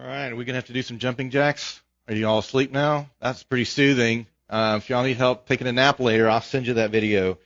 All 0.00 0.06
right, 0.06 0.32
are 0.32 0.36
we 0.36 0.46
gonna 0.46 0.56
have 0.56 0.66
to 0.68 0.72
do 0.72 0.80
some 0.80 0.98
jumping 0.98 1.28
jacks? 1.28 1.78
Are 2.08 2.14
you 2.14 2.26
all 2.26 2.38
asleep 2.38 2.72
now? 2.72 3.10
That's 3.20 3.42
pretty 3.42 3.66
soothing. 3.66 4.26
Uh, 4.48 4.76
if 4.78 4.88
y'all 4.88 5.02
need 5.02 5.18
help 5.18 5.46
taking 5.46 5.66
a 5.66 5.72
nap 5.72 6.00
later, 6.00 6.26
I'll 6.26 6.40
send 6.40 6.66
you 6.66 6.74
that 6.74 6.90
video. 6.90 7.36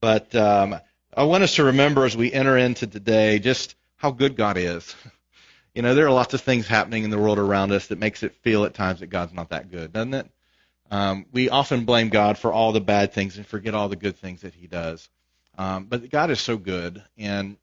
But 0.00 0.34
um, 0.34 0.74
I 1.16 1.22
want 1.22 1.44
us 1.44 1.54
to 1.54 1.64
remember 1.64 2.04
as 2.04 2.16
we 2.16 2.32
enter 2.32 2.58
into 2.58 2.88
today 2.88 3.38
just 3.38 3.76
how 3.96 4.10
good 4.10 4.36
God 4.36 4.56
is. 4.56 4.94
You 5.72 5.82
know, 5.82 5.94
there 5.94 6.04
are 6.04 6.12
lots 6.12 6.34
of 6.34 6.40
things 6.40 6.66
happening 6.66 7.04
in 7.04 7.10
the 7.10 7.18
world 7.18 7.38
around 7.38 7.70
us 7.70 7.86
that 7.86 7.98
makes 8.00 8.24
it 8.24 8.34
feel 8.42 8.64
at 8.64 8.74
times 8.74 8.98
that 8.98 9.06
God's 9.06 9.32
not 9.32 9.50
that 9.50 9.70
good, 9.70 9.92
doesn't 9.92 10.14
it? 10.14 10.26
Um, 10.90 11.26
we 11.30 11.48
often 11.48 11.84
blame 11.84 12.08
God 12.08 12.38
for 12.38 12.52
all 12.52 12.72
the 12.72 12.80
bad 12.80 13.12
things 13.12 13.36
and 13.36 13.46
forget 13.46 13.72
all 13.72 13.88
the 13.88 13.94
good 13.94 14.16
things 14.16 14.40
that 14.40 14.52
He 14.52 14.66
does. 14.66 15.08
Um, 15.56 15.84
but 15.84 16.10
God 16.10 16.32
is 16.32 16.40
so 16.40 16.56
good, 16.56 17.04
and 17.16 17.56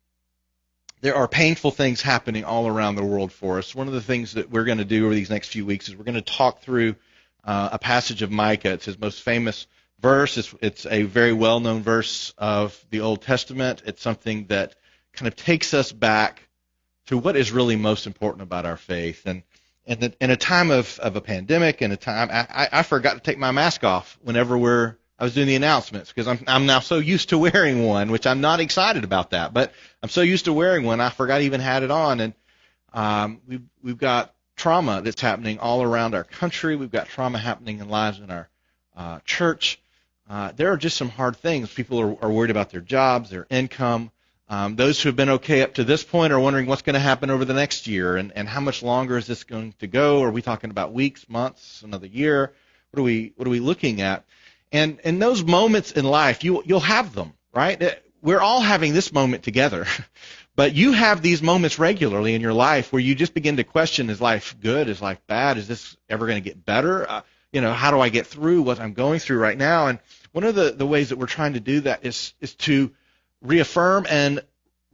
there 1.01 1.15
are 1.15 1.27
painful 1.27 1.71
things 1.71 2.01
happening 2.01 2.43
all 2.43 2.67
around 2.67 2.95
the 2.95 3.03
world 3.03 3.31
for 3.31 3.59
us. 3.59 3.75
One 3.75 3.87
of 3.87 3.93
the 3.93 4.01
things 4.01 4.33
that 4.33 4.49
we're 4.49 4.63
going 4.63 4.79
to 4.79 4.85
do 4.85 5.05
over 5.05 5.13
these 5.13 5.29
next 5.29 5.49
few 5.49 5.65
weeks 5.65 5.87
is 5.87 5.95
we're 5.95 6.03
going 6.03 6.15
to 6.15 6.21
talk 6.21 6.61
through 6.61 6.95
uh, 7.43 7.69
a 7.73 7.79
passage 7.79 8.21
of 8.21 8.31
Micah. 8.31 8.73
It's 8.73 8.85
his 8.85 8.99
most 8.99 9.21
famous 9.21 9.67
verse. 9.99 10.37
It's, 10.37 10.53
it's 10.61 10.85
a 10.85 11.03
very 11.03 11.33
well 11.33 11.59
known 11.59 11.83
verse 11.83 12.33
of 12.37 12.83
the 12.89 13.01
Old 13.01 13.21
Testament. 13.21 13.83
It's 13.85 14.01
something 14.01 14.47
that 14.47 14.75
kind 15.13 15.27
of 15.27 15.35
takes 15.35 15.73
us 15.73 15.91
back 15.91 16.47
to 17.07 17.17
what 17.17 17.35
is 17.35 17.51
really 17.51 17.75
most 17.75 18.05
important 18.05 18.43
about 18.43 18.65
our 18.65 18.77
faith. 18.77 19.25
And, 19.25 19.43
and 19.85 20.15
in 20.19 20.31
a 20.31 20.35
time 20.35 20.71
of, 20.71 20.99
of 20.99 21.15
a 21.15 21.21
pandemic, 21.21 21.81
in 21.81 21.91
a 21.91 21.97
time, 21.97 22.29
I, 22.31 22.69
I 22.71 22.83
forgot 22.83 23.13
to 23.13 23.19
take 23.19 23.37
my 23.37 23.51
mask 23.51 23.83
off 23.83 24.17
whenever 24.21 24.57
we're 24.57 24.97
I 25.19 25.23
was 25.23 25.33
doing 25.33 25.47
the 25.47 25.55
announcements 25.55 26.11
because 26.11 26.27
I'm 26.27 26.43
I'm 26.47 26.65
now 26.65 26.79
so 26.79 26.97
used 26.99 27.29
to 27.29 27.37
wearing 27.37 27.85
one, 27.85 28.11
which 28.11 28.27
I'm 28.27 28.41
not 28.41 28.59
excited 28.59 29.03
about 29.03 29.31
that, 29.31 29.53
but 29.53 29.73
I'm 30.03 30.09
so 30.09 30.21
used 30.21 30.45
to 30.45 30.53
wearing 30.53 30.85
one 30.85 31.01
I 31.01 31.09
forgot 31.09 31.41
I 31.41 31.45
even 31.45 31.61
had 31.61 31.83
it 31.83 31.91
on, 31.91 32.19
and 32.19 32.33
um, 32.93 33.41
we've 33.47 33.63
we've 33.81 33.97
got 33.97 34.33
trauma 34.55 35.01
that's 35.01 35.21
happening 35.21 35.59
all 35.59 35.81
around 35.81 36.15
our 36.15 36.23
country. 36.23 36.75
We've 36.75 36.91
got 36.91 37.07
trauma 37.07 37.37
happening 37.37 37.79
in 37.79 37.89
lives 37.89 38.19
in 38.19 38.29
our 38.29 38.49
uh, 38.95 39.19
church. 39.25 39.79
Uh, 40.29 40.51
there 40.55 40.71
are 40.73 40.77
just 40.77 40.97
some 40.97 41.09
hard 41.09 41.37
things. 41.37 41.73
People 41.73 41.99
are, 42.01 42.25
are 42.25 42.31
worried 42.31 42.51
about 42.51 42.69
their 42.71 42.81
jobs, 42.81 43.29
their 43.29 43.47
income. 43.49 44.11
Um, 44.49 44.75
those 44.75 45.01
who 45.01 45.09
have 45.09 45.15
been 45.15 45.29
okay 45.29 45.61
up 45.61 45.75
to 45.75 45.83
this 45.83 46.03
point 46.03 46.31
are 46.31 46.39
wondering 46.39 46.67
what's 46.67 46.81
going 46.81 46.93
to 46.93 46.99
happen 46.99 47.29
over 47.29 47.43
the 47.43 47.53
next 47.53 47.85
year 47.85 48.15
and, 48.15 48.31
and 48.33 48.47
how 48.47 48.61
much 48.61 48.81
longer 48.81 49.17
is 49.17 49.27
this 49.27 49.43
going 49.43 49.73
to 49.79 49.87
go? 49.87 50.23
Are 50.23 50.31
we 50.31 50.41
talking 50.41 50.69
about 50.69 50.93
weeks, 50.93 51.27
months, 51.29 51.81
another 51.83 52.07
year? 52.07 52.53
What 52.91 53.01
are 53.01 53.03
we 53.03 53.33
what 53.35 53.47
are 53.47 53.51
we 53.51 53.59
looking 53.59 54.01
at? 54.01 54.25
And 54.71 54.99
in 55.03 55.19
those 55.19 55.43
moments 55.43 55.91
in 55.91 56.05
life, 56.05 56.43
you 56.43 56.63
you'll 56.65 56.79
have 56.81 57.13
them, 57.13 57.33
right? 57.53 58.01
We're 58.21 58.41
all 58.41 58.61
having 58.61 58.93
this 58.93 59.11
moment 59.13 59.43
together. 59.43 59.85
But 60.57 60.73
you 60.73 60.91
have 60.91 61.21
these 61.21 61.43
moments 61.43 61.77
regularly 61.77 62.33
in 62.33 62.41
your 62.41 62.51
life 62.51 62.91
where 62.91 62.99
you 62.99 63.13
just 63.13 63.35
begin 63.35 63.57
to 63.57 63.63
question: 63.63 64.09
Is 64.09 64.19
life 64.19 64.55
good? 64.59 64.89
Is 64.89 65.03
life 65.03 65.21
bad? 65.27 65.59
Is 65.59 65.67
this 65.67 65.95
ever 66.09 66.25
going 66.25 66.41
to 66.41 66.49
get 66.49 66.65
better? 66.65 67.07
Uh, 67.07 67.21
you 67.51 67.61
know, 67.61 67.71
how 67.73 67.91
do 67.91 67.99
I 67.99 68.09
get 68.09 68.25
through 68.25 68.63
what 68.63 68.79
I'm 68.79 68.93
going 68.93 69.19
through 69.19 69.37
right 69.37 69.57
now? 69.57 69.85
And 69.85 69.99
one 70.31 70.43
of 70.43 70.55
the, 70.55 70.71
the 70.71 70.87
ways 70.87 71.09
that 71.09 71.19
we're 71.19 71.27
trying 71.27 71.53
to 71.53 71.59
do 71.59 71.81
that 71.81 72.03
is 72.07 72.33
is 72.41 72.55
to 72.55 72.91
reaffirm 73.43 74.07
and 74.09 74.41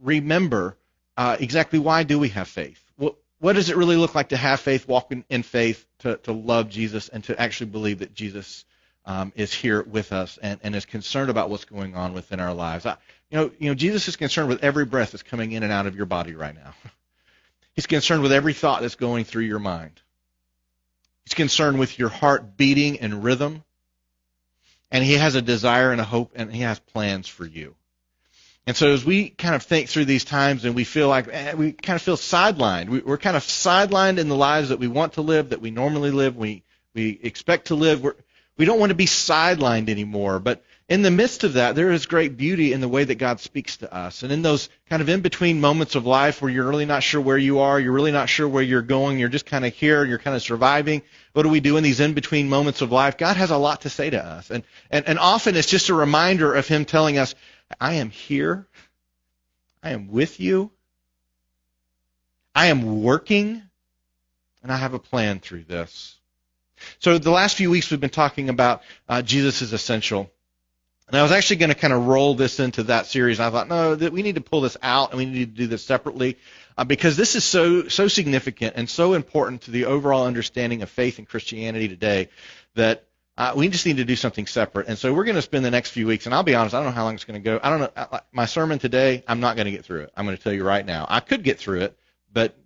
remember 0.00 0.76
uh, 1.16 1.38
exactly 1.40 1.78
why 1.78 2.02
do 2.02 2.18
we 2.18 2.28
have 2.28 2.46
faith? 2.46 2.84
What 2.96 3.16
what 3.38 3.54
does 3.54 3.70
it 3.70 3.76
really 3.78 3.96
look 3.96 4.14
like 4.14 4.28
to 4.28 4.36
have 4.36 4.60
faith, 4.60 4.86
walk 4.86 5.12
in, 5.12 5.24
in 5.30 5.42
faith, 5.42 5.86
to 6.00 6.18
to 6.24 6.32
love 6.32 6.68
Jesus, 6.68 7.08
and 7.08 7.24
to 7.24 7.40
actually 7.40 7.70
believe 7.70 8.00
that 8.00 8.14
Jesus 8.14 8.66
um, 9.06 9.32
is 9.36 9.52
here 9.52 9.82
with 9.82 10.12
us 10.12 10.38
and, 10.42 10.58
and 10.62 10.74
is 10.74 10.86
concerned 10.86 11.30
about 11.30 11.50
what's 11.50 11.64
going 11.64 11.94
on 11.94 12.14
within 12.14 12.40
our 12.40 12.54
lives. 12.54 12.86
I, 12.86 12.96
you 13.30 13.38
know, 13.38 13.50
you 13.58 13.68
know, 13.68 13.74
Jesus 13.74 14.08
is 14.08 14.16
concerned 14.16 14.48
with 14.48 14.64
every 14.64 14.84
breath 14.84 15.12
that's 15.12 15.22
coming 15.22 15.52
in 15.52 15.62
and 15.62 15.72
out 15.72 15.86
of 15.86 15.96
your 15.96 16.06
body 16.06 16.34
right 16.34 16.54
now. 16.54 16.74
He's 17.74 17.86
concerned 17.86 18.22
with 18.22 18.32
every 18.32 18.52
thought 18.52 18.82
that's 18.82 18.94
going 18.94 19.24
through 19.24 19.44
your 19.44 19.58
mind. 19.58 20.00
He's 21.24 21.34
concerned 21.34 21.78
with 21.78 21.98
your 21.98 22.08
heart 22.08 22.56
beating 22.56 22.96
in 22.96 23.22
rhythm. 23.22 23.64
And 24.90 25.02
he 25.02 25.14
has 25.14 25.34
a 25.34 25.42
desire 25.42 25.90
and 25.90 26.00
a 26.00 26.04
hope 26.04 26.32
and 26.36 26.54
he 26.54 26.60
has 26.60 26.78
plans 26.78 27.26
for 27.26 27.44
you. 27.44 27.74
And 28.66 28.76
so 28.76 28.92
as 28.92 29.04
we 29.04 29.28
kind 29.28 29.54
of 29.54 29.62
think 29.62 29.88
through 29.88 30.04
these 30.06 30.24
times 30.24 30.64
and 30.64 30.74
we 30.74 30.84
feel 30.84 31.08
like 31.08 31.28
eh, 31.28 31.54
we 31.54 31.72
kind 31.72 31.96
of 31.96 32.02
feel 32.02 32.16
sidelined, 32.16 32.88
we, 32.88 33.02
are 33.02 33.18
kind 33.18 33.36
of 33.36 33.42
sidelined 33.42 34.18
in 34.18 34.28
the 34.28 34.36
lives 34.36 34.70
that 34.70 34.78
we 34.78 34.88
want 34.88 35.14
to 35.14 35.20
live, 35.20 35.50
that 35.50 35.60
we 35.60 35.70
normally 35.70 36.10
live, 36.10 36.36
we 36.36 36.62
we 36.94 37.18
expect 37.22 37.66
to 37.66 37.74
live. 37.74 38.02
We're, 38.02 38.14
we 38.56 38.64
don't 38.64 38.78
want 38.78 38.90
to 38.90 38.96
be 38.96 39.06
sidelined 39.06 39.88
anymore. 39.88 40.38
But 40.38 40.62
in 40.88 41.02
the 41.02 41.10
midst 41.10 41.44
of 41.44 41.54
that, 41.54 41.74
there 41.74 41.90
is 41.90 42.06
great 42.06 42.36
beauty 42.36 42.72
in 42.72 42.80
the 42.80 42.88
way 42.88 43.04
that 43.04 43.16
God 43.16 43.40
speaks 43.40 43.78
to 43.78 43.92
us. 43.92 44.22
And 44.22 44.30
in 44.30 44.42
those 44.42 44.68
kind 44.88 45.02
of 45.02 45.08
in 45.08 45.22
between 45.22 45.60
moments 45.60 45.94
of 45.94 46.06
life 46.06 46.42
where 46.42 46.50
you're 46.50 46.68
really 46.68 46.84
not 46.84 47.02
sure 47.02 47.20
where 47.20 47.38
you 47.38 47.60
are, 47.60 47.80
you're 47.80 47.92
really 47.92 48.12
not 48.12 48.28
sure 48.28 48.46
where 48.46 48.62
you're 48.62 48.82
going, 48.82 49.18
you're 49.18 49.28
just 49.28 49.46
kind 49.46 49.64
of 49.64 49.72
here, 49.72 50.04
you're 50.04 50.18
kind 50.18 50.36
of 50.36 50.42
surviving. 50.42 51.02
What 51.32 51.44
do 51.44 51.48
we 51.48 51.60
do 51.60 51.78
in 51.78 51.82
these 51.82 52.00
in 52.00 52.12
between 52.12 52.48
moments 52.48 52.82
of 52.82 52.92
life? 52.92 53.16
God 53.16 53.36
has 53.36 53.50
a 53.50 53.56
lot 53.56 53.80
to 53.82 53.90
say 53.90 54.10
to 54.10 54.24
us. 54.24 54.50
And, 54.50 54.62
and, 54.90 55.08
and 55.08 55.18
often 55.18 55.56
it's 55.56 55.68
just 55.68 55.88
a 55.88 55.94
reminder 55.94 56.54
of 56.54 56.68
Him 56.68 56.84
telling 56.84 57.18
us, 57.18 57.34
I 57.80 57.94
am 57.94 58.10
here. 58.10 58.66
I 59.82 59.90
am 59.90 60.08
with 60.08 60.38
you. 60.38 60.70
I 62.54 62.66
am 62.66 63.02
working. 63.02 63.62
And 64.62 64.70
I 64.70 64.76
have 64.76 64.94
a 64.94 64.98
plan 64.98 65.40
through 65.40 65.64
this. 65.64 66.16
So 66.98 67.18
the 67.18 67.30
last 67.30 67.56
few 67.56 67.70
weeks 67.70 67.90
we've 67.90 68.00
been 68.00 68.10
talking 68.10 68.48
about 68.48 68.82
uh, 69.08 69.22
Jesus 69.22 69.62
is 69.62 69.72
essential. 69.72 70.30
And 71.08 71.16
I 71.16 71.22
was 71.22 71.32
actually 71.32 71.56
going 71.56 71.68
to 71.68 71.74
kind 71.74 71.92
of 71.92 72.06
roll 72.06 72.34
this 72.34 72.60
into 72.60 72.84
that 72.84 73.06
series. 73.06 73.38
And 73.38 73.46
I 73.46 73.50
thought, 73.50 73.68
no, 73.68 73.94
that 73.94 74.12
we 74.12 74.22
need 74.22 74.36
to 74.36 74.40
pull 74.40 74.62
this 74.62 74.76
out 74.82 75.10
and 75.10 75.18
we 75.18 75.26
need 75.26 75.54
to 75.54 75.62
do 75.62 75.66
this 75.66 75.84
separately 75.84 76.38
uh, 76.78 76.84
because 76.84 77.16
this 77.16 77.36
is 77.36 77.44
so 77.44 77.88
so 77.88 78.08
significant 78.08 78.74
and 78.76 78.88
so 78.88 79.14
important 79.14 79.62
to 79.62 79.70
the 79.70 79.84
overall 79.84 80.26
understanding 80.26 80.82
of 80.82 80.88
faith 80.88 81.18
and 81.18 81.28
Christianity 81.28 81.88
today 81.88 82.30
that 82.74 83.04
uh, 83.36 83.52
we 83.56 83.68
just 83.68 83.84
need 83.84 83.98
to 83.98 84.04
do 84.04 84.16
something 84.16 84.46
separate. 84.46 84.88
And 84.88 84.96
so 84.96 85.12
we're 85.12 85.24
going 85.24 85.34
to 85.34 85.42
spend 85.42 85.64
the 85.64 85.70
next 85.70 85.90
few 85.90 86.06
weeks. 86.06 86.26
And 86.26 86.34
I'll 86.34 86.42
be 86.42 86.54
honest, 86.54 86.74
I 86.74 86.78
don't 86.78 86.86
know 86.86 86.94
how 86.94 87.04
long 87.04 87.14
it's 87.14 87.24
going 87.24 87.40
to 87.40 87.44
go. 87.44 87.60
I 87.62 87.70
don't 87.70 87.80
know. 87.80 87.90
Uh, 87.96 88.20
my 88.32 88.46
sermon 88.46 88.78
today, 88.78 89.24
I'm 89.26 89.40
not 89.40 89.56
going 89.56 89.66
to 89.66 89.72
get 89.72 89.84
through 89.84 90.02
it. 90.02 90.12
I'm 90.16 90.24
going 90.24 90.36
to 90.36 90.42
tell 90.42 90.52
you 90.52 90.64
right 90.64 90.86
now. 90.86 91.04
I 91.08 91.20
could 91.20 91.42
get 91.42 91.58
through 91.58 91.80
it, 91.80 91.98
but 92.32 92.56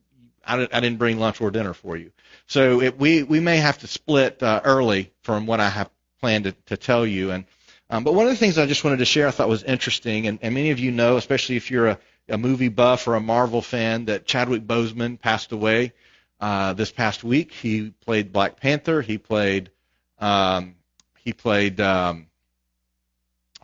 I 0.57 0.81
didn't 0.81 0.97
bring 0.97 1.19
lunch 1.19 1.41
or 1.41 1.51
dinner 1.51 1.75
for 1.75 1.97
you. 1.97 2.11
So 2.47 2.81
it, 2.81 2.99
we 2.99 3.23
we 3.23 3.41
may 3.41 3.59
have 3.59 3.79
to 3.79 3.87
split 3.87 4.43
uh, 4.43 4.61
early 4.65 5.13
from 5.23 5.47
what 5.47 5.61
I 5.61 5.69
have 5.69 5.91
planned 6.21 6.45
to, 6.45 6.53
to 6.67 6.77
tell 6.77 7.07
you. 7.07 7.31
And 7.31 7.45
um, 7.91 8.05
but 8.05 8.15
one 8.15 8.27
of 8.27 8.31
the 8.31 8.37
things 8.37 8.59
I 8.59 8.67
just 8.67 8.85
wanted 8.85 8.99
to 8.99 9.05
share 9.05 9.29
I 9.29 9.31
thought 9.31 9.49
was 9.49 9.63
interesting, 9.63 10.27
and, 10.27 10.39
and 10.43 10.55
many 10.55 10.71
of 10.71 10.79
you 10.79 10.91
know, 10.91 11.17
especially 11.17 11.57
if 11.57 11.71
you're 11.71 11.89
a, 11.89 11.99
a 12.29 12.39
movie 12.39 12.69
buff 12.69 13.07
or 13.07 13.15
a 13.15 13.21
Marvel 13.21 13.63
fan, 13.63 14.07
that 14.07 14.27
Chadwick 14.27 14.67
Boseman 14.67 15.21
passed 15.21 15.53
away 15.53 15.93
uh, 16.41 16.73
this 16.75 16.91
past 16.91 17.25
week. 17.25 17.53
He 17.53 17.91
played 18.05 18.33
Black 18.33 18.61
Panther. 18.61 19.01
He 19.03 19.19
played 19.19 19.71
um, 20.19 20.75
he 21.19 21.33
played 21.33 21.81
um, 21.81 22.27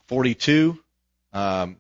42. 0.07 0.79
Um, 1.33 1.77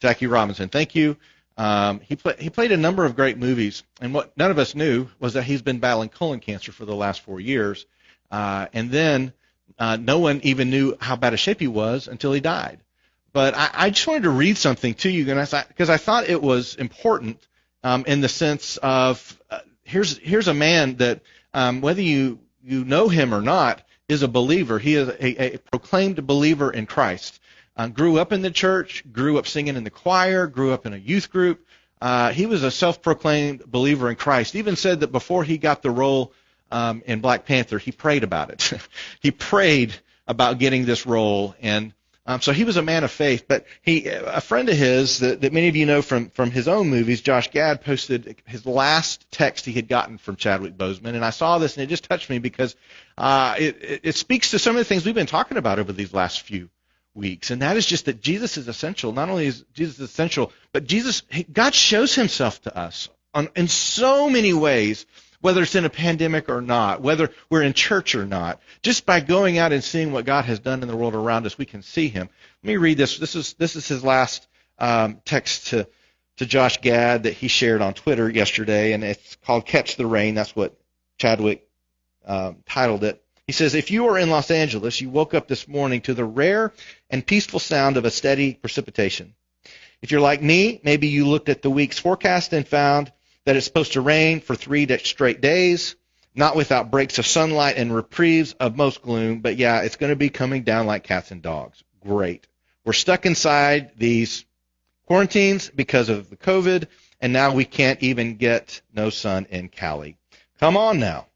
Jackie 0.00 0.26
Robinson, 0.26 0.68
thank 0.68 0.94
you. 0.94 1.16
Um, 1.62 2.00
he, 2.00 2.16
play, 2.16 2.34
he 2.40 2.50
played 2.50 2.72
a 2.72 2.76
number 2.76 3.04
of 3.04 3.14
great 3.14 3.38
movies, 3.38 3.84
and 4.00 4.12
what 4.12 4.36
none 4.36 4.50
of 4.50 4.58
us 4.58 4.74
knew 4.74 5.06
was 5.20 5.34
that 5.34 5.44
he's 5.44 5.62
been 5.62 5.78
battling 5.78 6.08
colon 6.08 6.40
cancer 6.40 6.72
for 6.72 6.84
the 6.84 6.94
last 6.96 7.20
four 7.20 7.38
years. 7.38 7.86
Uh, 8.32 8.66
and 8.72 8.90
then 8.90 9.32
uh, 9.78 9.96
no 9.96 10.18
one 10.18 10.40
even 10.42 10.70
knew 10.70 10.96
how 11.00 11.14
bad 11.14 11.34
a 11.34 11.36
shape 11.36 11.60
he 11.60 11.68
was 11.68 12.08
until 12.08 12.32
he 12.32 12.40
died. 12.40 12.80
But 13.32 13.54
I, 13.56 13.70
I 13.72 13.90
just 13.90 14.08
wanted 14.08 14.24
to 14.24 14.30
read 14.30 14.56
something 14.56 14.94
to 14.94 15.08
you 15.08 15.24
because 15.24 15.54
I, 15.54 15.94
I 15.94 15.98
thought 15.98 16.28
it 16.28 16.42
was 16.42 16.74
important 16.74 17.38
um, 17.84 18.06
in 18.08 18.20
the 18.20 18.28
sense 18.28 18.76
of 18.78 19.40
uh, 19.48 19.60
here's 19.84 20.18
here's 20.18 20.48
a 20.48 20.54
man 20.54 20.96
that 20.96 21.20
um, 21.54 21.80
whether 21.80 22.02
you 22.02 22.40
you 22.64 22.84
know 22.84 23.08
him 23.08 23.32
or 23.32 23.40
not 23.40 23.82
is 24.08 24.24
a 24.24 24.28
believer. 24.28 24.80
He 24.80 24.96
is 24.96 25.08
a, 25.08 25.54
a 25.54 25.58
proclaimed 25.58 26.26
believer 26.26 26.72
in 26.72 26.86
Christ. 26.86 27.38
Uh, 27.76 27.88
grew 27.88 28.18
up 28.18 28.32
in 28.32 28.42
the 28.42 28.50
church, 28.50 29.02
grew 29.10 29.38
up 29.38 29.46
singing 29.46 29.76
in 29.76 29.84
the 29.84 29.90
choir, 29.90 30.46
grew 30.46 30.72
up 30.72 30.84
in 30.84 30.92
a 30.92 30.98
youth 30.98 31.30
group. 31.30 31.64
Uh, 32.00 32.32
he 32.32 32.46
was 32.46 32.62
a 32.62 32.70
self-proclaimed 32.70 33.64
believer 33.64 34.10
in 34.10 34.16
Christ. 34.16 34.56
Even 34.56 34.76
said 34.76 35.00
that 35.00 35.12
before 35.12 35.44
he 35.44 35.56
got 35.56 35.82
the 35.82 35.90
role 35.90 36.32
um, 36.70 37.02
in 37.06 37.20
Black 37.20 37.46
Panther, 37.46 37.78
he 37.78 37.92
prayed 37.92 38.24
about 38.24 38.50
it. 38.50 38.72
he 39.20 39.30
prayed 39.30 39.94
about 40.26 40.58
getting 40.58 40.84
this 40.84 41.06
role, 41.06 41.54
and 41.60 41.94
um, 42.26 42.40
so 42.40 42.52
he 42.52 42.64
was 42.64 42.76
a 42.76 42.82
man 42.82 43.04
of 43.04 43.10
faith. 43.10 43.44
But 43.48 43.66
he, 43.82 44.06
a 44.06 44.40
friend 44.40 44.68
of 44.68 44.76
his 44.76 45.20
that, 45.20 45.40
that 45.40 45.52
many 45.52 45.68
of 45.68 45.76
you 45.76 45.86
know 45.86 46.02
from 46.02 46.30
from 46.30 46.50
his 46.50 46.68
own 46.68 46.88
movies, 46.88 47.20
Josh 47.20 47.50
Gad, 47.50 47.82
posted 47.82 48.36
his 48.46 48.66
last 48.66 49.30
text 49.30 49.64
he 49.64 49.72
had 49.72 49.88
gotten 49.88 50.18
from 50.18 50.36
Chadwick 50.36 50.76
Boseman, 50.76 51.14
and 51.14 51.24
I 51.24 51.30
saw 51.30 51.58
this 51.58 51.76
and 51.76 51.84
it 51.84 51.88
just 51.88 52.08
touched 52.08 52.28
me 52.30 52.38
because 52.38 52.76
uh, 53.16 53.54
it, 53.58 54.00
it 54.02 54.14
speaks 54.16 54.50
to 54.50 54.58
some 54.58 54.76
of 54.76 54.80
the 54.80 54.84
things 54.84 55.04
we've 55.04 55.14
been 55.14 55.26
talking 55.26 55.56
about 55.56 55.78
over 55.78 55.92
these 55.92 56.12
last 56.12 56.42
few 56.42 56.68
weeks, 57.14 57.50
and 57.50 57.62
that 57.62 57.76
is 57.76 57.86
just 57.86 58.06
that 58.06 58.20
Jesus 58.20 58.56
is 58.56 58.68
essential. 58.68 59.12
Not 59.12 59.28
only 59.28 59.46
is 59.46 59.64
Jesus 59.74 59.98
essential, 59.98 60.52
but 60.72 60.84
Jesus, 60.84 61.22
God 61.52 61.74
shows 61.74 62.14
Himself 62.14 62.62
to 62.62 62.76
us 62.76 63.08
on, 63.34 63.48
in 63.56 63.68
so 63.68 64.30
many 64.30 64.52
ways, 64.52 65.06
whether 65.40 65.62
it's 65.62 65.74
in 65.74 65.84
a 65.84 65.90
pandemic 65.90 66.48
or 66.48 66.60
not, 66.60 67.02
whether 67.02 67.30
we're 67.50 67.62
in 67.62 67.72
church 67.72 68.14
or 68.14 68.24
not. 68.24 68.60
Just 68.82 69.04
by 69.04 69.20
going 69.20 69.58
out 69.58 69.72
and 69.72 69.82
seeing 69.82 70.12
what 70.12 70.24
God 70.24 70.44
has 70.44 70.60
done 70.60 70.82
in 70.82 70.88
the 70.88 70.96
world 70.96 71.14
around 71.14 71.46
us, 71.46 71.58
we 71.58 71.66
can 71.66 71.82
see 71.82 72.08
Him. 72.08 72.28
Let 72.62 72.68
me 72.68 72.76
read 72.76 72.98
this. 72.98 73.18
This 73.18 73.34
is 73.34 73.54
this 73.54 73.76
is 73.76 73.88
His 73.88 74.04
last 74.04 74.46
um, 74.78 75.20
text 75.24 75.68
to 75.68 75.88
to 76.38 76.46
Josh 76.46 76.80
Gad 76.80 77.24
that 77.24 77.34
he 77.34 77.48
shared 77.48 77.82
on 77.82 77.94
Twitter 77.94 78.28
yesterday, 78.28 78.92
and 78.92 79.04
it's 79.04 79.36
called 79.44 79.66
Catch 79.66 79.96
the 79.96 80.06
Rain. 80.06 80.34
That's 80.34 80.56
what 80.56 80.76
Chadwick 81.18 81.68
um, 82.26 82.62
titled 82.66 83.04
it. 83.04 83.22
He 83.46 83.52
says, 83.52 83.74
If 83.74 83.90
you 83.90 84.08
are 84.08 84.18
in 84.18 84.30
Los 84.30 84.50
Angeles, 84.50 85.00
you 85.00 85.10
woke 85.10 85.34
up 85.34 85.48
this 85.48 85.66
morning 85.66 86.00
to 86.02 86.14
the 86.14 86.24
rare 86.24 86.72
and 87.10 87.26
peaceful 87.26 87.60
sound 87.60 87.96
of 87.96 88.04
a 88.04 88.10
steady 88.10 88.54
precipitation. 88.54 89.34
If 90.00 90.10
you're 90.10 90.20
like 90.20 90.42
me, 90.42 90.80
maybe 90.84 91.08
you 91.08 91.26
looked 91.26 91.48
at 91.48 91.62
the 91.62 91.70
week's 91.70 91.98
forecast 91.98 92.52
and 92.52 92.66
found 92.66 93.12
that 93.44 93.56
it's 93.56 93.66
supposed 93.66 93.92
to 93.92 94.00
rain 94.00 94.40
for 94.40 94.54
three 94.54 94.86
straight 94.98 95.40
days, 95.40 95.96
not 96.34 96.56
without 96.56 96.90
breaks 96.90 97.18
of 97.18 97.26
sunlight 97.26 97.76
and 97.76 97.94
reprieves 97.94 98.52
of 98.54 98.76
most 98.76 99.02
gloom, 99.02 99.40
but 99.40 99.56
yeah, 99.56 99.82
it's 99.82 99.96
going 99.96 100.10
to 100.10 100.16
be 100.16 100.30
coming 100.30 100.62
down 100.62 100.86
like 100.86 101.04
cats 101.04 101.30
and 101.30 101.42
dogs. 101.42 101.82
Great. 102.00 102.46
We're 102.84 102.92
stuck 102.92 103.26
inside 103.26 103.92
these 103.96 104.44
quarantines 105.06 105.70
because 105.70 106.08
of 106.08 106.30
the 106.30 106.36
COVID, 106.36 106.86
and 107.20 107.32
now 107.32 107.54
we 107.54 107.64
can't 107.64 108.02
even 108.02 108.36
get 108.36 108.80
no 108.92 109.10
sun 109.10 109.46
in 109.50 109.68
Cali. 109.68 110.16
Come 110.58 110.76
on 110.76 110.98
now. 110.98 111.26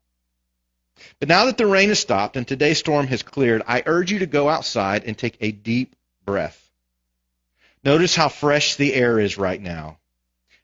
But 1.21 1.29
now 1.29 1.47
that 1.47 1.57
the 1.57 1.67
rain 1.67 1.89
has 1.89 1.99
stopped 1.99 2.37
and 2.37 2.47
today's 2.47 2.79
storm 2.79 3.07
has 3.09 3.23
cleared, 3.23 3.63
I 3.67 3.83
urge 3.87 4.13
you 4.13 4.21
to 4.21 4.27
go 4.27 4.49
outside 4.49 5.05
and 5.05 5.17
take 5.17 5.37
a 5.41 5.53
deep 5.53 5.97
breath. 6.25 6.71
Notice 7.85 8.17
how 8.17 8.29
fresh 8.29 8.75
the 8.75 8.95
air 8.95 9.19
is 9.19 9.39
right 9.39 9.61
now. 9.61 9.99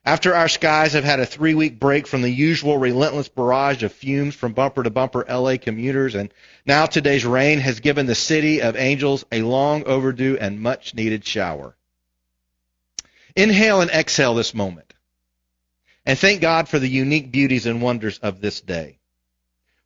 After 0.05 0.35
our 0.35 0.49
skies 0.49 0.93
have 0.93 1.05
had 1.05 1.21
a 1.21 1.25
three 1.25 1.55
week 1.55 1.79
break 1.79 2.07
from 2.07 2.21
the 2.21 2.29
usual 2.29 2.77
relentless 2.77 3.29
barrage 3.29 3.83
of 3.83 3.93
fumes 3.93 4.35
from 4.35 4.51
bumper 4.51 4.83
to 4.83 4.89
bumper 4.89 5.25
LA 5.29 5.55
commuters, 5.55 6.13
and 6.13 6.33
now 6.65 6.85
today's 6.85 7.25
rain 7.25 7.59
has 7.59 7.79
given 7.79 8.05
the 8.05 8.15
city 8.15 8.61
of 8.61 8.75
angels 8.75 9.23
a 9.31 9.43
long 9.43 9.85
overdue 9.85 10.37
and 10.37 10.59
much 10.59 10.93
needed 10.93 11.25
shower. 11.25 11.77
Inhale 13.35 13.79
and 13.79 13.91
exhale 13.91 14.35
this 14.35 14.53
moment. 14.53 14.93
And 16.05 16.19
thank 16.19 16.41
God 16.41 16.67
for 16.67 16.79
the 16.79 16.89
unique 16.89 17.31
beauties 17.31 17.65
and 17.65 17.81
wonders 17.81 18.19
of 18.19 18.41
this 18.41 18.59
day. 18.59 18.99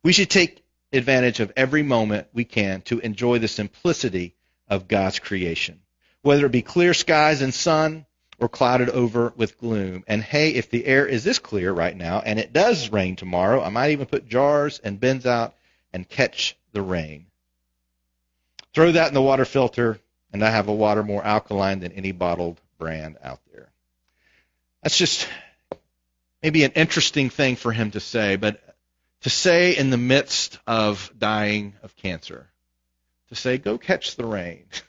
We 0.02 0.12
should 0.12 0.30
take 0.30 0.64
advantage 0.92 1.40
of 1.40 1.52
every 1.56 1.82
moment 1.82 2.28
we 2.32 2.44
can 2.44 2.82
to 2.82 2.98
enjoy 3.00 3.38
the 3.38 3.48
simplicity 3.48 4.34
of 4.68 4.88
God's 4.88 5.18
creation, 5.18 5.80
whether 6.22 6.46
it 6.46 6.52
be 6.52 6.62
clear 6.62 6.94
skies 6.94 7.42
and 7.42 7.52
sun 7.52 8.06
or 8.38 8.48
clouded 8.48 8.88
over 8.90 9.32
with 9.36 9.58
gloom. 9.58 10.04
And 10.06 10.22
hey, 10.22 10.50
if 10.50 10.70
the 10.70 10.86
air 10.86 11.06
is 11.06 11.24
this 11.24 11.38
clear 11.38 11.72
right 11.72 11.96
now 11.96 12.20
and 12.20 12.38
it 12.38 12.52
does 12.52 12.90
rain 12.90 13.16
tomorrow, 13.16 13.62
I 13.62 13.68
might 13.68 13.90
even 13.90 14.06
put 14.06 14.28
jars 14.28 14.80
and 14.82 15.00
bins 15.00 15.26
out 15.26 15.54
and 15.92 16.08
catch 16.08 16.56
the 16.72 16.82
rain. 16.82 17.26
Throw 18.74 18.92
that 18.92 19.08
in 19.08 19.14
the 19.14 19.22
water 19.22 19.44
filter, 19.44 19.98
and 20.32 20.44
I 20.44 20.50
have 20.50 20.68
a 20.68 20.74
water 20.74 21.02
more 21.02 21.24
alkaline 21.24 21.80
than 21.80 21.92
any 21.92 22.12
bottled 22.12 22.60
brand 22.78 23.16
out 23.22 23.40
there. 23.52 23.70
That's 24.82 24.96
just 24.96 25.26
maybe 26.42 26.64
an 26.64 26.72
interesting 26.72 27.30
thing 27.30 27.56
for 27.56 27.72
him 27.72 27.90
to 27.92 28.00
say, 28.00 28.36
but 28.36 28.62
to 29.22 29.30
say 29.30 29.76
in 29.76 29.90
the 29.90 29.96
midst 29.96 30.58
of 30.66 31.12
dying 31.18 31.74
of 31.82 31.96
cancer, 31.96 32.48
to 33.28 33.34
say, 33.34 33.58
go 33.58 33.78
catch 33.78 34.16
the 34.16 34.26
rain. 34.26 34.64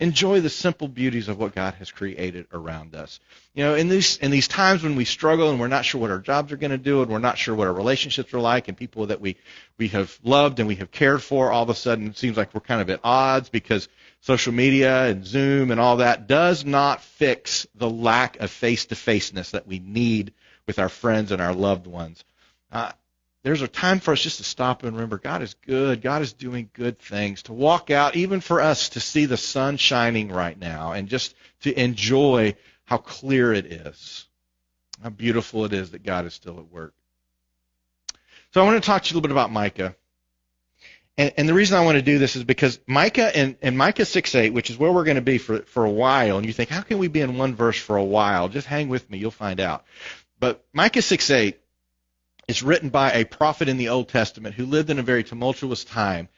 enjoy 0.00 0.40
the 0.40 0.50
simple 0.50 0.88
beauties 0.88 1.28
of 1.28 1.38
what 1.38 1.54
God 1.54 1.74
has 1.74 1.90
created 1.90 2.46
around 2.52 2.94
us. 2.94 3.18
You 3.54 3.64
know, 3.64 3.74
in 3.74 3.88
these 3.88 4.16
in 4.18 4.30
these 4.30 4.48
times 4.48 4.82
when 4.82 4.96
we 4.96 5.04
struggle 5.04 5.50
and 5.50 5.58
we're 5.58 5.68
not 5.68 5.84
sure 5.84 6.00
what 6.00 6.10
our 6.10 6.18
jobs 6.18 6.52
are 6.52 6.56
going 6.56 6.70
to 6.70 6.78
do 6.78 7.02
and 7.02 7.10
we're 7.10 7.18
not 7.18 7.38
sure 7.38 7.54
what 7.54 7.66
our 7.66 7.72
relationships 7.72 8.32
are 8.32 8.40
like 8.40 8.68
and 8.68 8.76
people 8.76 9.06
that 9.06 9.20
we 9.20 9.36
we 9.76 9.88
have 9.88 10.16
loved 10.22 10.60
and 10.60 10.68
we 10.68 10.76
have 10.76 10.90
cared 10.90 11.22
for, 11.22 11.50
all 11.50 11.64
of 11.64 11.70
a 11.70 11.74
sudden 11.74 12.08
it 12.08 12.18
seems 12.18 12.36
like 12.36 12.54
we're 12.54 12.60
kind 12.60 12.80
of 12.80 12.90
at 12.90 13.00
odds 13.02 13.48
because 13.48 13.88
social 14.20 14.52
media 14.52 15.06
and 15.06 15.26
Zoom 15.26 15.70
and 15.70 15.80
all 15.80 15.96
that 15.96 16.26
does 16.26 16.64
not 16.64 17.02
fix 17.02 17.66
the 17.74 17.90
lack 17.90 18.38
of 18.40 18.50
face-to-faceness 18.50 19.52
that 19.52 19.66
we 19.66 19.78
need 19.78 20.32
with 20.66 20.78
our 20.78 20.88
friends 20.88 21.32
and 21.32 21.40
our 21.40 21.54
loved 21.54 21.86
ones. 21.86 22.24
Uh, 22.70 22.92
there's 23.48 23.62
a 23.62 23.68
time 23.68 23.98
for 23.98 24.12
us 24.12 24.20
just 24.20 24.36
to 24.36 24.44
stop 24.44 24.82
and 24.82 24.92
remember 24.92 25.16
God 25.16 25.40
is 25.40 25.54
good. 25.54 26.02
God 26.02 26.20
is 26.20 26.34
doing 26.34 26.68
good 26.74 26.98
things. 26.98 27.44
To 27.44 27.54
walk 27.54 27.90
out, 27.90 28.14
even 28.14 28.40
for 28.42 28.60
us 28.60 28.90
to 28.90 29.00
see 29.00 29.24
the 29.24 29.38
sun 29.38 29.78
shining 29.78 30.28
right 30.28 30.58
now 30.58 30.92
and 30.92 31.08
just 31.08 31.34
to 31.62 31.72
enjoy 31.72 32.56
how 32.84 32.98
clear 32.98 33.54
it 33.54 33.64
is, 33.64 34.26
how 35.02 35.08
beautiful 35.08 35.64
it 35.64 35.72
is 35.72 35.92
that 35.92 36.02
God 36.02 36.26
is 36.26 36.34
still 36.34 36.58
at 36.58 36.70
work. 36.70 36.92
So 38.52 38.60
I 38.60 38.66
want 38.66 38.82
to 38.82 38.86
talk 38.86 39.04
to 39.04 39.08
you 39.08 39.14
a 39.14 39.16
little 39.16 39.28
bit 39.28 39.32
about 39.32 39.50
Micah. 39.50 39.96
And, 41.16 41.32
and 41.38 41.48
the 41.48 41.54
reason 41.54 41.78
I 41.78 41.86
want 41.86 41.96
to 41.96 42.02
do 42.02 42.18
this 42.18 42.36
is 42.36 42.44
because 42.44 42.78
Micah 42.86 43.34
and, 43.34 43.56
and 43.62 43.78
Micah 43.78 44.02
6.8, 44.02 44.52
which 44.52 44.68
is 44.68 44.76
where 44.76 44.92
we're 44.92 45.04
going 45.04 45.14
to 45.14 45.22
be 45.22 45.38
for, 45.38 45.62
for 45.62 45.86
a 45.86 45.90
while, 45.90 46.36
and 46.36 46.44
you 46.44 46.52
think, 46.52 46.68
how 46.68 46.82
can 46.82 46.98
we 46.98 47.08
be 47.08 47.22
in 47.22 47.38
one 47.38 47.54
verse 47.54 47.78
for 47.78 47.96
a 47.96 48.04
while? 48.04 48.50
Just 48.50 48.66
hang 48.66 48.90
with 48.90 49.08
me, 49.08 49.16
you'll 49.16 49.30
find 49.30 49.58
out. 49.58 49.86
But 50.38 50.62
Micah 50.74 51.00
6.8 51.00 51.54
it's 52.48 52.62
written 52.62 52.88
by 52.88 53.12
a 53.12 53.24
prophet 53.24 53.68
in 53.68 53.76
the 53.76 53.90
Old 53.90 54.08
Testament 54.08 54.54
who 54.54 54.64
lived 54.64 54.88
in 54.88 54.98
a 54.98 55.02
very 55.02 55.22
tumultuous 55.22 55.84
time. 55.84 56.28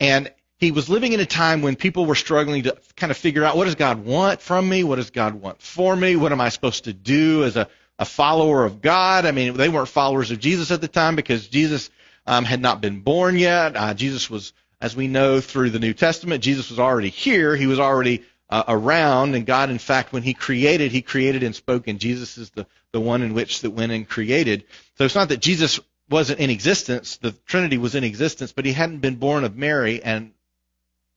And 0.00 0.32
he 0.58 0.72
was 0.72 0.88
living 0.88 1.12
in 1.12 1.20
a 1.20 1.26
time 1.26 1.62
when 1.62 1.76
people 1.76 2.06
were 2.06 2.14
struggling 2.14 2.64
to 2.64 2.76
kind 2.96 3.10
of 3.10 3.16
figure 3.16 3.44
out 3.44 3.56
what 3.56 3.66
does 3.66 3.74
God 3.74 4.04
want 4.04 4.40
from 4.40 4.68
me? 4.68 4.84
What 4.84 4.96
does 4.96 5.10
God 5.10 5.34
want 5.34 5.60
for 5.60 5.94
me? 5.94 6.16
What 6.16 6.32
am 6.32 6.40
I 6.40 6.48
supposed 6.48 6.84
to 6.84 6.92
do 6.94 7.44
as 7.44 7.56
a, 7.56 7.68
a 7.98 8.04
follower 8.06 8.64
of 8.64 8.80
God? 8.80 9.26
I 9.26 9.32
mean, 9.32 9.54
they 9.54 9.68
weren't 9.68 9.88
followers 9.88 10.30
of 10.30 10.40
Jesus 10.40 10.70
at 10.70 10.80
the 10.80 10.88
time 10.88 11.14
because 11.14 11.46
Jesus 11.46 11.90
um, 12.26 12.44
had 12.44 12.60
not 12.60 12.80
been 12.80 13.00
born 13.00 13.36
yet. 13.36 13.76
Uh, 13.76 13.92
Jesus 13.92 14.30
was, 14.30 14.54
as 14.80 14.96
we 14.96 15.08
know 15.08 15.40
through 15.40 15.70
the 15.70 15.78
New 15.78 15.92
Testament, 15.94 16.42
Jesus 16.42 16.70
was 16.70 16.78
already 16.78 17.10
here. 17.10 17.54
He 17.54 17.66
was 17.66 17.78
already 17.80 18.24
uh, 18.50 18.64
around, 18.66 19.34
and 19.34 19.46
God, 19.46 19.70
in 19.70 19.78
fact, 19.78 20.12
when 20.12 20.22
He 20.22 20.34
created, 20.34 20.90
He 20.90 21.02
created 21.02 21.42
and 21.42 21.54
spoke, 21.54 21.86
and 21.86 22.00
Jesus 22.00 22.36
is 22.36 22.50
the, 22.50 22.66
the 22.92 23.00
one 23.00 23.22
in 23.22 23.32
which 23.32 23.60
that 23.60 23.70
went 23.70 23.92
and 23.92 24.08
created. 24.08 24.64
So 24.98 25.04
it's 25.04 25.14
not 25.14 25.28
that 25.28 25.40
Jesus 25.40 25.78
wasn't 26.10 26.40
in 26.40 26.50
existence, 26.50 27.16
the 27.18 27.32
Trinity 27.46 27.78
was 27.78 27.94
in 27.94 28.02
existence, 28.02 28.50
but 28.52 28.66
He 28.66 28.72
hadn't 28.72 28.98
been 28.98 29.16
born 29.16 29.44
of 29.44 29.56
Mary, 29.56 30.02
and 30.02 30.32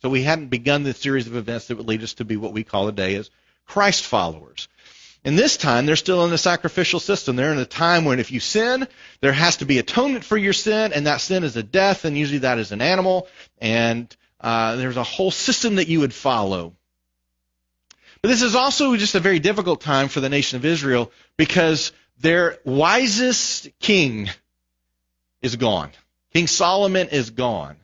so 0.01 0.09
we 0.09 0.21
hadn't 0.21 0.47
begun 0.47 0.83
the 0.83 0.93
series 0.93 1.27
of 1.27 1.35
events 1.35 1.67
that 1.67 1.77
would 1.77 1.87
lead 1.87 2.03
us 2.03 2.13
to 2.15 2.25
be 2.25 2.37
what 2.37 2.53
we 2.53 2.63
call 2.63 2.85
today 2.85 3.15
as 3.15 3.31
Christ 3.65 4.03
followers. 4.03 4.67
And 5.25 5.39
this 5.39 5.55
time, 5.55 5.85
they're 5.85 5.95
still 5.95 6.25
in 6.25 6.31
the 6.31 6.37
sacrificial 6.37 6.99
system. 6.99 7.37
They're 7.37 7.53
in 7.53 7.57
a 7.57 7.65
time 7.65 8.03
when 8.03 8.19
if 8.19 8.31
you 8.31 8.41
sin, 8.41 8.87
there 9.21 9.31
has 9.31 9.57
to 9.57 9.65
be 9.65 9.79
atonement 9.79 10.25
for 10.25 10.37
your 10.37 10.51
sin, 10.51 10.91
and 10.91 11.07
that 11.07 11.21
sin 11.21 11.45
is 11.45 11.55
a 11.55 11.63
death, 11.63 12.03
and 12.03 12.17
usually 12.17 12.39
that 12.39 12.59
is 12.59 12.73
an 12.73 12.81
animal, 12.81 13.27
and 13.59 14.13
uh, 14.41 14.75
there's 14.75 14.97
a 14.97 15.03
whole 15.03 15.31
system 15.31 15.75
that 15.75 15.87
you 15.87 16.01
would 16.01 16.13
follow. 16.13 16.75
But 18.23 18.29
this 18.29 18.41
is 18.41 18.55
also 18.55 18.95
just 18.95 19.15
a 19.15 19.19
very 19.19 19.39
difficult 19.39 19.81
time 19.81 20.07
for 20.07 20.21
the 20.21 20.29
nation 20.29 20.55
of 20.55 20.63
Israel 20.63 21.11
because 21.35 21.91
their 22.21 22.57
wisest 22.63 23.67
king 23.81 24.29
is 25.41 25.57
gone. 25.57 25.91
King 26.33 26.47
Solomon 26.47 27.09
is 27.09 27.31
gone. 27.31 27.75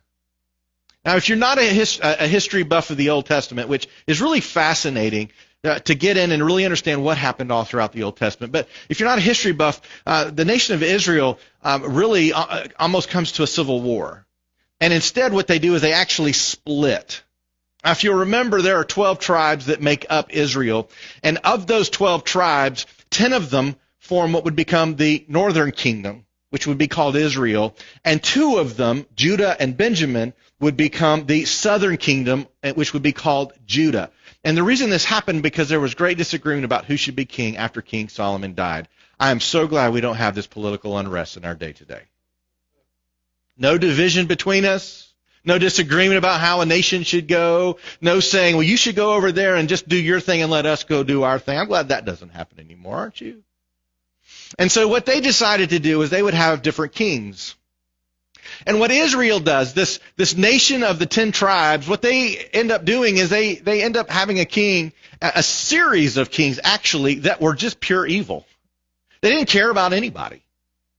Now, 1.03 1.17
if 1.17 1.27
you're 1.27 1.37
not 1.37 1.59
a, 1.59 1.69
a 2.01 2.27
history 2.27 2.63
buff 2.63 2.89
of 2.89 2.95
the 2.95 3.09
Old 3.09 3.25
Testament, 3.25 3.67
which 3.67 3.89
is 4.07 4.21
really 4.21 4.39
fascinating 4.39 5.29
uh, 5.65 5.79
to 5.79 5.93
get 5.93 6.15
in 6.15 6.31
and 6.31 6.41
really 6.45 6.63
understand 6.63 7.03
what 7.03 7.17
happened 7.17 7.51
all 7.51 7.65
throughout 7.65 7.91
the 7.91 8.03
Old 8.03 8.15
Testament, 8.15 8.53
but 8.53 8.69
if 8.87 9.01
you're 9.01 9.09
not 9.09 9.17
a 9.17 9.21
history 9.21 9.51
buff, 9.51 9.81
uh, 10.05 10.31
the 10.31 10.45
nation 10.45 10.73
of 10.73 10.83
Israel 10.83 11.37
um, 11.63 11.95
really 11.95 12.31
uh, 12.31 12.67
almost 12.79 13.09
comes 13.09 13.33
to 13.33 13.43
a 13.43 13.47
civil 13.47 13.81
war. 13.81 14.25
And 14.79 14.93
instead, 14.93 15.33
what 15.33 15.47
they 15.47 15.59
do 15.59 15.75
is 15.75 15.81
they 15.81 15.91
actually 15.91 16.31
split. 16.31 17.23
If 17.83 18.03
you 18.03 18.13
remember, 18.13 18.61
there 18.61 18.77
are 18.77 18.83
12 18.83 19.19
tribes 19.19 19.67
that 19.67 19.81
make 19.81 20.05
up 20.09 20.33
Israel. 20.33 20.89
And 21.23 21.37
of 21.43 21.65
those 21.65 21.89
12 21.89 22.23
tribes, 22.23 22.85
10 23.11 23.33
of 23.33 23.49
them 23.49 23.75
form 23.99 24.33
what 24.33 24.43
would 24.45 24.55
become 24.55 24.95
the 24.95 25.25
northern 25.27 25.71
kingdom, 25.71 26.25
which 26.49 26.67
would 26.67 26.77
be 26.77 26.87
called 26.87 27.15
Israel. 27.15 27.75
And 28.03 28.21
two 28.21 28.57
of 28.57 28.75
them, 28.75 29.05
Judah 29.15 29.55
and 29.59 29.77
Benjamin, 29.77 30.33
would 30.59 30.75
become 30.75 31.25
the 31.25 31.45
southern 31.45 31.97
kingdom, 31.97 32.47
eh, 32.63 32.73
which 32.73 32.93
would 32.93 33.03
be 33.03 33.13
called 33.13 33.53
Judah. 33.65 34.11
And 34.43 34.57
the 34.57 34.63
reason 34.63 34.89
this 34.89 35.05
happened 35.05 35.43
because 35.43 35.69
there 35.69 35.79
was 35.79 35.95
great 35.95 36.17
disagreement 36.17 36.65
about 36.65 36.85
who 36.85 36.97
should 36.97 37.15
be 37.15 37.25
king 37.25 37.57
after 37.57 37.81
King 37.81 38.09
Solomon 38.09 38.55
died. 38.55 38.87
I 39.19 39.31
am 39.31 39.39
so 39.39 39.67
glad 39.67 39.93
we 39.93 40.01
don't 40.01 40.15
have 40.15 40.35
this 40.35 40.47
political 40.47 40.97
unrest 40.97 41.37
in 41.37 41.45
our 41.45 41.55
day 41.55 41.73
today. 41.73 42.03
No 43.57 43.77
division 43.77 44.27
between 44.27 44.65
us. 44.65 45.08
No 45.49 45.57
disagreement 45.57 46.19
about 46.19 46.39
how 46.39 46.61
a 46.61 46.65
nation 46.67 47.01
should 47.01 47.27
go. 47.27 47.79
No 48.01 48.19
saying, 48.19 48.55
well, 48.55 48.63
you 48.63 48.77
should 48.77 48.95
go 48.95 49.15
over 49.15 49.31
there 49.31 49.55
and 49.55 49.67
just 49.67 49.89
do 49.89 49.97
your 49.97 50.19
thing 50.19 50.43
and 50.43 50.51
let 50.51 50.67
us 50.67 50.83
go 50.83 51.03
do 51.03 51.23
our 51.23 51.39
thing. 51.39 51.57
I'm 51.57 51.67
glad 51.67 51.87
that 51.87 52.05
doesn't 52.05 52.29
happen 52.29 52.59
anymore, 52.59 52.97
aren't 52.97 53.19
you? 53.19 53.41
And 54.59 54.71
so 54.71 54.87
what 54.87 55.07
they 55.07 55.21
decided 55.21 55.71
to 55.71 55.79
do 55.79 56.03
is 56.03 56.11
they 56.11 56.21
would 56.21 56.35
have 56.35 56.61
different 56.61 56.93
kings. 56.93 57.55
And 58.67 58.79
what 58.79 58.91
Israel 58.91 59.39
does, 59.39 59.73
this, 59.73 59.99
this 60.17 60.37
nation 60.37 60.83
of 60.83 60.99
the 60.99 61.07
ten 61.07 61.31
tribes, 61.31 61.87
what 61.87 62.03
they 62.03 62.37
end 62.37 62.71
up 62.71 62.85
doing 62.85 63.17
is 63.17 63.31
they, 63.31 63.55
they 63.55 63.81
end 63.81 63.97
up 63.97 64.11
having 64.11 64.39
a 64.39 64.45
king, 64.45 64.93
a 65.19 65.41
series 65.41 66.17
of 66.17 66.29
kings 66.29 66.59
actually, 66.63 67.15
that 67.21 67.41
were 67.41 67.55
just 67.55 67.79
pure 67.79 68.05
evil. 68.05 68.45
They 69.21 69.31
didn't 69.31 69.49
care 69.49 69.71
about 69.71 69.93
anybody. 69.93 70.43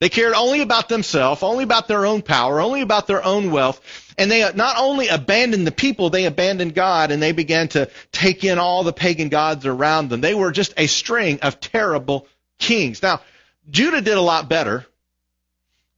They 0.01 0.09
cared 0.09 0.33
only 0.33 0.63
about 0.63 0.89
themselves, 0.89 1.43
only 1.43 1.63
about 1.63 1.87
their 1.87 2.07
own 2.07 2.23
power, 2.23 2.59
only 2.61 2.81
about 2.81 3.07
their 3.07 3.23
own 3.23 3.51
wealth. 3.51 3.81
And 4.19 4.31
they 4.31 4.51
not 4.53 4.77
only 4.79 5.09
abandoned 5.09 5.67
the 5.67 5.73
people, 5.73 6.11
they 6.11 6.27
abandoned 6.27 6.75
God 6.75 7.11
and 7.11 7.23
they 7.23 7.33
began 7.33 7.69
to 7.69 7.91
take 8.13 8.45
in 8.45 8.59
all 8.59 8.83
the 8.83 8.93
pagan 8.93 9.29
gods 9.29 9.67
around 9.67 10.09
them. 10.09 10.21
They 10.21 10.35
were 10.35 10.53
just 10.53 10.75
a 10.77 10.87
string 10.87 11.41
of 11.41 11.61
terrible 11.61 12.27
kings. 12.59 13.03
Now, 13.03 13.21
Judah 13.69 14.01
did 14.01 14.17
a 14.17 14.23
lot 14.23 14.49
better. 14.49 14.87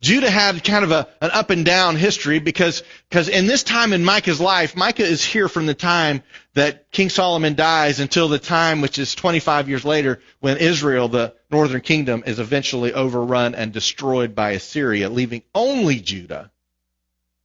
Judah 0.03 0.31
had 0.31 0.65
kind 0.65 0.85
of 0.85 0.91
a, 0.91 1.09
an 1.21 1.31
up 1.31 1.51
and 1.51 1.65
down 1.65 1.95
history 1.95 2.41
because, 2.41 2.83
because 3.09 3.29
in 3.29 3.47
this 3.47 3.63
time 3.63 3.93
in 3.93 4.05
Micah's 4.05 4.41
life, 4.41 4.75
Micah 4.75 5.05
is 5.05 5.25
here 5.25 5.49
from 5.49 5.67
the 5.67 5.75
time 5.75 6.25
that 6.55 6.91
King 6.91 7.09
Solomon 7.09 7.55
dies 7.55 8.01
until 8.01 8.27
the 8.27 8.41
time, 8.41 8.81
which 8.81 8.99
is 8.99 9.15
25 9.15 9.69
years 9.69 9.85
later, 9.85 10.21
when 10.41 10.57
Israel, 10.57 11.07
the 11.07 11.35
northern 11.53 11.83
kingdom, 11.83 12.25
is 12.27 12.41
eventually 12.41 12.93
overrun 12.93 13.55
and 13.55 13.73
destroyed 13.73 14.35
by 14.35 14.51
Assyria, 14.51 15.09
leaving 15.09 15.45
only 15.55 16.01
Judah. 16.01 16.51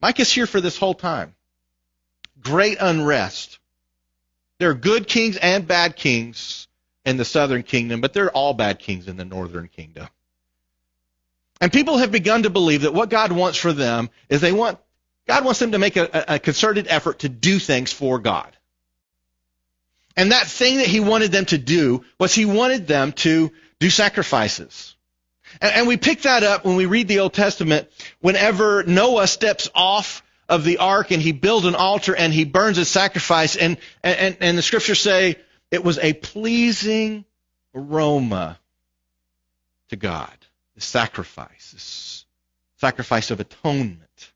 Micah's 0.02 0.32
here 0.32 0.48
for 0.48 0.62
this 0.62 0.78
whole 0.78 0.94
time. 0.94 1.36
Great 2.40 2.78
unrest. 2.80 3.60
There 4.60 4.70
are 4.70 4.76
good 4.76 5.08
kings 5.08 5.38
and 5.38 5.68
bad 5.68 5.96
kings 5.96 6.68
in 7.06 7.18
the 7.18 7.26
southern 7.26 7.64
kingdom, 7.64 8.02
but 8.02 8.14
they're 8.14 8.32
all 8.32 8.54
bad 8.54 8.80
kings 8.80 9.08
in 9.08 9.18
the 9.18 9.26
northern 9.26 9.68
kingdom. 9.68 10.08
And 11.60 11.72
people 11.72 11.98
have 11.98 12.12
begun 12.12 12.44
to 12.44 12.50
believe 12.50 12.82
that 12.82 12.94
what 12.94 13.10
God 13.10 13.32
wants 13.32 13.58
for 13.58 13.74
them 13.74 14.10
is 14.30 14.42
they 14.42 14.52
want, 14.52 14.78
God 15.28 15.44
wants 15.46 15.60
them 15.60 15.72
to 15.72 15.80
make 15.80 15.98
a, 15.98 16.26
a 16.36 16.40
concerted 16.40 16.88
effort 16.90 17.20
to 17.20 17.30
do 17.30 17.60
things 17.60 17.92
for 17.92 18.20
God. 18.20 18.56
And 20.16 20.32
that 20.32 20.48
thing 20.48 20.78
that 20.78 20.88
he 20.88 21.00
wanted 21.00 21.32
them 21.32 21.46
to 21.46 21.58
do 21.58 22.04
was 22.20 22.34
he 22.34 22.46
wanted 22.46 22.88
them 22.88 23.14
to 23.14 23.52
do 23.80 23.90
sacrifices. 23.90 24.96
And, 25.62 25.74
and, 25.74 25.88
we 25.88 25.98
pick 25.98 26.22
that 26.24 26.44
up 26.44 26.66
when 26.66 26.76
we 26.76 26.86
read 26.86 27.08
the 27.08 27.20
Old 27.20 27.34
Testament 27.34 27.88
whenever 28.20 28.84
Noah 28.84 29.28
steps 29.28 29.70
off 29.74 30.24
of 30.50 30.64
the 30.64 30.78
ark 30.78 31.12
and 31.12 31.22
he 31.22 31.32
builds 31.32 31.66
an 31.66 31.76
altar 31.76 32.16
and 32.16 32.34
he 32.34 32.46
burns 32.46 32.78
a 32.78 32.86
sacrifice 32.86 33.56
and, 33.56 33.78
and, 34.04 34.38
and 34.40 34.58
the 34.58 34.62
scriptures 34.62 35.00
say 35.00 35.38
it 35.72 35.84
was 35.84 35.98
a 36.00 36.14
pleasing 36.14 37.26
aroma 37.76 38.58
to 39.90 39.96
God 39.96 40.34
the 40.76 40.82
sacrifice, 40.82 41.72
this 41.72 42.26
sacrifice 42.78 43.32
of 43.32 43.40
atonement. 43.40 44.32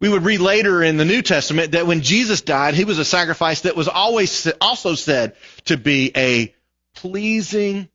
We 0.00 0.08
would 0.08 0.24
read 0.24 0.40
later 0.40 0.82
in 0.82 0.96
the 0.96 1.04
New 1.04 1.22
Testament 1.22 1.72
that 1.72 1.86
when 1.86 2.02
Jesus 2.02 2.40
died, 2.40 2.74
he 2.74 2.84
was 2.84 2.98
a 2.98 3.04
sacrifice 3.04 3.62
that 3.62 3.76
was 3.76 3.88
always 3.88 4.50
also 4.60 4.94
said 4.94 5.36
to 5.66 5.76
be 5.76 6.12
a 6.16 6.54
pleasing 6.94 7.88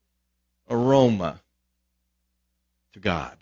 aroma 0.70 1.41
to 2.94 3.00
God. 3.00 3.38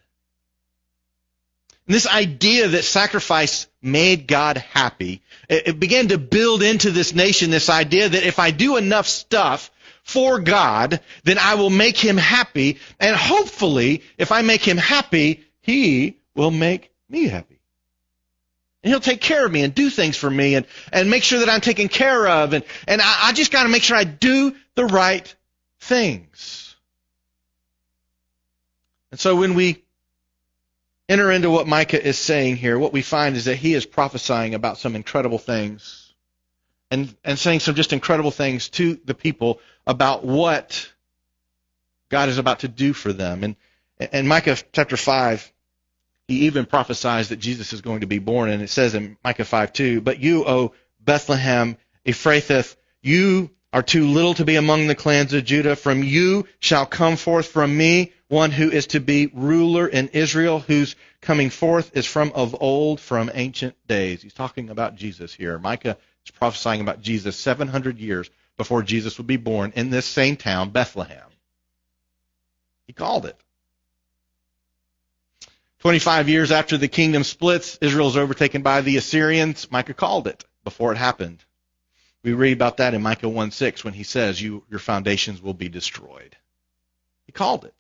And 1.87 1.95
this 1.95 2.07
idea 2.07 2.67
that 2.69 2.83
sacrifice 2.83 3.67
made 3.81 4.27
God 4.27 4.57
happy, 4.57 5.21
it, 5.49 5.79
began 5.79 6.09
to 6.09 6.17
build 6.17 6.61
into 6.61 6.91
this 6.91 7.15
nation 7.15 7.49
this 7.49 7.69
idea 7.69 8.09
that 8.09 8.23
if 8.23 8.37
I 8.39 8.51
do 8.51 8.77
enough 8.77 9.07
stuff, 9.07 9.71
for 10.09 10.39
God, 10.39 11.01
then 11.23 11.37
I 11.37 11.53
will 11.55 11.69
make 11.69 11.95
him 11.95 12.17
happy. 12.17 12.79
And 12.99 13.15
hopefully, 13.15 14.01
if 14.17 14.31
I 14.31 14.41
make 14.41 14.63
him 14.63 14.77
happy, 14.77 15.43
he 15.61 16.17
will 16.33 16.49
make 16.49 16.91
me 17.07 17.27
happy. 17.27 17.59
And 18.83 18.91
he'll 18.91 19.01
take 19.01 19.21
care 19.21 19.45
of 19.45 19.51
me 19.51 19.61
and 19.61 19.75
do 19.75 19.89
things 19.89 20.17
for 20.17 20.29
me 20.29 20.55
and, 20.55 20.65
and 20.91 21.11
make 21.11 21.23
sure 21.23 21.39
that 21.39 21.49
I'm 21.49 21.61
taken 21.61 21.89
care 21.89 22.27
of. 22.27 22.53
And, 22.53 22.63
and 22.87 23.01
I, 23.01 23.17
I 23.23 23.33
just 23.33 23.51
got 23.51 23.63
to 23.63 23.69
make 23.69 23.83
sure 23.83 23.97
I 23.97 24.03
do 24.03 24.55
the 24.73 24.85
right 24.85 25.33
things. 25.79 26.68
And 29.11 29.19
so 29.19 29.35
when 29.35 29.55
we 29.55 29.83
enter 31.07 31.31
into 31.31 31.49
what 31.49 31.67
Micah 31.67 32.05
is 32.05 32.17
saying 32.17 32.57
here, 32.57 32.77
what 32.77 32.93
we 32.93 33.01
find 33.01 33.35
is 33.35 33.45
that 33.45 33.55
he 33.55 33.73
is 33.73 33.85
prophesying 33.85 34.53
about 34.53 34.77
some 34.77 34.95
incredible 34.95 35.39
things 35.39 36.13
and, 36.91 37.15
and 37.23 37.37
saying 37.37 37.59
some 37.59 37.75
just 37.75 37.93
incredible 37.93 38.31
things 38.31 38.69
to 38.69 38.99
the 39.05 39.13
people 39.13 39.59
about 39.85 40.23
what 40.23 40.91
God 42.09 42.29
is 42.29 42.37
about 42.37 42.59
to 42.59 42.67
do 42.67 42.93
for 42.93 43.13
them. 43.13 43.43
And, 43.43 43.55
and 44.11 44.27
Micah 44.27 44.57
chapter 44.71 44.97
5, 44.97 45.51
he 46.27 46.45
even 46.45 46.65
prophesies 46.65 47.29
that 47.29 47.39
Jesus 47.39 47.73
is 47.73 47.81
going 47.81 48.01
to 48.01 48.07
be 48.07 48.19
born. 48.19 48.49
And 48.49 48.61
it 48.61 48.69
says 48.69 48.95
in 48.95 49.17
Micah 49.23 49.45
5 49.45 49.73
2, 49.73 50.01
But 50.01 50.19
you, 50.19 50.45
O 50.45 50.73
Bethlehem, 50.99 51.77
Ephrathah, 52.05 52.75
you 53.01 53.49
are 53.71 53.83
too 53.83 54.07
little 54.07 54.33
to 54.35 54.45
be 54.45 54.55
among 54.55 54.87
the 54.87 54.95
clans 54.95 55.33
of 55.33 55.45
Judah. 55.45 55.75
From 55.75 56.03
you 56.03 56.47
shall 56.59 56.85
come 56.85 57.15
forth 57.15 57.47
from 57.47 57.75
me 57.75 58.13
one 58.29 58.51
who 58.51 58.71
is 58.71 58.87
to 58.87 58.99
be 58.99 59.29
ruler 59.33 59.87
in 59.87 60.07
Israel, 60.09 60.59
whose 60.59 60.95
coming 61.19 61.49
forth 61.49 61.97
is 61.97 62.05
from 62.05 62.31
of 62.33 62.55
old, 62.61 63.01
from 63.01 63.29
ancient 63.33 63.75
days. 63.87 64.21
He's 64.21 64.33
talking 64.33 64.69
about 64.69 64.95
Jesus 64.95 65.33
here. 65.33 65.59
Micah 65.59 65.97
is 66.25 66.31
prophesying 66.31 66.79
about 66.79 67.01
Jesus 67.01 67.35
700 67.35 67.99
years 67.99 68.29
before 68.55 68.83
Jesus 68.83 69.17
would 69.17 69.27
be 69.27 69.37
born 69.37 69.73
in 69.75 69.89
this 69.89 70.05
same 70.05 70.37
town, 70.37 70.69
Bethlehem. 70.69 71.27
He 72.85 72.93
called 72.93 73.25
it. 73.25 73.35
25 75.79 76.29
years 76.29 76.51
after 76.51 76.77
the 76.77 76.87
kingdom 76.87 77.23
splits, 77.23 77.77
Israel 77.81 78.09
is 78.09 78.17
overtaken 78.17 78.61
by 78.61 78.81
the 78.81 78.97
Assyrians. 78.97 79.71
Micah 79.71 79.93
called 79.93 80.27
it 80.27 80.45
before 80.63 80.91
it 80.91 80.97
happened. 80.97 81.43
We 82.21 82.33
read 82.33 82.53
about 82.53 82.77
that 82.77 82.93
in 82.93 83.01
Micah 83.01 83.27
1:6 83.27 83.83
when 83.83 83.93
he 83.93 84.03
says, 84.03 84.41
you, 84.41 84.63
Your 84.69 84.79
foundations 84.79 85.41
will 85.41 85.53
be 85.53 85.69
destroyed. 85.69 86.35
He 87.25 87.31
called 87.31 87.63
it. 87.63 87.78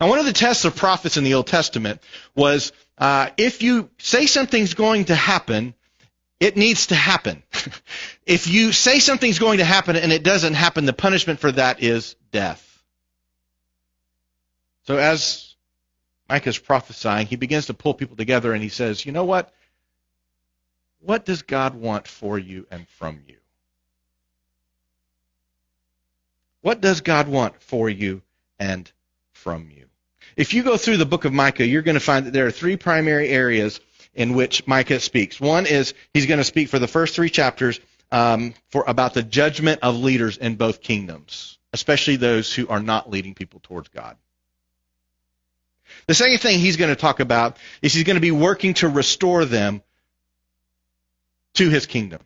Now, 0.00 0.08
one 0.08 0.18
of 0.18 0.24
the 0.24 0.32
tests 0.32 0.64
of 0.64 0.76
prophets 0.76 1.16
in 1.16 1.24
the 1.24 1.34
Old 1.34 1.46
Testament 1.46 2.00
was 2.34 2.72
uh, 2.98 3.30
if 3.36 3.62
you 3.62 3.90
say 3.98 4.26
something's 4.26 4.74
going 4.74 5.06
to 5.06 5.14
happen, 5.14 5.74
it 6.38 6.56
needs 6.56 6.88
to 6.88 6.94
happen. 6.94 7.42
if 8.26 8.46
you 8.46 8.72
say 8.72 8.98
something's 8.98 9.38
going 9.38 9.58
to 9.58 9.64
happen 9.64 9.96
and 9.96 10.12
it 10.12 10.22
doesn't 10.22 10.54
happen, 10.54 10.86
the 10.86 10.92
punishment 10.92 11.40
for 11.40 11.52
that 11.52 11.82
is 11.82 12.16
death. 12.32 12.66
So 14.84 14.96
as 14.96 15.54
Micah 16.28 16.48
is 16.48 16.58
prophesying, 16.58 17.26
he 17.26 17.36
begins 17.36 17.66
to 17.66 17.74
pull 17.74 17.94
people 17.94 18.16
together 18.16 18.52
and 18.52 18.62
he 18.62 18.68
says, 18.70 19.04
you 19.04 19.12
know 19.12 19.24
what? 19.24 19.52
What 21.00 21.24
does 21.24 21.42
God 21.42 21.74
want 21.74 22.06
for 22.06 22.38
you 22.38 22.66
and 22.70 22.88
from 22.88 23.20
you? 23.26 23.36
What 26.62 26.80
does 26.80 27.00
God 27.00 27.28
want 27.28 27.62
for 27.62 27.88
you 27.88 28.22
and 28.58 28.90
from 29.40 29.70
you? 29.70 29.86
If 30.36 30.54
you 30.54 30.62
go 30.62 30.76
through 30.76 30.98
the 30.98 31.06
book 31.06 31.24
of 31.24 31.32
Micah, 31.32 31.66
you're 31.66 31.82
going 31.82 31.96
to 31.96 32.00
find 32.00 32.26
that 32.26 32.32
there 32.32 32.46
are 32.46 32.50
three 32.50 32.76
primary 32.76 33.28
areas 33.28 33.80
in 34.14 34.34
which 34.34 34.66
Micah 34.66 35.00
speaks. 35.00 35.40
One 35.40 35.66
is 35.66 35.94
he's 36.12 36.26
going 36.26 36.38
to 36.38 36.44
speak 36.44 36.68
for 36.68 36.78
the 36.78 36.88
first 36.88 37.14
three 37.14 37.30
chapters 37.30 37.80
um, 38.12 38.54
for 38.68 38.84
about 38.86 39.14
the 39.14 39.22
judgment 39.22 39.80
of 39.82 39.96
leaders 39.96 40.36
in 40.36 40.56
both 40.56 40.82
kingdoms, 40.82 41.58
especially 41.72 42.16
those 42.16 42.54
who 42.54 42.68
are 42.68 42.80
not 42.80 43.10
leading 43.10 43.34
people 43.34 43.60
towards 43.60 43.88
God. 43.88 44.16
The 46.06 46.14
second 46.14 46.38
thing 46.38 46.58
he's 46.58 46.76
going 46.76 46.90
to 46.90 47.00
talk 47.00 47.20
about 47.20 47.56
is 47.82 47.92
he's 47.92 48.04
going 48.04 48.16
to 48.16 48.20
be 48.20 48.30
working 48.30 48.74
to 48.74 48.88
restore 48.88 49.44
them 49.44 49.82
to 51.54 51.68
his 51.68 51.86
kingdom. 51.86 52.20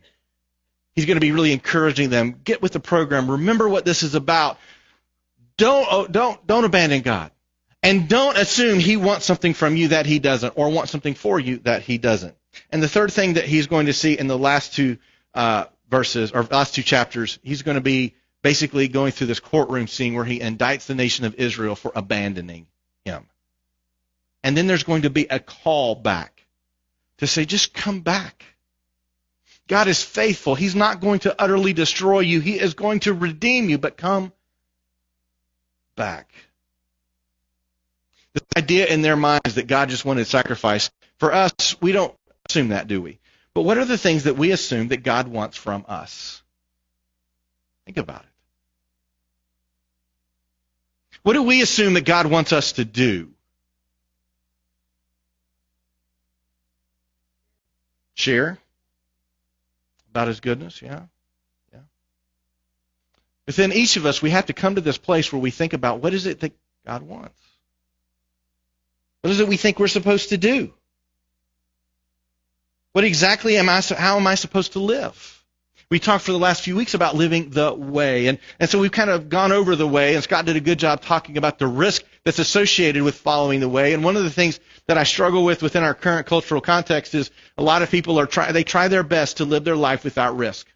He's 0.93 1.05
going 1.05 1.17
to 1.17 1.21
be 1.21 1.31
really 1.31 1.51
encouraging 1.51 2.09
them. 2.09 2.39
Get 2.43 2.61
with 2.61 2.71
the 2.71 2.79
program. 2.79 3.29
Remember 3.29 3.67
what 3.67 3.83
this 3.85 4.03
is 4.03 4.15
about. 4.15 4.57
Don't 5.57 5.87
oh, 5.89 6.07
don't 6.07 6.45
don't 6.45 6.65
abandon 6.65 7.01
God. 7.01 7.31
And 7.81 8.09
don't 8.09 8.35
assume 8.35 8.79
he 8.79 8.97
wants 8.97 9.25
something 9.25 9.53
from 9.53 9.77
you 9.77 9.89
that 9.89 10.07
he 10.07 10.17
doesn't, 10.17 10.53
or 10.55 10.69
wants 10.69 10.91
something 10.91 11.13
for 11.13 11.39
you 11.39 11.59
that 11.59 11.83
he 11.83 11.99
doesn't. 11.99 12.35
And 12.71 12.81
the 12.81 12.87
third 12.87 13.13
thing 13.13 13.33
that 13.33 13.45
he's 13.45 13.67
going 13.67 13.85
to 13.85 13.93
see 13.93 14.17
in 14.17 14.25
the 14.25 14.37
last 14.37 14.73
two 14.73 14.97
uh, 15.35 15.65
verses, 15.89 16.31
or 16.31 16.43
last 16.43 16.73
two 16.73 16.81
chapters, 16.81 17.37
he's 17.43 17.61
going 17.61 17.75
to 17.75 17.81
be 17.81 18.15
basically 18.41 18.87
going 18.87 19.11
through 19.11 19.27
this 19.27 19.39
courtroom 19.39 19.87
scene 19.87 20.15
where 20.15 20.25
he 20.25 20.39
indicts 20.39 20.87
the 20.87 20.95
nation 20.95 21.25
of 21.25 21.35
Israel 21.35 21.75
for 21.75 21.91
abandoning 21.95 22.65
him. 23.03 23.27
And 24.43 24.55
then 24.57 24.67
there's 24.67 24.83
going 24.83 25.03
to 25.03 25.09
be 25.09 25.27
a 25.29 25.39
call 25.39 25.95
back 25.95 26.45
to 27.17 27.27
say, 27.27 27.45
just 27.45 27.73
come 27.73 28.01
back. 28.01 28.45
God 29.67 29.87
is 29.87 30.03
faithful. 30.03 30.55
He's 30.55 30.75
not 30.75 31.01
going 31.01 31.19
to 31.19 31.39
utterly 31.39 31.73
destroy 31.73 32.19
you. 32.19 32.39
He 32.39 32.59
is 32.59 32.73
going 32.75 33.01
to 33.01 33.13
redeem 33.13 33.69
you, 33.69 33.77
but 33.77 33.97
come 33.97 34.31
back. 35.95 36.29
This 38.33 38.43
idea 38.57 38.85
in 38.87 39.01
their 39.01 39.15
minds 39.15 39.55
that 39.55 39.67
God 39.67 39.89
just 39.89 40.05
wanted 40.05 40.27
sacrifice. 40.27 40.91
For 41.17 41.33
us, 41.33 41.53
we 41.81 41.91
don't 41.91 42.13
assume 42.49 42.69
that, 42.69 42.87
do 42.87 43.01
we? 43.01 43.19
But 43.53 43.61
what 43.61 43.77
are 43.77 43.85
the 43.85 43.97
things 43.97 44.25
that 44.25 44.37
we 44.37 44.51
assume 44.51 44.89
that 44.89 45.03
God 45.03 45.27
wants 45.27 45.55
from 45.57 45.85
us? 45.87 46.43
Think 47.85 47.97
about 47.97 48.21
it. 48.21 48.27
What 51.23 51.33
do 51.33 51.43
we 51.43 51.61
assume 51.61 51.93
that 51.93 52.05
God 52.05 52.27
wants 52.27 52.51
us 52.51 52.73
to 52.73 52.85
do? 52.85 53.31
Share 58.15 58.57
about 60.11 60.27
his 60.27 60.39
goodness. 60.39 60.81
Yeah. 60.81 61.03
Within 63.47 63.71
each 63.73 63.97
of 63.97 64.05
us, 64.05 64.21
we 64.21 64.31
have 64.31 64.47
to 64.47 64.53
come 64.53 64.75
to 64.75 64.81
this 64.81 64.97
place 64.97 65.31
where 65.31 65.41
we 65.41 65.51
think 65.51 65.73
about 65.73 66.01
what 66.01 66.13
is 66.13 66.25
it 66.25 66.39
that 66.39 66.53
God 66.85 67.03
wants? 67.03 67.39
What 69.21 69.31
is 69.31 69.39
it 69.39 69.47
we 69.47 69.57
think 69.57 69.79
we're 69.79 69.87
supposed 69.87 70.29
to 70.29 70.37
do? 70.37 70.73
What 72.93 73.03
exactly 73.03 73.57
am 73.57 73.69
I, 73.69 73.81
how 73.81 74.17
am 74.17 74.27
I 74.27 74.35
supposed 74.35 74.73
to 74.73 74.79
live? 74.79 75.43
We 75.89 75.99
talked 75.99 76.23
for 76.23 76.31
the 76.31 76.39
last 76.39 76.63
few 76.63 76.75
weeks 76.75 76.95
about 76.95 77.15
living 77.15 77.51
the 77.51 77.71
way. 77.73 78.27
And, 78.27 78.39
and 78.59 78.69
so 78.69 78.79
we've 78.79 78.91
kind 78.91 79.09
of 79.09 79.29
gone 79.29 79.51
over 79.51 79.75
the 79.75 79.87
way, 79.87 80.15
and 80.15 80.23
Scott 80.23 80.45
did 80.45 80.55
a 80.55 80.61
good 80.61 80.79
job 80.79 81.01
talking 81.01 81.37
about 81.37 81.59
the 81.59 81.67
risk 81.67 82.03
that's 82.23 82.39
associated 82.39 83.03
with 83.03 83.15
following 83.15 83.59
the 83.59 83.69
way. 83.69 83.93
And 83.93 84.03
one 84.03 84.17
of 84.17 84.23
the 84.23 84.31
things 84.31 84.59
that 84.87 84.97
I 84.97 85.03
struggle 85.03 85.43
with 85.43 85.61
within 85.61 85.83
our 85.83 85.93
current 85.93 86.25
cultural 86.25 86.61
context 86.61 87.13
is 87.13 87.29
a 87.57 87.63
lot 87.63 87.83
of 87.83 87.91
people 87.91 88.19
are 88.19 88.25
try, 88.25 88.51
they 88.51 88.63
try 88.63 88.87
their 88.87 89.03
best 89.03 89.37
to 89.37 89.45
live 89.45 89.63
their 89.63 89.75
life 89.75 90.03
without 90.03 90.35
risk. 90.37 90.67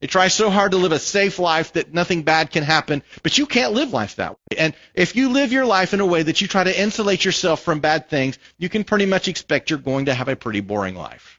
They 0.00 0.06
try 0.06 0.28
so 0.28 0.48
hard 0.48 0.70
to 0.72 0.78
live 0.78 0.92
a 0.92 0.98
safe 0.98 1.38
life 1.38 1.74
that 1.74 1.92
nothing 1.92 2.22
bad 2.22 2.50
can 2.50 2.62
happen, 2.62 3.02
but 3.22 3.36
you 3.36 3.44
can't 3.44 3.74
live 3.74 3.92
life 3.92 4.16
that 4.16 4.32
way. 4.32 4.56
And 4.56 4.74
if 4.94 5.14
you 5.14 5.28
live 5.28 5.52
your 5.52 5.66
life 5.66 5.92
in 5.92 6.00
a 6.00 6.06
way 6.06 6.22
that 6.22 6.40
you 6.40 6.48
try 6.48 6.64
to 6.64 6.80
insulate 6.80 7.24
yourself 7.24 7.62
from 7.62 7.80
bad 7.80 8.08
things, 8.08 8.38
you 8.56 8.70
can 8.70 8.84
pretty 8.84 9.04
much 9.04 9.28
expect 9.28 9.68
you're 9.68 9.78
going 9.78 10.06
to 10.06 10.14
have 10.14 10.28
a 10.28 10.36
pretty 10.36 10.60
boring 10.60 10.94
life 10.94 11.38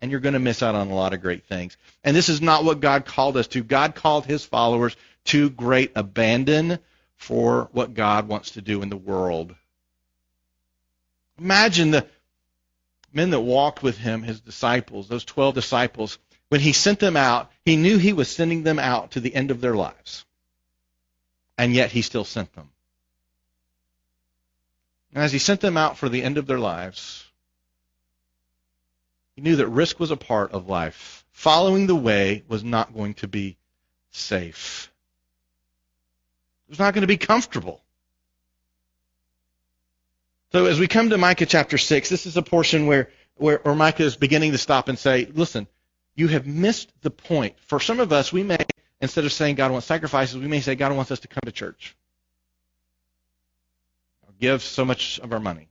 and 0.00 0.10
you're 0.10 0.20
going 0.20 0.32
to 0.32 0.38
miss 0.38 0.62
out 0.62 0.74
on 0.74 0.88
a 0.88 0.94
lot 0.94 1.12
of 1.12 1.20
great 1.20 1.44
things. 1.44 1.76
And 2.02 2.16
this 2.16 2.30
is 2.30 2.40
not 2.40 2.64
what 2.64 2.80
God 2.80 3.04
called 3.04 3.36
us 3.36 3.46
to. 3.48 3.62
God 3.62 3.94
called 3.94 4.24
his 4.24 4.44
followers 4.44 4.96
to 5.26 5.50
great 5.50 5.92
abandon 5.96 6.78
for 7.16 7.68
what 7.72 7.92
God 7.92 8.26
wants 8.28 8.52
to 8.52 8.62
do 8.62 8.82
in 8.82 8.88
the 8.88 8.96
world. 8.96 9.54
Imagine 11.38 11.90
the 11.90 12.06
men 13.12 13.30
that 13.30 13.40
walked 13.40 13.82
with 13.82 13.98
him, 13.98 14.22
his 14.22 14.40
disciples, 14.40 15.08
those 15.08 15.24
12 15.24 15.54
disciples. 15.54 16.18
When 16.48 16.60
he 16.60 16.72
sent 16.72 17.00
them 17.00 17.16
out, 17.16 17.50
he 17.64 17.76
knew 17.76 17.98
he 17.98 18.12
was 18.12 18.28
sending 18.28 18.62
them 18.62 18.78
out 18.78 19.12
to 19.12 19.20
the 19.20 19.34
end 19.34 19.50
of 19.50 19.60
their 19.60 19.74
lives. 19.74 20.24
And 21.58 21.72
yet 21.72 21.90
he 21.90 22.02
still 22.02 22.24
sent 22.24 22.52
them. 22.54 22.70
And 25.14 25.24
as 25.24 25.32
he 25.32 25.38
sent 25.38 25.60
them 25.60 25.76
out 25.76 25.96
for 25.96 26.08
the 26.08 26.22
end 26.22 26.38
of 26.38 26.46
their 26.46 26.58
lives, 26.58 27.24
he 29.34 29.42
knew 29.42 29.56
that 29.56 29.68
risk 29.68 29.98
was 29.98 30.10
a 30.10 30.16
part 30.16 30.52
of 30.52 30.68
life. 30.68 31.24
Following 31.32 31.86
the 31.86 31.96
way 31.96 32.44
was 32.48 32.62
not 32.62 32.94
going 32.94 33.14
to 33.14 33.28
be 33.28 33.56
safe. 34.10 34.90
It 36.68 36.72
was 36.72 36.78
not 36.78 36.94
going 36.94 37.02
to 37.02 37.08
be 37.08 37.16
comfortable. 37.16 37.82
So 40.52 40.66
as 40.66 40.78
we 40.78 40.86
come 40.86 41.10
to 41.10 41.18
Micah 41.18 41.46
chapter 41.46 41.76
6, 41.76 42.08
this 42.08 42.26
is 42.26 42.36
a 42.36 42.42
portion 42.42 42.86
where, 42.86 43.10
where, 43.36 43.58
where 43.58 43.74
Micah 43.74 44.04
is 44.04 44.16
beginning 44.16 44.52
to 44.52 44.58
stop 44.58 44.88
and 44.88 44.98
say, 44.98 45.26
listen, 45.26 45.66
you 46.16 46.28
have 46.28 46.46
missed 46.46 46.90
the 47.02 47.10
point. 47.10 47.54
For 47.66 47.78
some 47.78 48.00
of 48.00 48.12
us, 48.12 48.32
we 48.32 48.42
may, 48.42 48.58
instead 49.00 49.24
of 49.24 49.32
saying 49.32 49.54
God 49.54 49.70
wants 49.70 49.86
sacrifices, 49.86 50.36
we 50.36 50.48
may 50.48 50.60
say 50.60 50.74
God 50.74 50.96
wants 50.96 51.10
us 51.10 51.20
to 51.20 51.28
come 51.28 51.42
to 51.44 51.52
church. 51.52 51.94
Or 54.26 54.32
give 54.40 54.62
so 54.62 54.84
much 54.84 55.20
of 55.20 55.32
our 55.32 55.40
money 55.40 55.68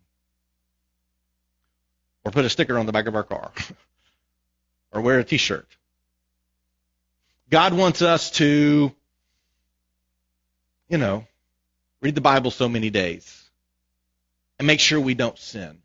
or 2.26 2.32
put 2.32 2.44
a 2.44 2.50
sticker 2.50 2.78
on 2.78 2.88
the 2.88 2.92
back 2.92 3.06
of 3.06 3.16
our 3.16 3.24
car, 3.24 3.52
or 4.92 5.02
wear 5.02 5.20
a 5.20 5.24
t 5.24 5.38
shirt. 5.38 5.68
God 7.50 7.74
wants 7.74 8.02
us 8.02 8.32
to, 8.32 8.92
you 10.90 10.98
know, 10.98 11.26
read 12.02 12.16
the 12.16 12.22
Bible 12.22 12.50
so 12.50 12.68
many 12.68 12.90
days 12.90 13.44
and 14.58 14.66
make 14.66 14.80
sure 14.80 15.00
we 15.00 15.14
don't 15.14 15.38
sin. 15.38 15.78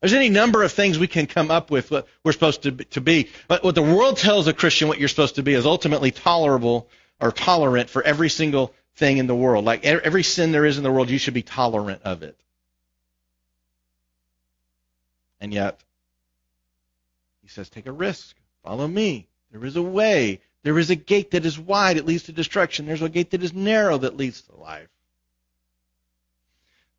There's 0.00 0.12
any 0.12 0.28
number 0.28 0.62
of 0.62 0.72
things 0.72 0.98
we 0.98 1.06
can 1.06 1.26
come 1.26 1.50
up 1.50 1.70
with 1.70 1.90
what 1.90 2.06
we're 2.22 2.32
supposed 2.32 2.62
to, 2.62 2.72
to 2.72 3.00
be. 3.00 3.30
But 3.48 3.64
what 3.64 3.74
the 3.74 3.82
world 3.82 4.18
tells 4.18 4.46
a 4.46 4.52
Christian 4.52 4.88
what 4.88 4.98
you're 4.98 5.08
supposed 5.08 5.36
to 5.36 5.42
be 5.42 5.54
is 5.54 5.64
ultimately 5.64 6.10
tolerable 6.10 6.88
or 7.20 7.32
tolerant 7.32 7.88
for 7.88 8.02
every 8.02 8.28
single 8.28 8.74
thing 8.96 9.18
in 9.18 9.26
the 9.26 9.34
world. 9.34 9.64
Like 9.64 9.84
every 9.84 10.22
sin 10.22 10.52
there 10.52 10.66
is 10.66 10.76
in 10.76 10.84
the 10.84 10.92
world, 10.92 11.08
you 11.08 11.18
should 11.18 11.34
be 11.34 11.42
tolerant 11.42 12.02
of 12.04 12.22
it. 12.22 12.38
And 15.40 15.52
yet, 15.52 15.80
he 17.42 17.48
says, 17.48 17.68
take 17.68 17.86
a 17.86 17.92
risk. 17.92 18.36
Follow 18.64 18.88
me. 18.88 19.28
There 19.52 19.64
is 19.64 19.76
a 19.76 19.82
way. 19.82 20.40
There 20.62 20.78
is 20.78 20.90
a 20.90 20.96
gate 20.96 21.30
that 21.30 21.46
is 21.46 21.58
wide, 21.58 21.96
it 21.96 22.06
leads 22.06 22.24
to 22.24 22.32
destruction. 22.32 22.86
There's 22.86 23.02
a 23.02 23.08
gate 23.08 23.30
that 23.30 23.42
is 23.42 23.52
narrow 23.52 23.98
that 23.98 24.16
leads 24.16 24.42
to 24.42 24.56
life. 24.56 24.88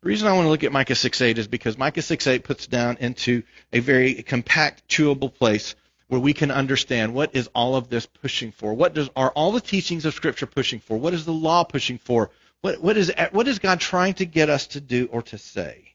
The 0.02 0.08
reason 0.08 0.28
I 0.28 0.32
want 0.32 0.46
to 0.46 0.50
look 0.50 0.62
at 0.62 0.72
Micah 0.72 0.92
6.8 0.92 1.38
is 1.38 1.48
because 1.48 1.76
Micah 1.76 2.00
6.8 2.00 2.44
puts 2.44 2.66
down 2.68 2.98
into 2.98 3.42
a 3.72 3.80
very 3.80 4.22
compact, 4.22 4.88
chewable 4.88 5.34
place 5.34 5.74
where 6.06 6.20
we 6.20 6.32
can 6.32 6.50
understand 6.50 7.14
what 7.14 7.34
is 7.34 7.48
all 7.54 7.74
of 7.74 7.88
this 7.88 8.06
pushing 8.06 8.52
for. 8.52 8.74
What 8.74 8.94
does 8.94 9.10
are 9.16 9.30
all 9.32 9.52
the 9.52 9.60
teachings 9.60 10.04
of 10.04 10.14
Scripture 10.14 10.46
pushing 10.46 10.78
for? 10.78 10.96
What 10.96 11.14
is 11.14 11.24
the 11.24 11.32
law 11.32 11.64
pushing 11.64 11.98
for? 11.98 12.30
What, 12.60 12.80
what 12.80 12.96
is 12.96 13.12
what 13.32 13.48
is 13.48 13.58
God 13.58 13.80
trying 13.80 14.14
to 14.14 14.26
get 14.26 14.48
us 14.48 14.68
to 14.68 14.80
do 14.80 15.08
or 15.10 15.22
to 15.22 15.38
say? 15.38 15.94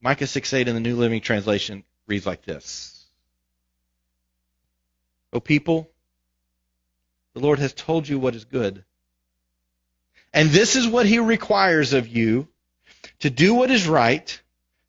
Micah 0.00 0.24
6:8 0.24 0.68
in 0.68 0.74
the 0.74 0.80
New 0.80 0.96
Living 0.96 1.20
Translation 1.20 1.84
reads 2.06 2.26
like 2.26 2.42
this. 2.42 3.04
O 5.32 5.40
people, 5.40 5.90
the 7.34 7.40
Lord 7.40 7.58
has 7.58 7.72
told 7.72 8.08
you 8.08 8.18
what 8.18 8.34
is 8.34 8.44
good. 8.44 8.84
And 10.36 10.50
this 10.50 10.76
is 10.76 10.86
what 10.86 11.06
he 11.06 11.18
requires 11.18 11.94
of 11.94 12.08
you 12.08 12.46
to 13.20 13.30
do 13.30 13.54
what 13.54 13.70
is 13.70 13.88
right, 13.88 14.38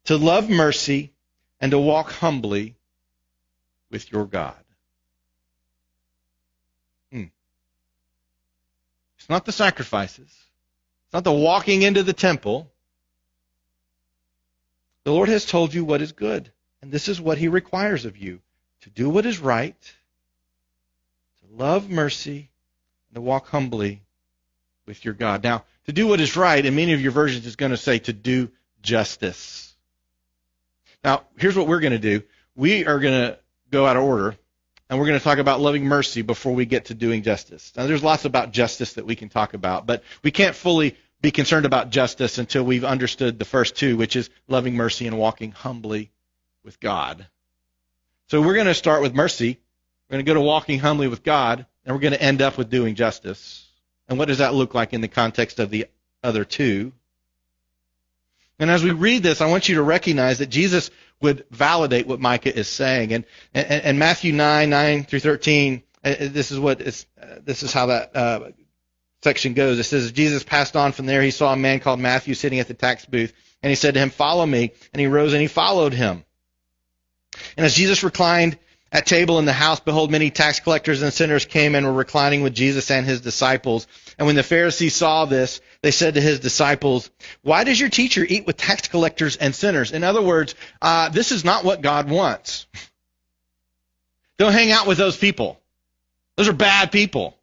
to 0.04 0.18
love 0.18 0.50
mercy, 0.50 1.14
and 1.58 1.70
to 1.70 1.78
walk 1.78 2.10
humbly 2.10 2.76
with 3.90 4.12
your 4.12 4.26
God. 4.26 4.62
Hmm. 7.10 7.24
It's 9.18 9.30
not 9.30 9.46
the 9.46 9.52
sacrifices. 9.52 10.28
It's 10.28 11.14
not 11.14 11.24
the 11.24 11.32
walking 11.32 11.80
into 11.80 12.02
the 12.02 12.12
temple. 12.12 12.70
The 15.04 15.12
Lord 15.14 15.30
has 15.30 15.46
told 15.46 15.72
you 15.72 15.82
what 15.82 16.02
is 16.02 16.12
good, 16.12 16.52
and 16.82 16.92
this 16.92 17.08
is 17.08 17.22
what 17.22 17.38
He 17.38 17.48
requires 17.48 18.04
of 18.04 18.18
you 18.18 18.40
to 18.82 18.90
do 18.90 19.08
what 19.08 19.24
is 19.24 19.38
right, 19.38 19.80
to 21.40 21.56
love 21.56 21.88
mercy, 21.88 22.50
and 23.08 23.14
to 23.14 23.22
walk 23.22 23.48
humbly 23.48 24.02
with 24.88 25.04
your 25.04 25.14
God. 25.14 25.44
Now, 25.44 25.64
to 25.86 25.92
do 25.92 26.08
what 26.08 26.20
is 26.20 26.36
right, 26.36 26.64
in 26.64 26.74
many 26.74 26.94
of 26.94 27.00
your 27.00 27.12
versions, 27.12 27.46
is 27.46 27.54
going 27.54 27.70
to 27.70 27.76
say 27.76 28.00
to 28.00 28.12
do 28.12 28.50
justice. 28.82 29.76
Now, 31.04 31.22
here's 31.36 31.54
what 31.54 31.68
we're 31.68 31.78
going 31.78 31.92
to 31.92 31.98
do. 31.98 32.22
We 32.56 32.86
are 32.86 32.98
going 32.98 33.20
to 33.20 33.38
go 33.70 33.86
out 33.86 33.96
of 33.96 34.02
order, 34.02 34.36
and 34.90 34.98
we're 34.98 35.06
going 35.06 35.18
to 35.18 35.22
talk 35.22 35.38
about 35.38 35.60
loving 35.60 35.84
mercy 35.84 36.22
before 36.22 36.54
we 36.54 36.66
get 36.66 36.86
to 36.86 36.94
doing 36.94 37.22
justice. 37.22 37.72
Now, 37.76 37.86
there's 37.86 38.02
lots 38.02 38.24
about 38.24 38.50
justice 38.50 38.94
that 38.94 39.06
we 39.06 39.14
can 39.14 39.28
talk 39.28 39.54
about, 39.54 39.86
but 39.86 40.02
we 40.24 40.32
can't 40.32 40.56
fully 40.56 40.96
be 41.20 41.30
concerned 41.30 41.66
about 41.66 41.90
justice 41.90 42.38
until 42.38 42.64
we've 42.64 42.84
understood 42.84 43.38
the 43.38 43.44
first 43.44 43.76
two, 43.76 43.96
which 43.96 44.16
is 44.16 44.30
loving 44.48 44.74
mercy 44.74 45.06
and 45.06 45.18
walking 45.18 45.52
humbly 45.52 46.10
with 46.64 46.80
God. 46.80 47.26
So 48.28 48.40
we're 48.40 48.54
going 48.54 48.66
to 48.66 48.74
start 48.74 49.02
with 49.02 49.14
mercy. 49.14 49.60
We're 50.08 50.14
going 50.14 50.24
to 50.24 50.30
go 50.30 50.34
to 50.34 50.40
walking 50.40 50.78
humbly 50.78 51.08
with 51.08 51.22
God, 51.22 51.66
and 51.84 51.94
we're 51.94 52.00
going 52.00 52.14
to 52.14 52.22
end 52.22 52.40
up 52.40 52.56
with 52.56 52.70
doing 52.70 52.94
justice. 52.94 53.67
And 54.08 54.18
what 54.18 54.28
does 54.28 54.38
that 54.38 54.54
look 54.54 54.74
like 54.74 54.92
in 54.92 55.00
the 55.00 55.08
context 55.08 55.58
of 55.58 55.70
the 55.70 55.86
other 56.22 56.44
two? 56.44 56.92
And 58.58 58.70
as 58.70 58.82
we 58.82 58.90
read 58.90 59.22
this, 59.22 59.40
I 59.40 59.46
want 59.46 59.68
you 59.68 59.76
to 59.76 59.82
recognize 59.82 60.38
that 60.38 60.48
Jesus 60.48 60.90
would 61.20 61.44
validate 61.50 62.06
what 62.06 62.20
Micah 62.20 62.56
is 62.56 62.68
saying. 62.68 63.12
And, 63.12 63.24
and, 63.54 63.66
and 63.70 63.98
Matthew 63.98 64.32
9, 64.32 64.70
9 64.70 65.04
through 65.04 65.20
13, 65.20 65.82
uh, 66.04 66.14
this 66.18 66.50
is 66.50 66.58
what 66.58 66.80
is, 66.80 67.06
uh, 67.20 67.36
this 67.44 67.62
is 67.62 67.72
how 67.72 67.86
that 67.86 68.16
uh, 68.16 68.50
section 69.22 69.54
goes. 69.54 69.78
It 69.78 69.84
says, 69.84 70.12
Jesus 70.12 70.42
passed 70.42 70.76
on 70.76 70.92
from 70.92 71.06
there. 71.06 71.22
He 71.22 71.30
saw 71.30 71.52
a 71.52 71.56
man 71.56 71.80
called 71.80 72.00
Matthew 72.00 72.34
sitting 72.34 72.60
at 72.60 72.68
the 72.68 72.74
tax 72.74 73.04
booth, 73.04 73.32
and 73.62 73.70
he 73.70 73.76
said 73.76 73.94
to 73.94 74.00
him, 74.00 74.10
Follow 74.10 74.46
me. 74.46 74.72
And 74.92 75.00
he 75.00 75.06
rose 75.06 75.32
and 75.32 75.42
he 75.42 75.48
followed 75.48 75.92
him. 75.92 76.24
And 77.56 77.66
as 77.66 77.74
Jesus 77.74 78.02
reclined 78.02 78.58
at 78.90 79.06
table 79.06 79.38
in 79.38 79.44
the 79.44 79.52
house, 79.52 79.80
behold, 79.80 80.10
many 80.10 80.30
tax 80.30 80.60
collectors 80.60 81.02
and 81.02 81.12
sinners 81.12 81.44
came 81.44 81.74
and 81.74 81.84
were 81.84 81.92
reclining 81.92 82.42
with 82.42 82.54
Jesus 82.54 82.90
and 82.90 83.04
his 83.04 83.20
disciples. 83.20 83.86
And 84.16 84.26
when 84.26 84.36
the 84.36 84.42
Pharisees 84.42 84.94
saw 84.94 85.26
this, 85.26 85.60
they 85.82 85.90
said 85.90 86.14
to 86.14 86.20
his 86.20 86.40
disciples, 86.40 87.10
Why 87.42 87.64
does 87.64 87.78
your 87.78 87.90
teacher 87.90 88.24
eat 88.26 88.46
with 88.46 88.56
tax 88.56 88.88
collectors 88.88 89.36
and 89.36 89.54
sinners? 89.54 89.92
In 89.92 90.04
other 90.04 90.22
words, 90.22 90.54
uh, 90.80 91.10
this 91.10 91.32
is 91.32 91.44
not 91.44 91.64
what 91.64 91.82
God 91.82 92.08
wants. 92.08 92.66
Don't 94.38 94.52
hang 94.52 94.72
out 94.72 94.86
with 94.86 94.98
those 94.98 95.16
people. 95.16 95.60
Those 96.36 96.48
are 96.48 96.54
bad 96.54 96.90
people. 96.90 97.36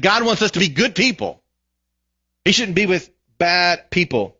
God 0.00 0.24
wants 0.24 0.40
us 0.40 0.52
to 0.52 0.58
be 0.58 0.68
good 0.68 0.94
people. 0.94 1.42
He 2.44 2.52
shouldn't 2.52 2.76
be 2.76 2.86
with 2.86 3.10
bad 3.36 3.90
people. 3.90 4.36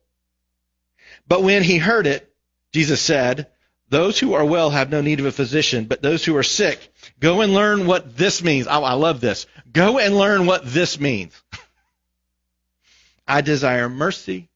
But 1.29 1.43
when 1.43 1.63
he 1.63 1.79
heard 1.79 2.07
it, 2.07 2.33
Jesus 2.73 3.01
said, 3.01 3.49
Those 3.93 4.19
who 4.19 4.33
are 4.33 4.45
well 4.45 4.71
have 4.71 4.89
no 4.89 5.03
need 5.03 5.21
of 5.21 5.27
a 5.27 5.33
physician, 5.33 5.85
but 5.85 6.01
those 6.01 6.25
who 6.25 6.35
are 6.39 6.43
sick, 6.43 6.91
go 7.21 7.43
and 7.43 7.53
learn 7.53 7.87
what 7.87 8.17
this 8.17 8.43
means. 8.43 8.67
Oh, 8.67 8.83
I 8.83 8.95
love 8.95 9.21
this. 9.21 9.47
Go 9.71 9.99
and 9.99 10.17
learn 10.17 10.47
what 10.47 10.63
this 10.65 10.99
means. 10.99 11.39
I 13.29 13.43
desire 13.43 13.91
mercy 13.91 14.49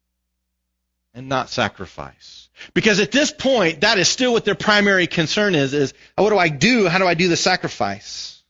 and 1.12 1.28
not 1.28 1.50
sacrifice. 1.50 2.48
Because 2.72 2.98
at 2.98 3.12
this 3.12 3.30
point, 3.30 3.82
that 3.82 3.98
is 3.98 4.08
still 4.08 4.32
what 4.32 4.46
their 4.46 4.54
primary 4.54 5.06
concern 5.06 5.54
is, 5.54 5.74
is 5.74 5.92
what 6.14 6.30
do 6.30 6.38
I 6.38 6.48
do? 6.48 6.88
How 6.88 6.96
do 6.96 7.06
I 7.06 7.12
do 7.12 7.28
the 7.28 7.36
sacrifice? 7.36 8.42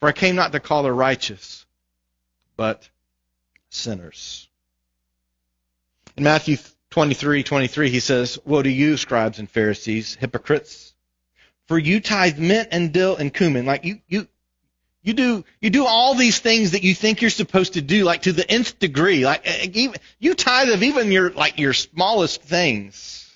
For 0.00 0.08
I 0.08 0.12
came 0.12 0.34
not 0.34 0.50
to 0.50 0.58
call 0.58 0.82
the 0.82 0.92
righteous, 0.92 1.64
but 2.56 2.88
sinners. 3.68 4.48
In 6.16 6.24
Matthew 6.24 6.56
23, 6.90 7.44
23, 7.44 7.90
he 7.90 8.00
says, 8.00 8.38
Woe 8.44 8.62
to 8.62 8.70
you, 8.70 8.96
scribes 8.96 9.38
and 9.38 9.48
Pharisees, 9.48 10.16
hypocrites, 10.16 10.92
for 11.66 11.78
you 11.78 12.00
tithe 12.00 12.38
mint 12.38 12.68
and 12.72 12.92
dill 12.92 13.16
and 13.16 13.32
cumin. 13.32 13.64
Like 13.64 13.84
you, 13.84 14.00
you, 14.08 14.26
you 15.02 15.12
do, 15.14 15.44
you 15.60 15.70
do 15.70 15.86
all 15.86 16.14
these 16.14 16.40
things 16.40 16.72
that 16.72 16.82
you 16.82 16.94
think 16.94 17.20
you're 17.20 17.30
supposed 17.30 17.74
to 17.74 17.80
do, 17.80 18.02
like 18.02 18.22
to 18.22 18.32
the 18.32 18.50
nth 18.50 18.78
degree. 18.80 19.24
Like 19.24 19.46
even, 19.76 19.96
you 20.18 20.34
tithe 20.34 20.70
of 20.70 20.82
even 20.82 21.12
your, 21.12 21.30
like 21.30 21.58
your 21.58 21.72
smallest 21.72 22.42
things. 22.42 23.26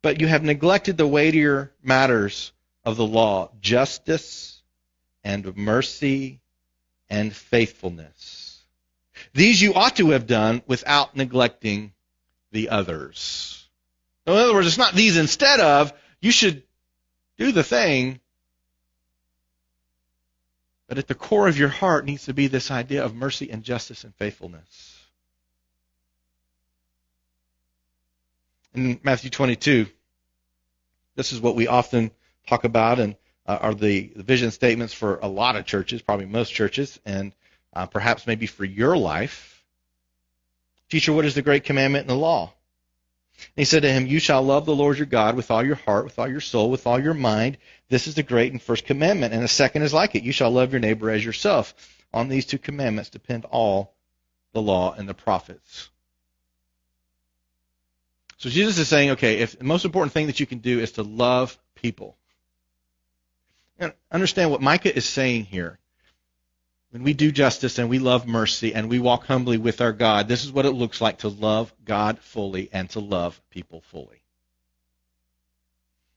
But 0.00 0.20
you 0.20 0.26
have 0.26 0.42
neglected 0.42 0.96
the 0.96 1.06
weightier 1.06 1.70
matters 1.82 2.52
of 2.84 2.96
the 2.96 3.06
law, 3.06 3.50
justice 3.60 4.62
and 5.22 5.56
mercy 5.56 6.40
and 7.10 7.32
faithfulness. 7.32 8.62
These 9.34 9.60
you 9.60 9.74
ought 9.74 9.96
to 9.96 10.10
have 10.10 10.26
done 10.26 10.62
without 10.66 11.14
neglecting 11.14 11.92
the 12.52 12.68
others. 12.68 13.66
In 14.26 14.34
other 14.34 14.54
words, 14.54 14.68
it's 14.68 14.78
not 14.78 14.94
these 14.94 15.16
instead 15.16 15.58
of. 15.58 15.92
You 16.20 16.30
should 16.30 16.62
do 17.38 17.50
the 17.50 17.64
thing. 17.64 18.20
But 20.86 20.98
at 20.98 21.08
the 21.08 21.14
core 21.14 21.48
of 21.48 21.58
your 21.58 21.68
heart 21.68 22.04
needs 22.04 22.26
to 22.26 22.34
be 22.34 22.46
this 22.46 22.70
idea 22.70 23.04
of 23.04 23.14
mercy 23.14 23.50
and 23.50 23.64
justice 23.64 24.04
and 24.04 24.14
faithfulness. 24.14 24.98
In 28.74 29.00
Matthew 29.02 29.30
22, 29.30 29.86
this 31.14 31.32
is 31.32 31.40
what 31.40 31.56
we 31.56 31.66
often 31.66 32.10
talk 32.46 32.64
about 32.64 33.00
and 33.00 33.16
uh, 33.46 33.58
are 33.60 33.74
the, 33.74 34.12
the 34.14 34.22
vision 34.22 34.50
statements 34.50 34.94
for 34.94 35.18
a 35.20 35.28
lot 35.28 35.56
of 35.56 35.66
churches, 35.66 36.00
probably 36.00 36.26
most 36.26 36.52
churches, 36.52 37.00
and 37.04 37.34
uh, 37.72 37.86
perhaps 37.86 38.26
maybe 38.26 38.46
for 38.46 38.64
your 38.64 38.96
life. 38.96 39.51
Teacher, 40.92 41.14
what 41.14 41.24
is 41.24 41.34
the 41.34 41.40
great 41.40 41.64
commandment 41.64 42.02
in 42.02 42.08
the 42.08 42.14
law? 42.14 42.52
And 43.38 43.46
he 43.56 43.64
said 43.64 43.80
to 43.80 43.90
him, 43.90 44.06
You 44.06 44.18
shall 44.18 44.42
love 44.42 44.66
the 44.66 44.76
Lord 44.76 44.98
your 44.98 45.06
God 45.06 45.36
with 45.36 45.50
all 45.50 45.64
your 45.64 45.76
heart, 45.76 46.04
with 46.04 46.18
all 46.18 46.28
your 46.28 46.42
soul, 46.42 46.70
with 46.70 46.86
all 46.86 47.02
your 47.02 47.14
mind. 47.14 47.56
This 47.88 48.06
is 48.06 48.14
the 48.14 48.22
great 48.22 48.52
and 48.52 48.60
first 48.60 48.84
commandment. 48.84 49.32
And 49.32 49.42
the 49.42 49.48
second 49.48 49.84
is 49.84 49.94
like 49.94 50.14
it. 50.14 50.22
You 50.22 50.32
shall 50.32 50.50
love 50.50 50.70
your 50.70 50.80
neighbor 50.80 51.08
as 51.08 51.24
yourself. 51.24 51.74
On 52.12 52.28
these 52.28 52.44
two 52.44 52.58
commandments 52.58 53.08
depend 53.08 53.46
all 53.46 53.94
the 54.52 54.60
law 54.60 54.92
and 54.92 55.08
the 55.08 55.14
prophets. 55.14 55.88
So 58.36 58.50
Jesus 58.50 58.76
is 58.76 58.86
saying, 58.86 59.12
okay, 59.12 59.38
if 59.38 59.58
the 59.58 59.64
most 59.64 59.86
important 59.86 60.12
thing 60.12 60.26
that 60.26 60.40
you 60.40 60.46
can 60.46 60.58
do 60.58 60.78
is 60.78 60.92
to 60.92 61.02
love 61.02 61.58
people. 61.74 62.18
And 63.78 63.94
understand 64.10 64.50
what 64.50 64.60
Micah 64.60 64.94
is 64.94 65.06
saying 65.06 65.46
here. 65.46 65.78
When 66.92 67.04
we 67.04 67.14
do 67.14 67.32
justice 67.32 67.78
and 67.78 67.88
we 67.88 67.98
love 67.98 68.26
mercy 68.26 68.74
and 68.74 68.90
we 68.90 68.98
walk 68.98 69.24
humbly 69.24 69.56
with 69.56 69.80
our 69.80 69.92
God, 69.92 70.28
this 70.28 70.44
is 70.44 70.52
what 70.52 70.66
it 70.66 70.72
looks 70.72 71.00
like 71.00 71.18
to 71.20 71.28
love 71.28 71.72
God 71.86 72.18
fully 72.18 72.68
and 72.70 72.88
to 72.90 73.00
love 73.00 73.40
people 73.48 73.80
fully. 73.80 74.22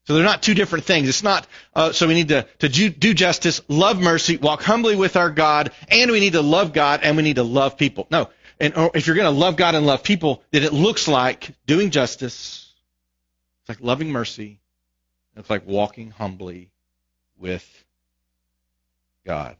So 0.03 0.13
they're 0.13 0.25
not 0.25 0.43
two 0.43 0.53
different 0.53 0.83
things. 0.83 1.07
It's 1.07 1.23
not, 1.23 1.47
uh, 1.73 1.93
so 1.93 2.09
we 2.09 2.13
need 2.13 2.27
to, 2.27 2.45
to 2.59 2.67
do 2.67 3.13
justice, 3.13 3.61
love 3.69 4.01
mercy, 4.01 4.35
walk 4.35 4.61
humbly 4.63 4.97
with 4.97 5.15
our 5.15 5.31
God, 5.31 5.71
and 5.87 6.11
we 6.11 6.19
need 6.19 6.33
to 6.33 6.41
love 6.41 6.73
God 6.73 6.99
and 7.03 7.15
we 7.15 7.23
need 7.23 7.37
to 7.37 7.43
love 7.43 7.77
people. 7.77 8.05
No. 8.11 8.29
And 8.59 8.73
if 8.93 9.07
you're 9.07 9.15
going 9.15 9.33
to 9.33 9.39
love 9.39 9.55
God 9.55 9.75
and 9.75 9.85
love 9.85 10.03
people, 10.03 10.43
then 10.51 10.63
it 10.63 10.73
looks 10.73 11.07
like 11.07 11.51
doing 11.65 11.89
justice. 11.89 12.69
It's 13.61 13.69
like 13.69 13.79
loving 13.79 14.11
mercy. 14.11 14.59
It's 15.37 15.49
like 15.49 15.65
walking 15.65 16.11
humbly 16.11 16.69
with 17.37 17.65
God. 19.25 19.55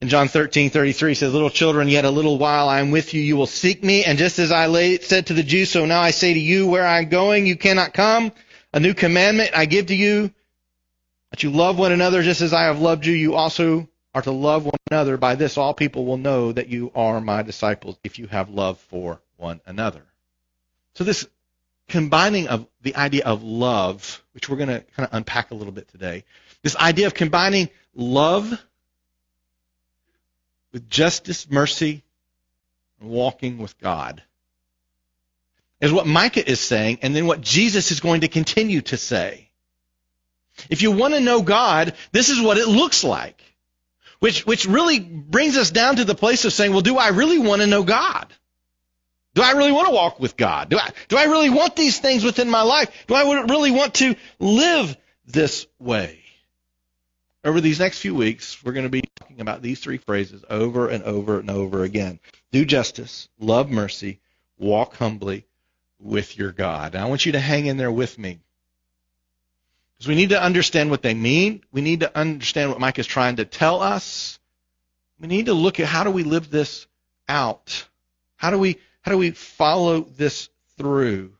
In 0.00 0.08
John 0.08 0.28
13:33 0.28 1.14
says, 1.14 1.32
"Little 1.32 1.50
children, 1.50 1.86
yet 1.88 2.06
a 2.06 2.10
little 2.10 2.38
while 2.38 2.70
I 2.70 2.80
am 2.80 2.90
with 2.90 3.12
you. 3.12 3.20
You 3.20 3.36
will 3.36 3.46
seek 3.46 3.84
me, 3.84 4.02
and 4.02 4.18
just 4.18 4.38
as 4.38 4.50
I 4.50 4.96
said 4.96 5.26
to 5.26 5.34
the 5.34 5.42
Jews, 5.42 5.70
so 5.70 5.84
now 5.84 6.00
I 6.00 6.10
say 6.10 6.32
to 6.32 6.40
you, 6.40 6.66
where 6.66 6.86
I 6.86 7.00
am 7.00 7.10
going, 7.10 7.46
you 7.46 7.56
cannot 7.56 7.92
come. 7.92 8.32
A 8.72 8.80
new 8.80 8.94
commandment 8.94 9.50
I 9.54 9.66
give 9.66 9.86
to 9.86 9.94
you, 9.94 10.32
that 11.30 11.42
you 11.42 11.50
love 11.50 11.78
one 11.78 11.92
another 11.92 12.22
just 12.22 12.40
as 12.40 12.54
I 12.54 12.62
have 12.62 12.80
loved 12.80 13.04
you. 13.04 13.12
You 13.12 13.34
also 13.34 13.88
are 14.14 14.22
to 14.22 14.30
love 14.30 14.64
one 14.64 14.78
another. 14.90 15.18
By 15.18 15.34
this, 15.34 15.58
all 15.58 15.74
people 15.74 16.06
will 16.06 16.16
know 16.16 16.50
that 16.50 16.68
you 16.68 16.90
are 16.94 17.20
my 17.20 17.42
disciples 17.42 17.98
if 18.02 18.18
you 18.18 18.26
have 18.28 18.48
love 18.48 18.78
for 18.88 19.20
one 19.36 19.60
another." 19.66 20.02
So 20.94 21.04
this 21.04 21.26
combining 21.88 22.48
of 22.48 22.66
the 22.80 22.96
idea 22.96 23.24
of 23.24 23.42
love, 23.42 24.22
which 24.32 24.48
we're 24.48 24.56
going 24.56 24.70
to 24.70 24.80
kind 24.96 25.06
of 25.06 25.14
unpack 25.14 25.50
a 25.50 25.54
little 25.54 25.74
bit 25.74 25.88
today, 25.88 26.24
this 26.62 26.76
idea 26.76 27.06
of 27.06 27.12
combining 27.12 27.68
love 27.94 28.58
with 30.72 30.88
justice, 30.88 31.50
mercy, 31.50 32.02
and 33.00 33.10
walking 33.10 33.58
with 33.58 33.78
God. 33.78 34.22
Is 35.80 35.92
what 35.92 36.06
Micah 36.06 36.48
is 36.48 36.60
saying, 36.60 36.98
and 37.02 37.16
then 37.16 37.26
what 37.26 37.40
Jesus 37.40 37.90
is 37.90 38.00
going 38.00 38.20
to 38.20 38.28
continue 38.28 38.82
to 38.82 38.96
say. 38.96 39.50
If 40.68 40.82
you 40.82 40.92
want 40.92 41.14
to 41.14 41.20
know 41.20 41.40
God, 41.40 41.94
this 42.12 42.28
is 42.28 42.40
what 42.40 42.58
it 42.58 42.68
looks 42.68 43.02
like. 43.02 43.42
Which, 44.18 44.44
which 44.44 44.66
really 44.66 45.00
brings 45.00 45.56
us 45.56 45.70
down 45.70 45.96
to 45.96 46.04
the 46.04 46.14
place 46.14 46.44
of 46.44 46.52
saying, 46.52 46.72
well, 46.72 46.82
do 46.82 46.98
I 46.98 47.08
really 47.08 47.38
want 47.38 47.62
to 47.62 47.66
know 47.66 47.82
God? 47.82 48.26
Do 49.34 49.42
I 49.42 49.52
really 49.52 49.72
want 49.72 49.88
to 49.88 49.94
walk 49.94 50.20
with 50.20 50.36
God? 50.36 50.68
Do 50.68 50.78
I, 50.78 50.90
do 51.08 51.16
I 51.16 51.24
really 51.24 51.48
want 51.48 51.76
these 51.76 51.98
things 51.98 52.24
within 52.24 52.50
my 52.50 52.62
life? 52.62 52.90
Do 53.06 53.14
I 53.14 53.22
really 53.44 53.70
want 53.70 53.94
to 53.94 54.16
live 54.38 54.94
this 55.26 55.66
way? 55.78 56.20
Over 57.42 57.60
these 57.60 57.80
next 57.80 58.00
few 58.00 58.14
weeks, 58.14 58.62
we're 58.62 58.72
going 58.72 58.84
to 58.84 58.90
be 58.90 59.02
talking 59.16 59.40
about 59.40 59.62
these 59.62 59.80
three 59.80 59.96
phrases 59.96 60.44
over 60.50 60.88
and 60.88 61.02
over 61.04 61.38
and 61.38 61.50
over 61.50 61.84
again. 61.84 62.20
Do 62.52 62.64
justice, 62.66 63.28
love 63.38 63.70
mercy, 63.70 64.20
walk 64.58 64.96
humbly 64.96 65.46
with 65.98 66.36
your 66.36 66.52
God. 66.52 66.94
And 66.94 67.02
I 67.02 67.08
want 67.08 67.24
you 67.24 67.32
to 67.32 67.40
hang 67.40 67.66
in 67.66 67.78
there 67.78 67.92
with 67.92 68.18
me. 68.18 68.40
Because 69.96 70.08
we 70.08 70.16
need 70.16 70.30
to 70.30 70.42
understand 70.42 70.90
what 70.90 71.02
they 71.02 71.14
mean. 71.14 71.62
We 71.72 71.80
need 71.80 72.00
to 72.00 72.16
understand 72.16 72.70
what 72.70 72.80
Micah 72.80 73.00
is 73.00 73.06
trying 73.06 73.36
to 73.36 73.44
tell 73.44 73.80
us. 73.80 74.38
We 75.18 75.28
need 75.28 75.46
to 75.46 75.54
look 75.54 75.80
at 75.80 75.86
how 75.86 76.04
do 76.04 76.10
we 76.10 76.24
live 76.24 76.50
this 76.50 76.86
out? 77.28 77.86
How 78.36 78.50
do 78.50 78.58
we 78.58 78.78
how 79.02 79.12
do 79.12 79.18
we 79.18 79.30
follow 79.30 80.00
this 80.00 80.50
through? 80.76 81.32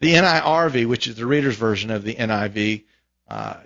The 0.00 0.14
NIRV, 0.14 0.86
which 0.86 1.06
is 1.06 1.16
the 1.16 1.26
reader's 1.26 1.56
version 1.56 1.90
of 1.90 2.04
the 2.04 2.14
NIV, 2.14 2.84
uh, 3.28 3.56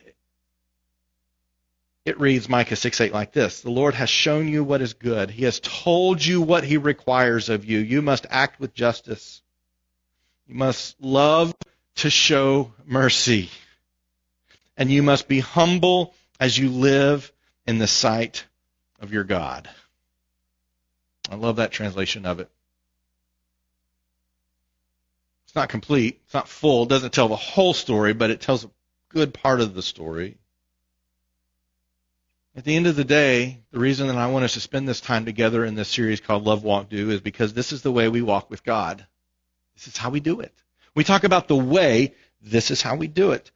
it 2.08 2.18
reads 2.18 2.48
Micah 2.48 2.74
6:8 2.74 3.12
like 3.12 3.32
this 3.32 3.60
The 3.60 3.70
Lord 3.70 3.94
has 3.94 4.10
shown 4.10 4.48
you 4.48 4.64
what 4.64 4.80
is 4.80 4.94
good. 4.94 5.30
He 5.30 5.44
has 5.44 5.60
told 5.60 6.24
you 6.24 6.40
what 6.40 6.64
he 6.64 6.76
requires 6.76 7.48
of 7.48 7.64
you. 7.64 7.78
You 7.78 8.02
must 8.02 8.26
act 8.30 8.58
with 8.58 8.74
justice. 8.74 9.42
You 10.46 10.54
must 10.54 11.00
love 11.00 11.54
to 11.96 12.10
show 12.10 12.72
mercy. 12.86 13.50
And 14.76 14.90
you 14.90 15.02
must 15.02 15.28
be 15.28 15.40
humble 15.40 16.14
as 16.40 16.56
you 16.56 16.70
live 16.70 17.30
in 17.66 17.78
the 17.78 17.86
sight 17.86 18.44
of 19.00 19.12
your 19.12 19.24
God. 19.24 19.68
I 21.30 21.34
love 21.34 21.56
that 21.56 21.72
translation 21.72 22.24
of 22.24 22.40
it. 22.40 22.48
It's 25.44 25.54
not 25.54 25.68
complete, 25.68 26.20
it's 26.24 26.34
not 26.34 26.48
full, 26.48 26.84
it 26.84 26.88
doesn't 26.88 27.12
tell 27.12 27.28
the 27.28 27.36
whole 27.36 27.74
story, 27.74 28.12
but 28.12 28.30
it 28.30 28.40
tells 28.40 28.64
a 28.64 28.70
good 29.08 29.34
part 29.34 29.60
of 29.60 29.74
the 29.74 29.82
story. 29.82 30.38
At 32.58 32.64
the 32.64 32.74
end 32.74 32.88
of 32.88 32.96
the 32.96 33.04
day, 33.04 33.60
the 33.70 33.78
reason 33.78 34.08
that 34.08 34.16
I 34.16 34.26
want 34.26 34.44
us 34.44 34.54
to 34.54 34.60
spend 34.60 34.88
this 34.88 35.00
time 35.00 35.24
together 35.24 35.64
in 35.64 35.76
this 35.76 35.86
series 35.86 36.18
called 36.18 36.42
Love 36.42 36.64
Walk 36.64 36.88
Do 36.88 37.10
is 37.10 37.20
because 37.20 37.54
this 37.54 37.70
is 37.70 37.82
the 37.82 37.92
way 37.92 38.08
we 38.08 38.20
walk 38.20 38.50
with 38.50 38.64
God. 38.64 39.06
This 39.76 39.86
is 39.86 39.96
how 39.96 40.10
we 40.10 40.18
do 40.18 40.40
it. 40.40 40.52
We 40.92 41.04
talk 41.04 41.22
about 41.22 41.46
the 41.46 41.54
way, 41.54 42.16
this 42.42 42.72
is 42.72 42.82
how 42.82 42.96
we 42.96 43.06
do 43.06 43.30
it. 43.30 43.52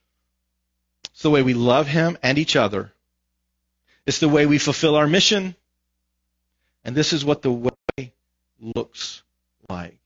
It's 1.10 1.22
the 1.22 1.30
way 1.30 1.42
we 1.42 1.52
love 1.52 1.88
Him 1.88 2.16
and 2.22 2.38
each 2.38 2.54
other. 2.54 2.92
It's 4.06 4.20
the 4.20 4.28
way 4.28 4.46
we 4.46 4.58
fulfill 4.58 4.94
our 4.94 5.08
mission. 5.08 5.56
And 6.84 6.94
this 6.94 7.12
is 7.12 7.24
what 7.24 7.42
the 7.42 7.50
way 7.50 8.12
looks 8.60 9.24
like. 9.68 9.98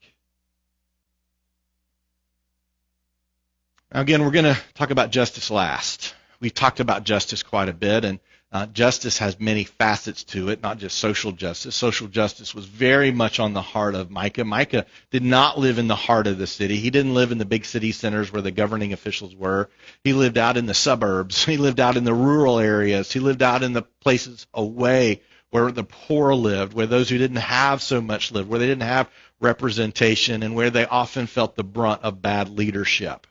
Now, 3.93 4.01
again, 4.01 4.25
we're 4.25 4.31
going 4.31 4.55
to 4.55 4.59
talk 4.73 4.89
about 4.89 5.11
justice 5.11 5.51
last. 5.51 6.15
We've 6.41 6.55
talked 6.55 6.81
about 6.81 7.05
justice 7.05 7.43
quite 7.43 7.69
a 7.69 7.75
bit, 7.75 8.07
and 8.07 8.21
uh, 8.57 8.65
justice 8.65 9.19
has 9.19 9.39
many 9.39 9.65
facets 9.65 10.25
to 10.25 10.49
it, 10.49 10.63
not 10.63 10.79
just 10.79 10.97
social 10.97 11.31
justice. 11.31 11.77
Social 11.77 12.09
justice 12.09 12.55
was 12.55 12.65
very 12.65 13.11
much 13.11 13.39
on 13.39 13.53
the 13.53 13.61
heart 13.61 13.95
of 13.95 14.11
Micah. 14.11 14.47
Micah 14.47 14.87
did 15.11 15.23
not 15.23 15.59
live 15.59 15.79
in 15.79 15.89
the 15.89 15.95
heart 15.95 16.27
of 16.27 16.39
the 16.39 16.47
city. 16.47 16.77
He 16.77 16.89
didn't 16.89 17.13
live 17.13 17.33
in 17.33 17.39
the 17.39 17.45
big 17.45 17.67
city 17.67 17.93
centers 17.93 18.33
where 18.33 18.41
the 18.41 18.51
governing 18.51 18.95
officials 18.95 19.37
were. 19.37 19.69
He 20.03 20.15
lived 20.15 20.39
out 20.39 20.57
in 20.57 20.65
the 20.65 20.73
suburbs. 20.73 21.45
He 21.57 21.59
lived 21.59 21.81
out 21.81 21.99
in 21.99 22.05
the 22.05 22.15
rural 22.15 22.59
areas. 22.59 23.13
He 23.13 23.21
lived 23.21 23.43
out 23.43 23.63
in 23.63 23.75
the 23.75 23.83
places 23.83 24.47
away 24.55 25.21
where 25.51 25.71
the 25.71 25.85
poor 25.85 26.35
lived, 26.35 26.73
where 26.73 26.87
those 26.87 27.11
who 27.11 27.19
didn't 27.19 27.37
have 27.37 27.83
so 27.83 28.01
much 28.01 28.33
lived, 28.33 28.49
where 28.49 28.59
they 28.59 28.67
didn't 28.67 28.85
have 28.85 29.11
representation, 29.39 30.43
and 30.43 30.55
where 30.55 30.71
they 30.71 30.87
often 30.87 31.27
felt 31.27 31.57
the 31.57 31.63
brunt 31.63 32.03
of 32.05 32.23
bad 32.23 32.49
leadership. 32.49 33.27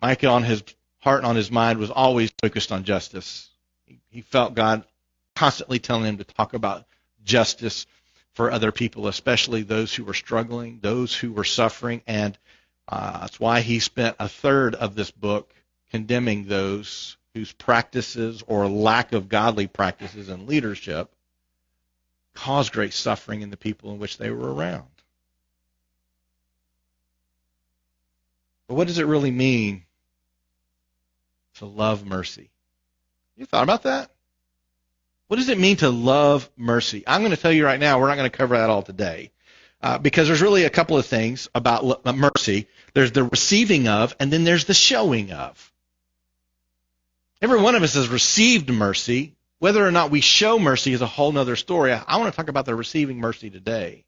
Micah, 0.00 0.28
on 0.28 0.42
his 0.42 0.62
heart 1.02 1.18
and 1.18 1.26
on 1.26 1.36
his 1.36 1.50
mind 1.50 1.78
was 1.78 1.90
always 1.90 2.32
focused 2.40 2.72
on 2.72 2.84
justice. 2.84 3.50
He, 4.10 4.22
felt 4.22 4.54
God 4.54 4.84
constantly 5.34 5.78
telling 5.78 6.04
him 6.04 6.18
to 6.18 6.24
talk 6.24 6.54
about 6.54 6.86
justice. 7.24 7.86
for 8.34 8.50
other 8.50 8.72
people, 8.72 9.08
especially 9.08 9.62
those 9.62 9.94
who 9.94 10.04
were 10.04 10.14
struggling, 10.14 10.78
those 10.80 11.14
who 11.14 11.32
were 11.32 11.44
suffering, 11.44 12.00
and 12.06 12.38
uh, 12.88 13.20
that's 13.20 13.38
why 13.38 13.60
he 13.60 13.78
spent 13.78 14.16
a 14.18 14.28
third 14.28 14.74
of 14.74 14.94
this 14.94 15.10
book 15.10 15.52
condemning 15.90 16.46
those 16.46 17.18
whose 17.34 17.52
practices 17.52 18.42
or 18.46 18.68
lack 18.68 19.12
of 19.12 19.28
godly 19.28 19.66
practices 19.66 20.30
and 20.30 20.46
leadership 20.46 21.10
caused 22.32 22.72
great 22.72 22.94
suffering 22.94 23.42
in 23.42 23.50
the 23.50 23.56
people 23.56 23.92
in 23.92 23.98
which 23.98 24.16
they 24.16 24.30
were 24.30 24.54
around. 24.54 24.88
But 28.66 28.74
what 28.76 28.86
does 28.86 28.98
it 28.98 29.06
really 29.06 29.30
mean 29.30 29.84
to 31.56 31.66
love 31.66 32.04
mercy? 32.06 32.50
You 33.36 33.46
thought 33.46 33.62
about 33.64 33.84
that? 33.84 34.10
What 35.28 35.36
does 35.36 35.48
it 35.48 35.58
mean 35.58 35.76
to 35.76 35.88
love 35.88 36.50
mercy? 36.56 37.04
I'm 37.06 37.22
going 37.22 37.34
to 37.34 37.40
tell 37.40 37.52
you 37.52 37.64
right 37.64 37.80
now, 37.80 37.98
we're 37.98 38.08
not 38.08 38.18
going 38.18 38.30
to 38.30 38.36
cover 38.36 38.56
that 38.56 38.70
all 38.70 38.82
today. 38.82 39.30
Uh, 39.80 39.98
because 39.98 40.28
there's 40.28 40.42
really 40.42 40.64
a 40.64 40.70
couple 40.70 40.96
of 40.96 41.06
things 41.06 41.48
about 41.54 42.06
uh, 42.06 42.12
mercy. 42.12 42.68
There's 42.94 43.12
the 43.12 43.24
receiving 43.24 43.88
of, 43.88 44.14
and 44.20 44.32
then 44.32 44.44
there's 44.44 44.66
the 44.66 44.74
showing 44.74 45.32
of. 45.32 45.72
Every 47.40 47.60
one 47.60 47.74
of 47.74 47.82
us 47.82 47.94
has 47.94 48.08
received 48.08 48.70
mercy. 48.70 49.34
Whether 49.58 49.84
or 49.84 49.90
not 49.90 50.10
we 50.10 50.20
show 50.20 50.58
mercy 50.58 50.92
is 50.92 51.02
a 51.02 51.06
whole 51.06 51.36
other 51.36 51.56
story. 51.56 51.92
I 51.92 52.18
want 52.18 52.32
to 52.32 52.36
talk 52.36 52.48
about 52.48 52.66
the 52.66 52.76
receiving 52.76 53.18
mercy 53.18 53.50
today. 53.50 54.04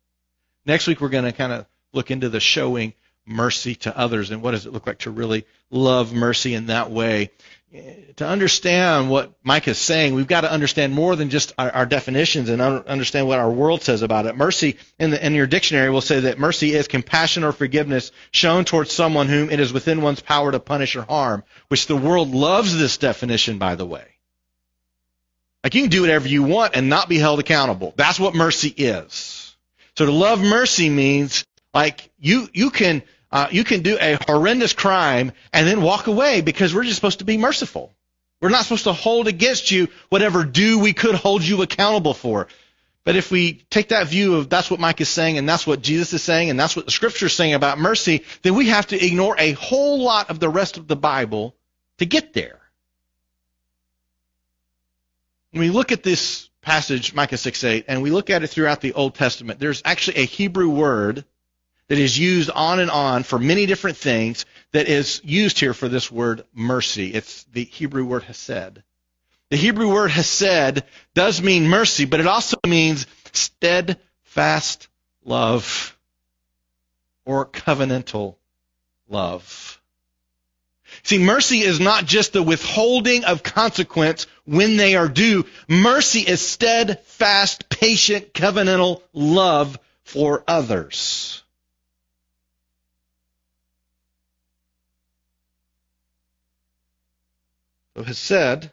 Next 0.65 0.87
week, 0.87 1.01
we're 1.01 1.09
going 1.09 1.25
to 1.25 1.33
kind 1.33 1.53
of 1.53 1.67
look 1.93 2.11
into 2.11 2.29
the 2.29 2.41
showing 2.41 2.93
mercy 3.27 3.75
to 3.75 3.97
others 3.97 4.31
and 4.31 4.43
what 4.43 4.51
does 4.53 4.67
it 4.67 4.73
look 4.73 4.87
like 4.87 4.99
to 4.99 5.11
really 5.11 5.47
love 5.71 6.13
mercy 6.13 6.55
in 6.55 6.67
that 6.67 6.91
way 6.91 7.31
to 8.17 8.27
understand 8.27 9.11
what 9.11 9.33
Micah 9.43 9.71
is 9.71 9.79
saying, 9.79 10.15
we've 10.15 10.29
got 10.29 10.43
to 10.43 10.53
understand 10.53 10.93
more 10.93 11.17
than 11.17 11.31
just 11.31 11.53
our, 11.59 11.71
our 11.71 11.87
definitions 11.87 12.49
and 12.49 12.63
understand 12.63 13.27
what 13.27 13.41
our 13.41 13.51
world 13.51 13.83
says 13.83 14.03
about 14.03 14.27
it. 14.27 14.37
Mercy, 14.37 14.77
in, 14.99 15.11
the, 15.11 15.25
in 15.25 15.35
your 15.35 15.49
dictionary, 15.49 15.91
will 15.91 16.01
say 16.01 16.21
that 16.21 16.39
mercy 16.39 16.73
is 16.73 16.87
compassion 16.87 17.43
or 17.43 17.51
forgiveness 17.51 18.13
shown 18.31 18.65
towards 18.65 18.93
someone 18.93 19.27
whom 19.29 19.51
it 19.51 19.59
is 19.59 19.73
within 19.73 20.03
one's 20.03 20.21
power 20.21 20.53
to 20.53 20.61
punish 20.61 20.95
or 20.95 21.03
harm, 21.03 21.43
which 21.69 21.87
the 21.87 21.97
world 21.97 22.33
loves 22.33 22.77
this 22.77 22.99
definition, 22.99 23.59
by 23.59 23.75
the 23.75 23.87
way. 23.87 24.07
Like 25.65 25.75
you 25.75 25.83
can 25.83 25.91
do 25.91 26.03
whatever 26.03 26.29
you 26.29 26.45
want 26.45 26.77
and 26.77 26.89
not 26.89 27.09
be 27.09 27.19
held 27.19 27.41
accountable. 27.41 27.93
That's 27.97 28.21
what 28.21 28.35
mercy 28.35 28.69
is. 28.69 29.57
So 29.97 30.07
to 30.07 30.13
love 30.13 30.41
mercy 30.41 30.91
means 30.91 31.45
like 31.73 32.11
you 32.19 32.49
you 32.53 32.71
can 32.71 33.03
uh, 33.35 33.49
you 33.51 33.65
can 33.65 33.83
do 33.83 33.99
a 34.01 34.17
horrendous 34.29 34.73
crime 34.73 35.33
and 35.53 35.67
then 35.67 35.83
walk 35.83 36.07
away 36.07 36.41
because 36.41 36.73
we're 36.73 36.85
just 36.85 36.95
supposed 36.95 37.19
to 37.19 37.25
be 37.25 37.37
merciful. 37.37 37.93
We're 38.41 38.51
not 38.51 38.63
supposed 38.63 38.85
to 38.85 38.93
hold 38.93 39.27
against 39.27 39.73
you 39.73 39.89
whatever 40.09 40.45
due 40.45 40.79
we 40.79 40.93
could 40.93 41.17
hold 41.17 41.43
you 41.43 41.61
accountable 41.61 42.15
for. 42.15 42.47
But 43.03 43.17
if 43.17 43.33
we 43.33 43.65
take 43.71 43.89
that 43.89 44.07
view 44.07 44.37
of 44.37 44.49
that's 44.49 44.71
what 44.71 44.79
Micah 44.79 45.03
is 45.03 45.09
saying 45.09 45.37
and 45.37 45.49
that's 45.49 45.67
what 45.67 45.83
Jesus 45.83 46.13
is 46.13 46.23
saying 46.23 46.49
and 46.49 46.61
that's 46.61 46.77
what 46.77 46.85
the 46.85 46.93
scripture 46.93 47.27
is 47.27 47.33
saying 47.33 47.55
about 47.55 47.77
mercy, 47.77 48.23
then 48.43 48.55
we 48.55 48.69
have 48.69 48.87
to 48.87 49.05
ignore 49.05 49.35
a 49.37 49.51
whole 49.53 50.01
lot 50.05 50.31
of 50.31 50.39
the 50.39 50.49
rest 50.49 50.77
of 50.77 50.87
the 50.87 50.97
Bible 50.97 51.57
to 51.99 52.07
get 52.07 52.35
there. 52.35 52.61
When 55.51 55.63
we 55.63 55.71
look 55.71 55.91
at 55.91 56.05
this 56.05 56.49
passage, 56.63 57.15
Micah 57.15 57.37
6 57.37 57.65
8, 57.65 57.87
and 57.89 58.01
we 58.01 58.13
look 58.13 58.31
at 58.31 58.45
it 58.45 58.47
throughout 58.47 58.81
the 58.81 58.93
Old 58.93 59.17
Testament, 59.17 59.59
there's 59.59 59.83
actually 59.85 60.19
a 60.19 60.25
Hebrew 60.25 60.71
word 60.71 61.25
that 61.89 61.99
is 61.99 62.19
used 62.19 62.51
on 62.51 62.81
and 62.81 62.91
on 62.91 63.23
for 63.23 63.39
many 63.39 63.67
different 63.67 63.97
things 63.97 64.47
that 64.73 64.89
is 64.89 65.21
used 65.25 65.59
here 65.59 65.75
for 65.75 65.89
this 65.89 66.11
word 66.11 66.45
mercy. 66.55 67.13
It's 67.13 67.45
the 67.45 67.65
Hebrew 67.65 68.05
word 68.05 68.25
hesed. 68.25 68.83
The 69.51 69.57
Hebrew 69.57 69.93
word 69.93 70.11
hesed 70.11 70.83
does 71.15 71.43
mean 71.43 71.69
mercy, 71.69 72.07
but 72.07 72.21
it 72.21 72.27
also 72.27 72.57
means 72.67 73.07
steadfast 73.33 74.89
love 75.25 75.97
or 77.25 77.47
covenantal 77.47 78.37
love. 79.09 79.81
See, 81.03 81.19
mercy 81.19 81.61
is 81.61 81.81
not 81.81 82.07
just 82.07 82.33
the 82.33 82.43
withholding 82.43 83.25
of 83.25 83.43
consequence 83.43 84.27
when 84.45 84.77
they 84.77 84.97
are 84.97 85.09
due. 85.09 85.45
Mercy 85.69 86.21
is 86.21 86.41
steadfast, 86.41 87.69
patient, 87.69 88.33
covenantal 88.33 89.03
love 89.13 89.79
for 90.05 90.45
others. 90.47 91.44
So 97.97 98.03
hesed, 98.03 98.71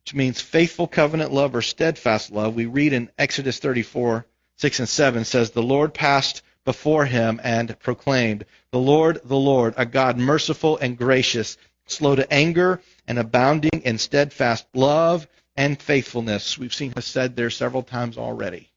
which 0.00 0.14
means 0.14 0.40
faithful 0.40 0.86
covenant 0.86 1.32
love 1.32 1.54
or 1.54 1.62
steadfast 1.62 2.32
love, 2.32 2.54
we 2.54 2.64
read 2.64 2.94
in 2.94 3.10
Exodus 3.18 3.58
34, 3.58 4.24
6 4.56 4.78
and 4.80 4.88
7 4.88 5.24
says, 5.24 5.50
The 5.50 5.62
Lord 5.62 5.92
passed 5.92 6.42
before 6.64 7.04
him 7.04 7.38
and 7.44 7.78
proclaimed, 7.80 8.46
The 8.70 8.78
Lord, 8.78 9.20
the 9.24 9.36
Lord, 9.36 9.74
a 9.76 9.84
God 9.84 10.16
merciful 10.16 10.78
and 10.78 10.96
gracious, 10.96 11.58
slow 11.86 12.16
to 12.16 12.32
anger 12.32 12.80
and 13.06 13.18
abounding 13.18 13.82
in 13.84 13.98
steadfast 13.98 14.66
love 14.72 15.28
and 15.54 15.80
faithfulness. 15.80 16.56
We've 16.56 16.74
seen 16.74 16.92
hesed 16.92 17.36
there 17.36 17.50
several 17.50 17.82
times 17.82 18.16
already. 18.16 18.70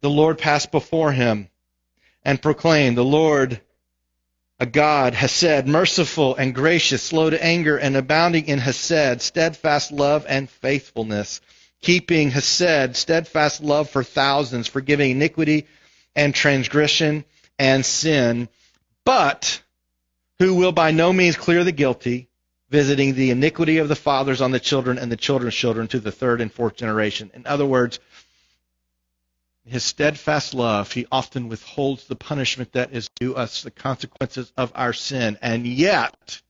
The 0.00 0.10
Lord 0.10 0.38
passed 0.38 0.70
before 0.70 1.12
him 1.12 1.48
and 2.24 2.40
proclaimed, 2.40 2.96
The 2.96 3.04
Lord, 3.04 3.60
a 4.60 4.66
God, 4.66 5.14
Hesed, 5.14 5.66
merciful 5.66 6.36
and 6.36 6.54
gracious, 6.54 7.02
slow 7.02 7.30
to 7.30 7.42
anger 7.42 7.78
and 7.78 7.96
abounding 7.96 8.46
in 8.46 8.58
Hesed, 8.58 9.22
steadfast 9.22 9.90
love 9.90 10.26
and 10.28 10.50
faithfulness, 10.50 11.40
keeping 11.80 12.30
Hesed, 12.30 12.94
steadfast 12.94 13.62
love 13.62 13.88
for 13.88 14.04
thousands, 14.04 14.68
forgiving 14.68 15.12
iniquity 15.12 15.66
and 16.14 16.34
transgression 16.34 17.24
and 17.58 17.86
sin, 17.86 18.50
but 19.06 19.62
who 20.38 20.54
will 20.54 20.72
by 20.72 20.90
no 20.90 21.10
means 21.10 21.36
clear 21.36 21.64
the 21.64 21.72
guilty, 21.72 22.28
visiting 22.68 23.14
the 23.14 23.30
iniquity 23.30 23.78
of 23.78 23.88
the 23.88 23.96
fathers 23.96 24.42
on 24.42 24.50
the 24.50 24.60
children 24.60 24.98
and 24.98 25.10
the 25.10 25.16
children's 25.16 25.54
children 25.54 25.88
to 25.88 26.00
the 26.00 26.12
third 26.12 26.42
and 26.42 26.52
fourth 26.52 26.76
generation. 26.76 27.30
In 27.32 27.46
other 27.46 27.64
words, 27.64 27.98
his 29.70 29.84
steadfast 29.84 30.52
love, 30.52 30.92
he 30.92 31.06
often 31.12 31.48
withholds 31.48 32.06
the 32.06 32.16
punishment 32.16 32.72
that 32.72 32.92
is 32.92 33.08
due 33.20 33.34
us, 33.34 33.62
the 33.62 33.70
consequences 33.70 34.52
of 34.56 34.72
our 34.74 34.92
sin, 34.92 35.38
and 35.40 35.66
yet 35.66 36.42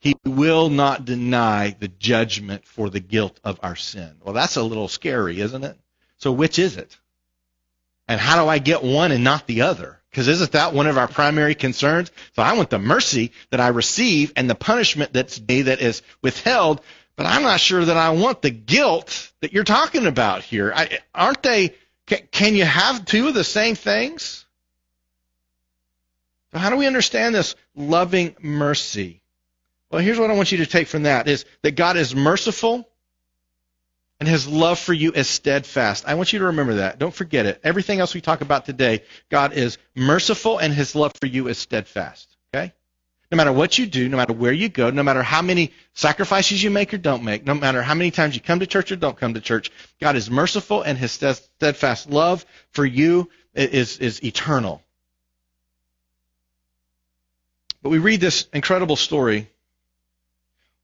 he 0.00 0.14
will 0.24 0.68
not 0.68 1.04
deny 1.04 1.74
the 1.78 1.88
judgment 1.88 2.66
for 2.66 2.90
the 2.90 3.00
guilt 3.00 3.40
of 3.42 3.58
our 3.62 3.74
sin. 3.74 4.12
Well, 4.22 4.34
that's 4.34 4.56
a 4.56 4.62
little 4.62 4.88
scary, 4.88 5.40
isn't 5.40 5.64
it? 5.64 5.76
So 6.18 6.30
which 6.30 6.58
is 6.58 6.76
it? 6.76 6.96
And 8.06 8.20
how 8.20 8.42
do 8.42 8.48
I 8.48 8.58
get 8.58 8.82
one 8.82 9.10
and 9.10 9.24
not 9.24 9.46
the 9.46 9.62
other? 9.62 9.98
Because 10.10 10.28
isn't 10.28 10.52
that 10.52 10.72
one 10.72 10.86
of 10.86 10.96
our 10.96 11.08
primary 11.08 11.54
concerns? 11.54 12.10
So 12.34 12.42
I 12.42 12.54
want 12.54 12.70
the 12.70 12.78
mercy 12.78 13.32
that 13.50 13.60
I 13.60 13.68
receive 13.68 14.32
and 14.36 14.48
the 14.48 14.54
punishment 14.54 15.12
that's 15.12 15.38
that 15.38 15.80
is 15.80 16.02
withheld 16.22 16.80
but 17.18 17.26
I'm 17.26 17.42
not 17.42 17.58
sure 17.58 17.84
that 17.84 17.96
I 17.96 18.10
want 18.10 18.42
the 18.42 18.50
guilt 18.50 19.32
that 19.40 19.52
you're 19.52 19.64
talking 19.64 20.06
about 20.06 20.44
here. 20.44 20.72
I, 20.72 21.00
aren't 21.12 21.42
they? 21.42 21.74
Can, 22.06 22.20
can 22.30 22.54
you 22.54 22.64
have 22.64 23.04
two 23.04 23.26
of 23.26 23.34
the 23.34 23.42
same 23.42 23.74
things? 23.74 24.46
So 26.52 26.58
how 26.58 26.70
do 26.70 26.76
we 26.76 26.86
understand 26.86 27.34
this 27.34 27.56
loving 27.74 28.36
mercy? 28.40 29.20
Well, 29.90 30.00
here's 30.00 30.20
what 30.20 30.30
I 30.30 30.34
want 30.34 30.52
you 30.52 30.58
to 30.58 30.66
take 30.66 30.86
from 30.86 31.02
that 31.02 31.26
is 31.26 31.44
that 31.62 31.72
God 31.72 31.96
is 31.96 32.14
merciful 32.14 32.88
and 34.20 34.28
his 34.28 34.46
love 34.46 34.78
for 34.78 34.92
you 34.92 35.10
is 35.10 35.26
steadfast. 35.26 36.04
I 36.06 36.14
want 36.14 36.32
you 36.32 36.38
to 36.38 36.44
remember 36.46 36.74
that. 36.74 37.00
Don't 37.00 37.12
forget 37.12 37.46
it. 37.46 37.60
Everything 37.64 37.98
else 37.98 38.14
we 38.14 38.20
talk 38.20 38.42
about 38.42 38.64
today, 38.64 39.02
God 39.28 39.54
is 39.54 39.76
merciful 39.96 40.58
and 40.58 40.72
his 40.72 40.94
love 40.94 41.14
for 41.20 41.26
you 41.26 41.48
is 41.48 41.58
steadfast. 41.58 42.37
No 43.30 43.36
matter 43.36 43.52
what 43.52 43.76
you 43.76 43.86
do, 43.86 44.08
no 44.08 44.16
matter 44.16 44.32
where 44.32 44.52
you 44.52 44.70
go, 44.70 44.88
no 44.90 45.02
matter 45.02 45.22
how 45.22 45.42
many 45.42 45.72
sacrifices 45.92 46.62
you 46.62 46.70
make 46.70 46.94
or 46.94 46.98
don't 46.98 47.24
make, 47.24 47.44
no 47.44 47.54
matter 47.54 47.82
how 47.82 47.94
many 47.94 48.10
times 48.10 48.34
you 48.34 48.40
come 48.40 48.60
to 48.60 48.66
church 48.66 48.90
or 48.90 48.96
don't 48.96 49.18
come 49.18 49.34
to 49.34 49.40
church, 49.40 49.70
God 50.00 50.16
is 50.16 50.30
merciful 50.30 50.82
and 50.82 50.96
his 50.96 51.12
steadfast 51.12 52.08
love 52.08 52.46
for 52.70 52.86
you 52.86 53.28
is, 53.54 53.98
is 53.98 54.24
eternal. 54.24 54.82
But 57.82 57.90
we 57.90 57.98
read 57.98 58.20
this 58.20 58.48
incredible 58.52 58.96
story 58.96 59.50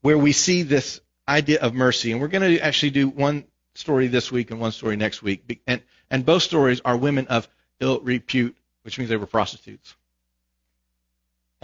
where 0.03 0.19
we 0.19 0.33
see 0.33 0.63
this 0.63 1.01
idea 1.27 1.61
of 1.61 1.75
mercy. 1.75 2.13
And 2.13 2.21
we're 2.21 2.29
going 2.29 2.57
to 2.57 2.61
actually 2.61 2.91
do 2.91 3.09
one 3.09 3.45
story 3.75 4.09
this 4.09 4.31
week 4.31 4.51
and 4.51 4.61
one 4.61 4.73
story 4.73 4.97
next 4.97 5.23
week. 5.23 5.63
And, 5.67 5.83
and 6.11 6.27
both 6.27 6.43
stories 6.43 6.83
are 6.85 6.97
women 6.97 7.27
of 7.29 7.49
ill 7.81 8.01
repute, 8.01 8.57
which 8.83 8.99
means 8.99 9.09
they 9.09 9.17
were 9.17 9.27
prostitutes. 9.27 9.95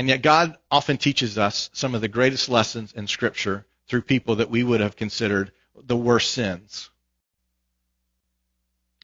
And 0.01 0.09
yet, 0.09 0.23
God 0.23 0.57
often 0.71 0.97
teaches 0.97 1.37
us 1.37 1.69
some 1.75 1.95
of 1.95 2.01
the 2.01 2.09
greatest 2.09 2.49
lessons 2.49 2.95
in 2.95 3.07
Scripture 3.07 3.67
through 3.87 4.01
people 4.01 4.37
that 4.37 4.49
we 4.49 4.65
would 4.65 4.81
have 4.81 4.97
considered 4.97 5.53
the 5.77 5.95
worst 5.95 6.31
sins. 6.31 6.89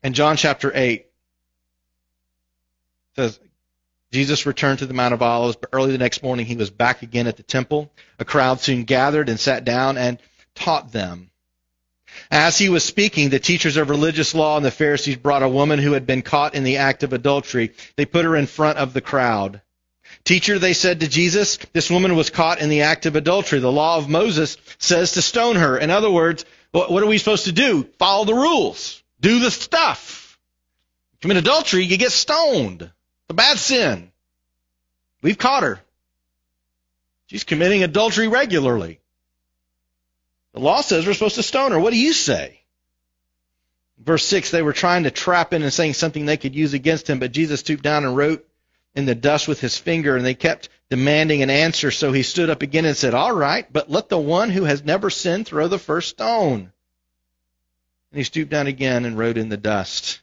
In 0.03 0.15
John 0.15 0.39
chapter 0.39 0.73
8, 0.75 1.05
says, 3.15 3.39
Jesus 4.11 4.47
returned 4.47 4.79
to 4.79 4.87
the 4.87 4.95
Mount 4.95 5.13
of 5.13 5.21
Olives, 5.21 5.57
but 5.57 5.69
early 5.75 5.93
the 5.93 5.99
next 5.99 6.23
morning 6.23 6.47
he 6.47 6.57
was 6.57 6.71
back 6.71 7.03
again 7.03 7.27
at 7.27 7.37
the 7.37 7.43
temple. 7.43 7.93
A 8.19 8.25
crowd 8.25 8.61
soon 8.61 8.85
gathered 8.85 9.29
and 9.29 9.39
sat 9.39 9.67
down 9.67 9.99
and 9.99 10.19
taught 10.55 10.93
them. 10.93 11.31
As 12.31 12.57
he 12.57 12.71
was 12.71 12.85
speaking, 12.85 13.29
the 13.29 13.39
teachers 13.39 13.77
of 13.77 13.91
religious 13.91 14.35
law 14.35 14.57
and 14.57 14.65
the 14.65 14.71
Pharisees 14.71 15.17
brought 15.17 15.43
a 15.43 15.49
woman 15.51 15.79
who 15.79 15.93
had 15.93 16.07
been 16.07 16.23
caught 16.23 16.55
in 16.55 16.65
the 16.65 16.79
act 16.79 17.03
of 17.03 17.13
adultery. 17.13 17.75
They 17.97 18.07
put 18.07 18.25
her 18.25 18.35
in 18.35 18.47
front 18.47 18.79
of 18.79 18.95
the 18.95 19.03
crowd. 19.03 19.61
Teacher, 20.27 20.59
they 20.59 20.73
said 20.73 21.01
to 21.01 21.09
Jesus, 21.09 21.57
this 21.73 21.89
woman 21.89 22.17
was 22.17 22.31
caught 22.31 22.61
in 22.61 22.69
the 22.69 22.83
act 22.83 23.07
of 23.07 23.15
adultery. 23.15 23.61
The 23.61 23.71
law 23.71 23.97
of 23.97 24.09
Moses 24.09 24.57
says 24.77 25.13
to 25.13 25.23
stone 25.23 25.55
her. 25.55 25.79
In 25.79 25.91
other 25.91 26.11
words, 26.11 26.45
what 26.73 27.01
are 27.01 27.07
we 27.07 27.19
supposed 27.19 27.45
to 27.45 27.53
do? 27.53 27.85
Follow 28.01 28.25
the 28.25 28.35
rules. 28.35 29.01
Do 29.21 29.39
the 29.39 29.53
stuff. 29.53 30.37
Commit 31.21 31.37
adultery, 31.37 31.85
you 31.85 31.97
get 31.97 32.11
stoned. 32.11 32.83
It's 32.83 32.93
a 33.31 33.35
bad 33.35 33.57
sin. 33.57 34.11
We've 35.23 35.39
caught 35.39 35.63
her. 35.63 35.81
She's 37.29 37.45
committing 37.45 37.85
adultery 37.85 38.27
regularly. 38.27 38.99
The 40.55 40.61
law 40.61 40.81
says 40.81 41.07
we're 41.07 41.15
supposed 41.15 41.37
to 41.37 41.45
stone 41.45 41.71
her. 41.71 41.79
What 41.79 41.93
do 41.93 42.01
you 42.01 42.13
say? 42.13 42.63
Verse 43.99 44.25
6, 44.25 44.51
they 44.51 44.63
were 44.63 44.73
trying 44.73 45.05
to 45.05 45.13
trap 45.13 45.53
him 45.53 45.63
and 45.63 45.73
saying 45.73 45.95
something 45.95 46.27
they 46.27 46.37
could 46.37 46.57
use 46.57 46.75
against 46.75 47.09
him, 47.09 47.21
but 47.21 47.31
Jesus 47.31 47.61
stooped 47.61 47.85
down 47.85 48.05
and 48.05 48.17
wrote 48.17 48.45
in 48.97 49.05
the 49.05 49.15
dust 49.15 49.47
with 49.47 49.61
his 49.61 49.77
finger, 49.77 50.17
and 50.17 50.25
they 50.25 50.35
kept 50.35 50.71
demanding 50.89 51.43
an 51.43 51.51
answer. 51.51 51.91
So 51.91 52.13
he 52.13 52.23
stood 52.23 52.49
up 52.49 52.63
again 52.63 52.87
and 52.87 52.97
said, 52.97 53.15
All 53.15 53.33
right, 53.33 53.71
but 53.71 53.91
let 53.91 54.09
the 54.09 54.19
one 54.19 54.51
who 54.51 54.65
has 54.65 54.83
never 54.83 55.11
sinned 55.11 55.47
throw 55.47 55.69
the 55.69 55.79
first 55.79 56.09
stone. 56.09 56.73
And 58.11 58.19
he 58.19 58.25
stooped 58.25 58.51
down 58.51 58.67
again 58.67 59.05
and 59.05 59.19
wrote 59.19 59.37
in 59.37 59.51
the 59.51 59.59
dust. 59.59 60.21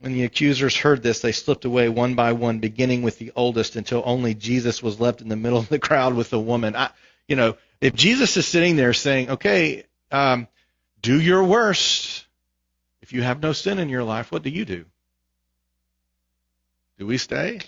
When 0.00 0.12
the 0.12 0.24
accusers 0.24 0.76
heard 0.76 1.02
this, 1.02 1.20
they 1.20 1.32
slipped 1.32 1.64
away 1.64 1.88
one 1.88 2.14
by 2.14 2.32
one, 2.32 2.58
beginning 2.58 3.00
with 3.00 3.18
the 3.18 3.32
oldest, 3.34 3.74
until 3.74 4.02
only 4.04 4.34
Jesus 4.34 4.82
was 4.82 5.00
left 5.00 5.22
in 5.22 5.30
the 5.30 5.36
middle 5.36 5.58
of 5.58 5.70
the 5.70 5.78
crowd 5.78 6.12
with 6.12 6.28
the 6.28 6.38
woman. 6.38 6.76
I, 6.76 6.90
you 7.26 7.36
know, 7.36 7.56
if 7.80 7.94
Jesus 7.94 8.36
is 8.36 8.46
sitting 8.46 8.76
there 8.76 8.92
saying, 8.92 9.30
"Okay, 9.30 9.84
um, 10.10 10.46
do 11.00 11.18
your 11.18 11.42
worst," 11.42 12.26
if 13.00 13.14
you 13.14 13.22
have 13.22 13.40
no 13.40 13.54
sin 13.54 13.78
in 13.78 13.88
your 13.88 14.04
life, 14.04 14.30
what 14.30 14.42
do 14.42 14.50
you 14.50 14.66
do? 14.66 14.84
Do 16.98 17.06
we 17.06 17.18
stay 17.18 17.60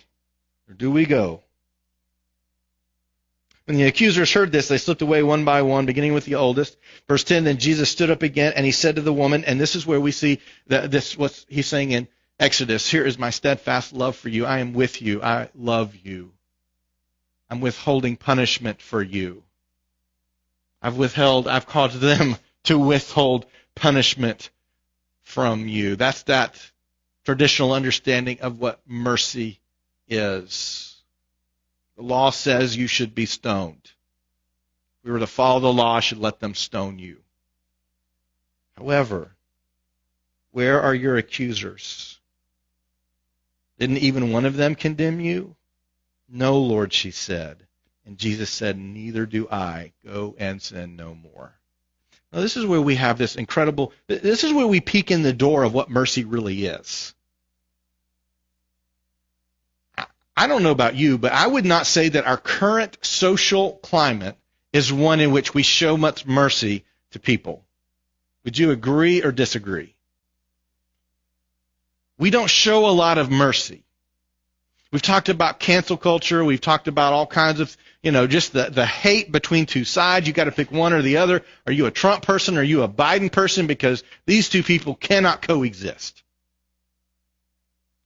or 0.69 0.75
do 0.75 0.91
we 0.91 1.07
go? 1.07 1.43
When 3.67 3.77
the 3.77 3.85
accusers 3.85 4.33
heard 4.33 4.53
this, 4.53 4.69
they 4.69 4.79
slipped 4.79 5.03
away 5.03 5.25
one 5.25 5.45
by 5.45 5.63
one, 5.63 5.87
beginning 5.87 6.15
with 6.15 6.25
the 6.25 6.37
oldest. 6.37 6.77
Verse 7.09 7.25
10, 7.25 7.45
then 7.45 7.59
Jesus 7.59 7.91
stood 7.91 8.11
up 8.11 8.23
again 8.23 8.53
and 8.55 8.65
he 8.65 8.71
said 8.71 8.95
to 8.97 9.03
the 9.03 9.13
woman, 9.13 9.45
and 9.45 9.61
this 9.61 9.75
is 9.75 9.85
where 9.85 10.01
we 10.01 10.13
see 10.13 10.41
that 10.69 10.93
this, 10.93 11.19
what 11.19 11.45
he's 11.49 11.67
saying 11.67 11.91
in 11.91 12.07
Exodus, 12.39 12.89
here 12.89 13.05
is 13.05 13.19
my 13.19 13.31
steadfast 13.31 13.93
love 13.93 14.15
for 14.15 14.29
you. 14.29 14.47
I 14.47 14.61
am 14.61 14.73
with 14.73 15.03
you. 15.03 15.21
I 15.21 15.49
love 15.57 15.97
you. 15.97 16.33
I'm 17.51 17.61
withholding 17.61 18.17
punishment 18.17 18.81
for 18.81 19.03
you. 19.03 19.43
I've 20.81 20.97
withheld, 20.97 21.49
I've 21.49 21.67
caused 21.67 21.99
them 21.99 22.37
to 22.65 22.79
withhold 22.79 23.47
punishment 23.75 24.51
from 25.25 25.67
you. 25.67 25.97
That's 25.97 26.23
that 26.25 26.71
traditional 27.27 27.73
understanding 27.73 28.41
of 28.41 28.61
what 28.61 28.81
mercy 28.87 29.59
is. 30.09 30.95
The 31.97 32.03
law 32.03 32.31
says 32.31 32.77
you 32.77 32.87
should 32.87 33.17
be 33.17 33.27
stoned. 33.27 33.83
If 33.83 35.05
we 35.05 35.11
were 35.11 35.19
to 35.19 35.27
follow 35.27 35.59
the 35.59 35.73
law, 35.73 35.99
should 35.99 36.19
let 36.19 36.39
them 36.39 36.55
stone 36.55 37.01
you. 37.01 37.19
However, 38.79 39.35
where 40.53 40.81
are 40.81 40.95
your 40.95 41.17
accusers? 41.17 42.21
Didn't 43.81 43.99
even 43.99 44.31
one 44.31 44.45
of 44.45 44.57
them 44.57 44.77
condemn 44.77 45.19
you? 45.19 45.57
No, 46.29 46.59
Lord, 46.59 46.93
she 46.93 47.11
said. 47.11 47.67
And 48.05 48.19
Jesus 48.19 48.51
said, 48.51 48.79
Neither 48.79 49.27
do 49.27 49.49
I. 49.51 49.93
Go 50.05 50.37
and 50.39 50.63
sin 50.63 50.95
no 50.95 51.17
more. 51.17 51.59
Now, 52.33 52.41
this 52.41 52.57
is 52.57 52.65
where 52.65 52.81
we 52.81 52.95
have 52.95 53.19
this 53.19 53.35
incredible, 53.35 53.93
this 54.07 54.45
is 54.45 54.53
where 54.53 54.67
we 54.69 54.81
peek 54.81 55.11
in 55.11 55.23
the 55.23 55.33
door 55.33 55.65
of 55.65 55.75
what 55.75 55.91
mercy 55.91 56.25
really 56.25 56.67
is. 56.67 57.15
I 60.37 60.47
don't 60.47 60.63
know 60.63 60.71
about 60.71 60.97
you, 60.97 61.17
but 61.17 61.33
I 61.33 61.47
would 61.47 61.65
not 61.65 61.87
say 61.87 62.11
that 62.11 62.27
our 62.27 62.37
current 62.37 62.99
social 63.01 63.73
climate 63.73 64.37
is 64.73 64.93
one 64.93 65.21
in 65.21 65.31
which 65.31 65.55
we 65.55 65.63
show 65.63 65.97
much 65.97 66.27
mercy 66.27 66.85
to 67.13 67.19
people. 67.19 67.65
Would 68.45 68.59
you 68.59 68.71
agree 68.71 69.23
or 69.23 69.33
disagree? 69.33 69.95
We 72.19 72.31
don't 72.31 72.51
show 72.51 72.87
a 72.87 72.93
lot 72.93 73.19
of 73.19 73.31
mercy. 73.31 73.83
We've 74.93 75.03
talked 75.03 75.29
about 75.29 75.59
cancel 75.59 75.97
culture. 75.97 76.45
We've 76.45 76.61
talked 76.61 76.87
about 76.87 77.13
all 77.13 77.27
kinds 77.27 77.61
of, 77.61 77.77
you 78.03 78.13
know, 78.13 78.27
just 78.27 78.53
the, 78.53 78.71
the 78.71 78.87
hate 78.87 79.33
between 79.33 79.67
two 79.67 79.85
sides. 79.85 80.27
You've 80.27 80.37
got 80.37 80.45
to 80.45 80.53
pick 80.53 80.71
one 80.71 80.93
or 80.93 81.03
the 81.03 81.17
other. 81.17 81.43
Are 81.67 81.73
you 81.73 81.87
a 81.87 81.91
Trump 81.91 82.23
person? 82.23 82.57
Are 82.57 82.63
you 82.63 82.83
a 82.83 82.89
Biden 82.89 83.33
person? 83.33 83.67
Because 83.67 84.05
these 84.27 84.49
two 84.49 84.63
people 84.63 84.95
cannot 84.95 85.43
coexist. 85.43 86.23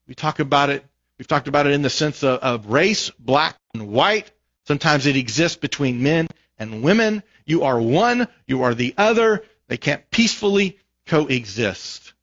We 0.08 0.14
talk 0.14 0.40
about 0.40 0.70
it 0.70 0.84
We've 1.20 1.28
talked 1.28 1.48
about 1.48 1.66
it 1.66 1.74
in 1.74 1.82
the 1.82 1.90
sense 1.90 2.22
of, 2.24 2.38
of 2.38 2.66
race, 2.68 3.10
black 3.18 3.54
and 3.74 3.88
white. 3.88 4.30
Sometimes 4.66 5.04
it 5.04 5.16
exists 5.16 5.58
between 5.58 6.02
men 6.02 6.28
and 6.58 6.82
women. 6.82 7.22
You 7.44 7.64
are 7.64 7.78
one, 7.78 8.26
you 8.46 8.62
are 8.62 8.74
the 8.74 8.94
other. 8.96 9.44
They 9.68 9.76
can't 9.76 10.10
peacefully 10.10 10.78
coexist. 11.04 12.14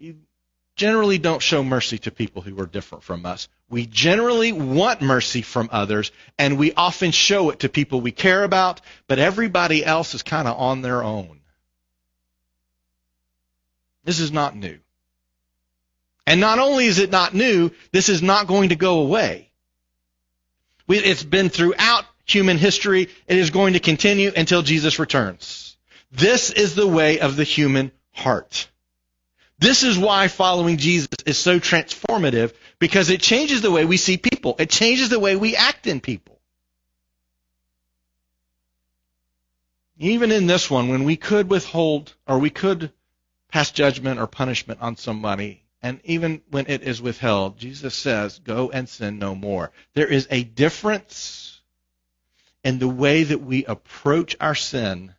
We 0.00 0.16
generally 0.76 1.18
don't 1.18 1.42
show 1.42 1.62
mercy 1.62 1.98
to 1.98 2.10
people 2.10 2.40
who 2.40 2.58
are 2.58 2.66
different 2.66 3.04
from 3.04 3.26
us. 3.26 3.50
We 3.68 3.84
generally 3.84 4.52
want 4.52 5.02
mercy 5.02 5.42
from 5.42 5.68
others, 5.72 6.10
and 6.38 6.56
we 6.56 6.72
often 6.72 7.10
show 7.10 7.50
it 7.50 7.58
to 7.58 7.68
people 7.68 8.00
we 8.00 8.12
care 8.12 8.44
about, 8.44 8.80
but 9.08 9.18
everybody 9.18 9.84
else 9.84 10.14
is 10.14 10.22
kind 10.22 10.48
of 10.48 10.58
on 10.58 10.80
their 10.80 11.02
own. 11.02 11.40
This 14.04 14.20
is 14.20 14.32
not 14.32 14.56
new. 14.56 14.78
And 16.26 16.40
not 16.40 16.58
only 16.58 16.86
is 16.86 16.98
it 16.98 17.10
not 17.10 17.34
new, 17.34 17.70
this 17.90 18.08
is 18.08 18.22
not 18.22 18.46
going 18.46 18.68
to 18.68 18.76
go 18.76 19.00
away. 19.00 19.50
It's 20.88 21.22
been 21.22 21.48
throughout 21.48 22.04
human 22.24 22.58
history. 22.58 23.08
It 23.26 23.38
is 23.38 23.50
going 23.50 23.72
to 23.72 23.80
continue 23.80 24.30
until 24.36 24.62
Jesus 24.62 24.98
returns. 24.98 25.76
This 26.10 26.50
is 26.50 26.74
the 26.74 26.86
way 26.86 27.20
of 27.20 27.36
the 27.36 27.44
human 27.44 27.92
heart. 28.12 28.68
This 29.58 29.82
is 29.84 29.98
why 29.98 30.28
following 30.28 30.76
Jesus 30.76 31.08
is 31.24 31.38
so 31.38 31.60
transformative 31.60 32.52
because 32.78 33.10
it 33.10 33.20
changes 33.20 33.62
the 33.62 33.70
way 33.70 33.84
we 33.84 33.96
see 33.96 34.16
people. 34.16 34.56
It 34.58 34.70
changes 34.70 35.08
the 35.08 35.20
way 35.20 35.36
we 35.36 35.56
act 35.56 35.86
in 35.86 36.00
people. 36.00 36.40
Even 39.98 40.32
in 40.32 40.48
this 40.48 40.68
one, 40.68 40.88
when 40.88 41.04
we 41.04 41.16
could 41.16 41.48
withhold 41.48 42.12
or 42.26 42.40
we 42.40 42.50
could 42.50 42.92
pass 43.52 43.70
judgment 43.70 44.18
or 44.18 44.26
punishment 44.26 44.80
on 44.82 44.96
somebody, 44.96 45.61
and 45.82 46.00
even 46.04 46.42
when 46.50 46.66
it 46.68 46.82
is 46.82 47.02
withheld, 47.02 47.58
Jesus 47.58 47.94
says, 47.94 48.38
Go 48.38 48.70
and 48.70 48.88
sin 48.88 49.18
no 49.18 49.34
more. 49.34 49.72
There 49.94 50.06
is 50.06 50.28
a 50.30 50.44
difference 50.44 51.60
in 52.62 52.78
the 52.78 52.88
way 52.88 53.24
that 53.24 53.42
we 53.42 53.64
approach 53.64 54.36
our 54.40 54.54
sin 54.54 55.14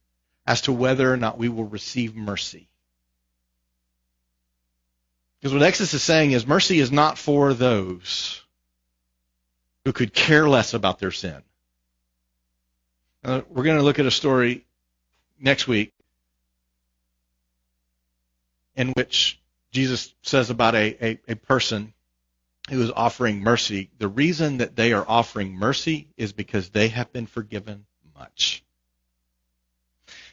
as 0.47 0.61
to 0.61 0.71
whether 0.71 1.11
or 1.11 1.17
not 1.17 1.37
we 1.37 1.49
will 1.49 1.65
receive 1.65 2.15
mercy. 2.15 2.69
Because 5.39 5.53
what 5.53 5.63
Exodus 5.63 5.93
is 5.93 6.03
saying 6.03 6.31
is 6.31 6.47
mercy 6.47 6.79
is 6.79 6.91
not 6.91 7.17
for 7.17 7.53
those 7.53 8.41
who 9.83 9.91
could 9.91 10.13
care 10.13 10.47
less 10.47 10.73
about 10.73 10.99
their 10.99 11.11
sin. 11.11 11.41
Uh, 13.25 13.41
we're 13.49 13.63
going 13.63 13.77
to 13.77 13.83
look 13.83 13.99
at 13.99 14.05
a 14.05 14.11
story 14.11 14.65
next 15.39 15.67
week 15.67 15.91
in 18.77 18.93
which 18.93 19.39
Jesus 19.73 20.13
says 20.21 20.51
about 20.51 20.75
a, 20.75 21.05
a, 21.05 21.19
a 21.27 21.35
person 21.35 21.93
who 22.69 22.81
is 22.81 22.91
offering 22.91 23.41
mercy, 23.41 23.89
the 23.97 24.07
reason 24.07 24.57
that 24.57 24.75
they 24.75 24.93
are 24.93 25.03
offering 25.05 25.53
mercy 25.53 26.07
is 26.15 26.31
because 26.31 26.69
they 26.69 26.89
have 26.89 27.11
been 27.11 27.25
forgiven 27.25 27.85
much. 28.17 28.63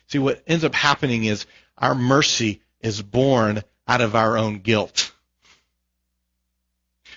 See, 0.09 0.19
what 0.19 0.43
ends 0.47 0.63
up 0.63 0.75
happening 0.75 1.25
is 1.25 1.47
our 1.79 1.95
mercy 1.95 2.61
is 2.81 3.01
born 3.01 3.63
out 3.89 4.03
of 4.03 4.15
our 4.15 4.37
own 4.37 4.59
guilt. 4.59 5.11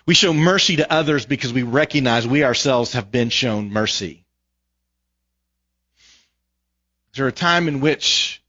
We 0.06 0.14
show 0.14 0.34
mercy 0.34 0.78
to 0.78 0.92
others 0.92 1.26
because 1.26 1.52
we 1.52 1.64
recognize 1.64 2.26
we 2.26 2.44
ourselves 2.46 2.94
have 2.94 3.12
been 3.12 3.30
shown 3.30 3.70
mercy. 3.70 4.26
Is 7.12 7.18
there 7.18 7.28
a 7.28 7.34
time 7.34 7.68
in 7.68 7.82
which 7.82 8.42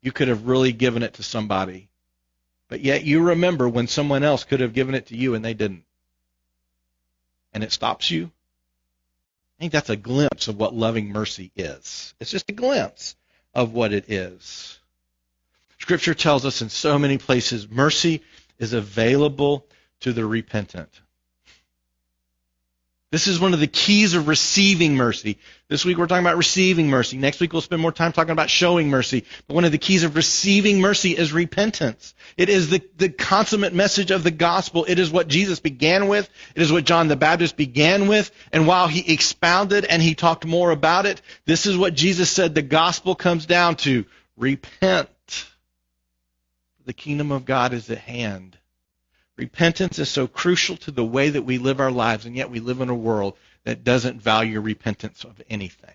you 0.00 0.12
could 0.12 0.28
have 0.28 0.46
really 0.46 0.72
given 0.72 1.02
it 1.02 1.14
to 1.14 1.22
somebody 1.22 1.88
but 2.68 2.80
yet 2.80 3.04
you 3.04 3.20
remember 3.22 3.68
when 3.68 3.88
someone 3.88 4.22
else 4.22 4.44
could 4.44 4.60
have 4.60 4.74
given 4.74 4.94
it 4.94 5.06
to 5.06 5.16
you 5.16 5.34
and 5.34 5.44
they 5.44 5.54
didn't. 5.54 5.84
And 7.52 7.64
it 7.64 7.72
stops 7.72 8.10
you. 8.10 8.30
I 9.58 9.60
think 9.60 9.72
that's 9.72 9.90
a 9.90 9.96
glimpse 9.96 10.48
of 10.48 10.56
what 10.56 10.74
loving 10.74 11.08
mercy 11.08 11.50
is. 11.56 12.14
It's 12.20 12.30
just 12.30 12.48
a 12.50 12.54
glimpse 12.54 13.16
of 13.54 13.72
what 13.72 13.92
it 13.92 14.10
is. 14.10 14.78
Scripture 15.78 16.14
tells 16.14 16.44
us 16.44 16.62
in 16.62 16.68
so 16.68 16.98
many 16.98 17.18
places 17.18 17.68
mercy 17.68 18.22
is 18.58 18.72
available 18.72 19.66
to 20.00 20.12
the 20.12 20.24
repentant. 20.24 21.00
This 23.10 23.26
is 23.26 23.40
one 23.40 23.54
of 23.54 23.60
the 23.60 23.66
keys 23.66 24.12
of 24.12 24.28
receiving 24.28 24.94
mercy. 24.94 25.38
This 25.68 25.82
week 25.82 25.96
we're 25.96 26.06
talking 26.06 26.26
about 26.26 26.36
receiving 26.36 26.90
mercy. 26.90 27.16
Next 27.16 27.40
week 27.40 27.54
we'll 27.54 27.62
spend 27.62 27.80
more 27.80 27.90
time 27.90 28.12
talking 28.12 28.32
about 28.32 28.50
showing 28.50 28.90
mercy. 28.90 29.24
But 29.46 29.54
one 29.54 29.64
of 29.64 29.72
the 29.72 29.78
keys 29.78 30.04
of 30.04 30.14
receiving 30.14 30.82
mercy 30.82 31.16
is 31.16 31.32
repentance. 31.32 32.14
It 32.36 32.50
is 32.50 32.68
the, 32.68 32.82
the 32.98 33.08
consummate 33.08 33.72
message 33.72 34.10
of 34.10 34.24
the 34.24 34.30
gospel. 34.30 34.84
It 34.86 34.98
is 34.98 35.10
what 35.10 35.26
Jesus 35.26 35.58
began 35.58 36.08
with. 36.08 36.28
It 36.54 36.60
is 36.60 36.70
what 36.70 36.84
John 36.84 37.08
the 37.08 37.16
Baptist 37.16 37.56
began 37.56 38.08
with. 38.08 38.30
And 38.52 38.66
while 38.66 38.88
he 38.88 39.10
expounded 39.10 39.86
and 39.86 40.02
he 40.02 40.14
talked 40.14 40.44
more 40.44 40.70
about 40.70 41.06
it, 41.06 41.22
this 41.46 41.64
is 41.64 41.78
what 41.78 41.94
Jesus 41.94 42.28
said 42.30 42.54
the 42.54 42.60
gospel 42.60 43.14
comes 43.14 43.46
down 43.46 43.76
to. 43.76 44.04
Repent. 44.36 45.08
The 46.84 46.92
kingdom 46.92 47.32
of 47.32 47.46
God 47.46 47.72
is 47.72 47.88
at 47.88 47.98
hand. 47.98 48.57
Repentance 49.38 50.00
is 50.00 50.08
so 50.08 50.26
crucial 50.26 50.76
to 50.78 50.90
the 50.90 51.04
way 51.04 51.30
that 51.30 51.42
we 51.42 51.58
live 51.58 51.78
our 51.78 51.92
lives, 51.92 52.26
and 52.26 52.34
yet 52.34 52.50
we 52.50 52.58
live 52.58 52.80
in 52.80 52.88
a 52.88 52.94
world 52.94 53.36
that 53.62 53.84
doesn't 53.84 54.20
value 54.20 54.60
repentance 54.60 55.22
of 55.22 55.40
anything 55.48 55.94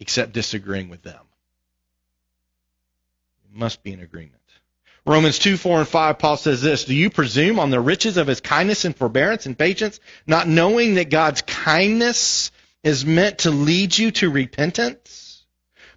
except 0.00 0.32
disagreeing 0.32 0.88
with 0.88 1.02
them. 1.02 1.20
It 3.44 3.56
must 3.56 3.84
be 3.84 3.92
in 3.92 4.00
agreement. 4.00 4.34
Romans 5.06 5.38
2, 5.38 5.56
4, 5.56 5.78
and 5.80 5.88
5, 5.88 6.18
Paul 6.18 6.36
says 6.36 6.60
this 6.60 6.84
Do 6.84 6.94
you 6.94 7.08
presume 7.08 7.60
on 7.60 7.70
the 7.70 7.80
riches 7.80 8.16
of 8.16 8.26
his 8.26 8.40
kindness 8.40 8.84
and 8.84 8.96
forbearance 8.96 9.46
and 9.46 9.56
patience, 9.56 10.00
not 10.26 10.48
knowing 10.48 10.94
that 10.94 11.08
God's 11.08 11.42
kindness 11.42 12.50
is 12.82 13.06
meant 13.06 13.38
to 13.40 13.52
lead 13.52 13.96
you 13.96 14.10
to 14.10 14.28
repentance? 14.28 15.44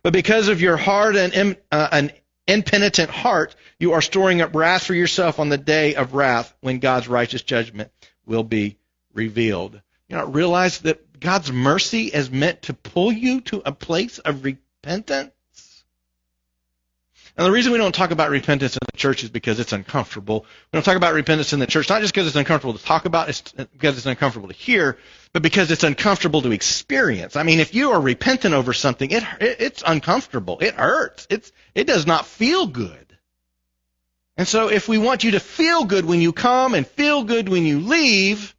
But 0.03 0.13
because 0.13 0.49
of 0.49 0.61
your 0.61 0.77
hard 0.77 1.15
and, 1.15 1.57
uh, 1.71 1.87
an 1.91 2.11
impenitent 2.47 3.09
heart, 3.09 3.55
you 3.79 3.93
are 3.93 4.01
storing 4.01 4.41
up 4.41 4.55
wrath 4.55 4.83
for 4.83 4.93
yourself 4.93 5.39
on 5.39 5.49
the 5.49 5.57
day 5.57 5.95
of 5.95 6.13
wrath 6.13 6.53
when 6.61 6.79
God's 6.79 7.07
righteous 7.07 7.41
judgment 7.41 7.91
will 8.25 8.43
be 8.43 8.77
revealed. 9.13 9.81
You 10.07 10.15
not 10.15 10.33
realize 10.33 10.79
that 10.79 11.19
God's 11.19 11.51
mercy 11.51 12.07
is 12.07 12.29
meant 12.29 12.63
to 12.63 12.73
pull 12.73 13.11
you 13.11 13.41
to 13.41 13.61
a 13.65 13.71
place 13.71 14.19
of 14.19 14.43
repentance? 14.43 15.31
And 17.37 17.45
the 17.45 17.51
reason 17.51 17.73
we 17.73 17.77
don't 17.77 17.93
talk 17.93 18.11
about 18.11 18.29
repentance 18.29 18.75
in 18.75 18.79
the 18.93 18.97
church 18.97 19.23
is 19.23 19.29
because 19.29 19.59
it's 19.59 19.73
uncomfortable. 19.73 20.45
We 20.71 20.77
don't 20.77 20.83
talk 20.83 20.95
about 20.95 21.13
repentance 21.13 21.51
in 21.51 21.59
the 21.59 21.67
church 21.67 21.89
not 21.89 22.01
just 22.01 22.13
because 22.13 22.27
it's 22.27 22.35
uncomfortable 22.35 22.77
to 22.77 22.83
talk 22.83 23.05
about, 23.05 23.27
it's 23.27 23.41
because 23.41 23.97
it's 23.97 24.05
uncomfortable 24.05 24.47
to 24.47 24.53
hear, 24.53 24.97
but 25.35 25.43
because 25.43 25.69
it's 25.69 25.83
uncomfortable 25.83 26.41
to 26.43 26.53
experience. 26.53 27.35
I 27.35 27.43
mean, 27.43 27.59
if 27.59 27.75
you 27.75 27.91
are 27.91 27.99
repentant 27.99 28.55
over 28.55 28.71
something, 28.71 29.11
it, 29.11 29.21
it 29.41 29.57
it's 29.59 29.83
uncomfortable. 29.85 30.59
It 30.61 30.75
hurts. 30.75 31.27
It's 31.29 31.51
it 31.73 31.83
does 31.87 32.07
not 32.07 32.25
feel 32.25 32.67
good. 32.67 33.17
And 34.37 34.47
so 34.47 34.69
if 34.69 34.87
we 34.87 34.97
want 34.97 35.25
you 35.25 35.31
to 35.31 35.41
feel 35.41 35.83
good 35.83 36.05
when 36.05 36.21
you 36.21 36.31
come 36.31 36.73
and 36.73 36.87
feel 36.87 37.25
good 37.25 37.49
when 37.49 37.65
you 37.65 37.81
leave, 37.81 38.54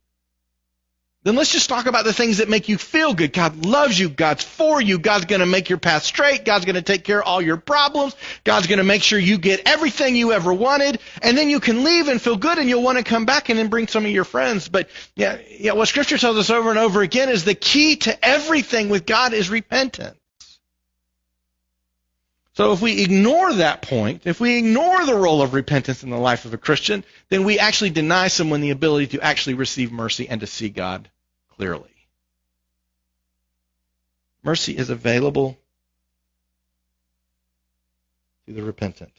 then 1.26 1.34
let's 1.34 1.50
just 1.50 1.68
talk 1.68 1.86
about 1.86 2.04
the 2.04 2.12
things 2.12 2.38
that 2.38 2.48
make 2.48 2.68
you 2.68 2.78
feel 2.78 3.12
good. 3.12 3.32
God 3.32 3.66
loves 3.66 3.98
you. 3.98 4.08
God's 4.08 4.44
for 4.44 4.80
you. 4.80 4.96
God's 4.96 5.24
going 5.24 5.40
to 5.40 5.46
make 5.46 5.68
your 5.68 5.78
path 5.78 6.04
straight. 6.04 6.44
God's 6.44 6.66
going 6.66 6.76
to 6.76 6.82
take 6.82 7.02
care 7.02 7.20
of 7.20 7.26
all 7.26 7.42
your 7.42 7.56
problems. 7.56 8.14
God's 8.44 8.68
going 8.68 8.78
to 8.78 8.84
make 8.84 9.02
sure 9.02 9.18
you 9.18 9.36
get 9.36 9.62
everything 9.66 10.14
you 10.14 10.30
ever 10.30 10.54
wanted. 10.54 11.00
And 11.20 11.36
then 11.36 11.50
you 11.50 11.58
can 11.58 11.82
leave 11.82 12.06
and 12.06 12.22
feel 12.22 12.36
good 12.36 12.58
and 12.58 12.68
you'll 12.68 12.84
want 12.84 12.98
to 12.98 13.02
come 13.02 13.24
back 13.24 13.48
and 13.48 13.58
then 13.58 13.66
bring 13.66 13.88
some 13.88 14.04
of 14.04 14.12
your 14.12 14.22
friends. 14.22 14.68
But 14.68 14.88
yeah, 15.16 15.38
yeah, 15.50 15.72
what 15.72 15.88
scripture 15.88 16.16
tells 16.16 16.36
us 16.36 16.48
over 16.48 16.70
and 16.70 16.78
over 16.78 17.02
again 17.02 17.28
is 17.28 17.44
the 17.44 17.56
key 17.56 17.96
to 17.96 18.24
everything 18.24 18.88
with 18.88 19.04
God 19.04 19.32
is 19.32 19.50
repentance. 19.50 20.16
So 22.52 22.70
if 22.70 22.80
we 22.80 23.02
ignore 23.02 23.52
that 23.54 23.82
point, 23.82 24.22
if 24.26 24.38
we 24.38 24.58
ignore 24.58 25.04
the 25.04 25.16
role 25.16 25.42
of 25.42 25.54
repentance 25.54 26.04
in 26.04 26.10
the 26.10 26.18
life 26.18 26.44
of 26.44 26.54
a 26.54 26.56
Christian, 26.56 27.02
then 27.30 27.42
we 27.42 27.58
actually 27.58 27.90
deny 27.90 28.28
someone 28.28 28.60
the 28.60 28.70
ability 28.70 29.08
to 29.08 29.20
actually 29.20 29.54
receive 29.54 29.90
mercy 29.90 30.28
and 30.28 30.40
to 30.42 30.46
see 30.46 30.68
God 30.68 31.10
clearly. 31.56 31.90
Mercy 34.42 34.76
is 34.76 34.90
available 34.90 35.58
to 38.46 38.52
the 38.52 38.62
repentant. 38.62 39.12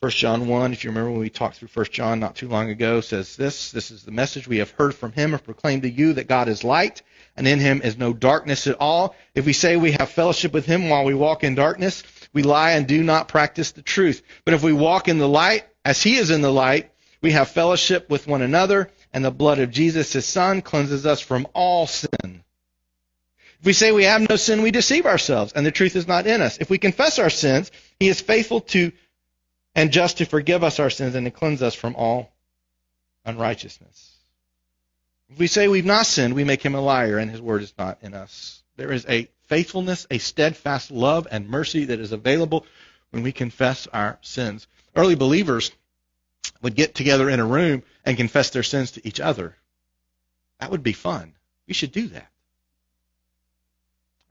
1 0.00 0.10
John 0.10 0.46
1, 0.46 0.74
if 0.74 0.84
you 0.84 0.90
remember 0.90 1.10
when 1.10 1.20
we 1.20 1.30
talked 1.30 1.56
through 1.56 1.70
1 1.72 1.86
John 1.90 2.20
not 2.20 2.36
too 2.36 2.48
long 2.48 2.68
ago, 2.68 3.00
says 3.00 3.34
this 3.34 3.72
This 3.72 3.90
is 3.90 4.02
the 4.02 4.10
message 4.10 4.46
we 4.46 4.58
have 4.58 4.70
heard 4.72 4.94
from 4.94 5.12
him 5.12 5.32
and 5.32 5.42
proclaimed 5.42 5.82
to 5.82 5.90
you 5.90 6.12
that 6.12 6.28
God 6.28 6.48
is 6.48 6.62
light, 6.62 7.00
and 7.34 7.48
in 7.48 7.58
him 7.58 7.80
is 7.82 7.96
no 7.96 8.12
darkness 8.12 8.66
at 8.66 8.76
all. 8.78 9.16
If 9.34 9.46
we 9.46 9.54
say 9.54 9.76
we 9.76 9.92
have 9.92 10.10
fellowship 10.10 10.52
with 10.52 10.66
him 10.66 10.90
while 10.90 11.04
we 11.04 11.14
walk 11.14 11.44
in 11.44 11.54
darkness, 11.54 12.02
we 12.34 12.42
lie 12.42 12.72
and 12.72 12.86
do 12.86 13.02
not 13.02 13.28
practice 13.28 13.72
the 13.72 13.80
truth. 13.80 14.22
But 14.44 14.52
if 14.52 14.62
we 14.62 14.74
walk 14.74 15.08
in 15.08 15.16
the 15.16 15.28
light, 15.28 15.64
as 15.82 16.02
he 16.02 16.16
is 16.16 16.30
in 16.30 16.42
the 16.42 16.52
light, 16.52 16.90
we 17.22 17.30
have 17.30 17.48
fellowship 17.48 18.10
with 18.10 18.26
one 18.26 18.42
another, 18.42 18.90
and 19.16 19.24
the 19.24 19.30
blood 19.30 19.58
of 19.60 19.70
Jesus, 19.70 20.12
his 20.12 20.26
son, 20.26 20.60
cleanses 20.60 21.06
us 21.06 21.22
from 21.22 21.48
all 21.54 21.86
sin. 21.86 22.44
If 23.58 23.64
we 23.64 23.72
say 23.72 23.90
we 23.90 24.04
have 24.04 24.28
no 24.28 24.36
sin, 24.36 24.60
we 24.60 24.70
deceive 24.70 25.06
ourselves, 25.06 25.54
and 25.54 25.64
the 25.64 25.70
truth 25.70 25.96
is 25.96 26.06
not 26.06 26.26
in 26.26 26.42
us. 26.42 26.58
If 26.58 26.68
we 26.68 26.76
confess 26.76 27.18
our 27.18 27.30
sins, 27.30 27.70
he 27.98 28.08
is 28.08 28.20
faithful 28.20 28.60
to 28.60 28.92
and 29.74 29.90
just 29.90 30.18
to 30.18 30.26
forgive 30.26 30.62
us 30.62 30.78
our 30.80 30.90
sins 30.90 31.14
and 31.14 31.24
to 31.24 31.30
cleanse 31.30 31.62
us 31.62 31.74
from 31.74 31.96
all 31.96 32.30
unrighteousness. 33.24 34.16
If 35.30 35.38
we 35.38 35.46
say 35.46 35.66
we've 35.66 35.86
not 35.86 36.04
sinned, 36.04 36.34
we 36.34 36.44
make 36.44 36.62
him 36.62 36.74
a 36.74 36.80
liar, 36.82 37.16
and 37.16 37.30
his 37.30 37.40
word 37.40 37.62
is 37.62 37.72
not 37.78 37.96
in 38.02 38.12
us. 38.12 38.62
There 38.76 38.92
is 38.92 39.06
a 39.08 39.30
faithfulness, 39.46 40.06
a 40.10 40.18
steadfast 40.18 40.90
love 40.90 41.26
and 41.30 41.48
mercy 41.48 41.86
that 41.86 42.00
is 42.00 42.12
available 42.12 42.66
when 43.12 43.22
we 43.22 43.32
confess 43.32 43.86
our 43.94 44.18
sins. 44.20 44.66
Early 44.94 45.14
believers 45.14 45.70
would 46.62 46.74
get 46.74 46.94
together 46.94 47.28
in 47.30 47.40
a 47.40 47.46
room 47.46 47.82
and 48.04 48.16
confess 48.16 48.50
their 48.50 48.62
sins 48.62 48.92
to 48.92 49.06
each 49.06 49.20
other. 49.20 49.56
That 50.60 50.70
would 50.70 50.82
be 50.82 50.92
fun. 50.92 51.34
We 51.66 51.74
should 51.74 51.92
do 51.92 52.08
that. 52.08 52.28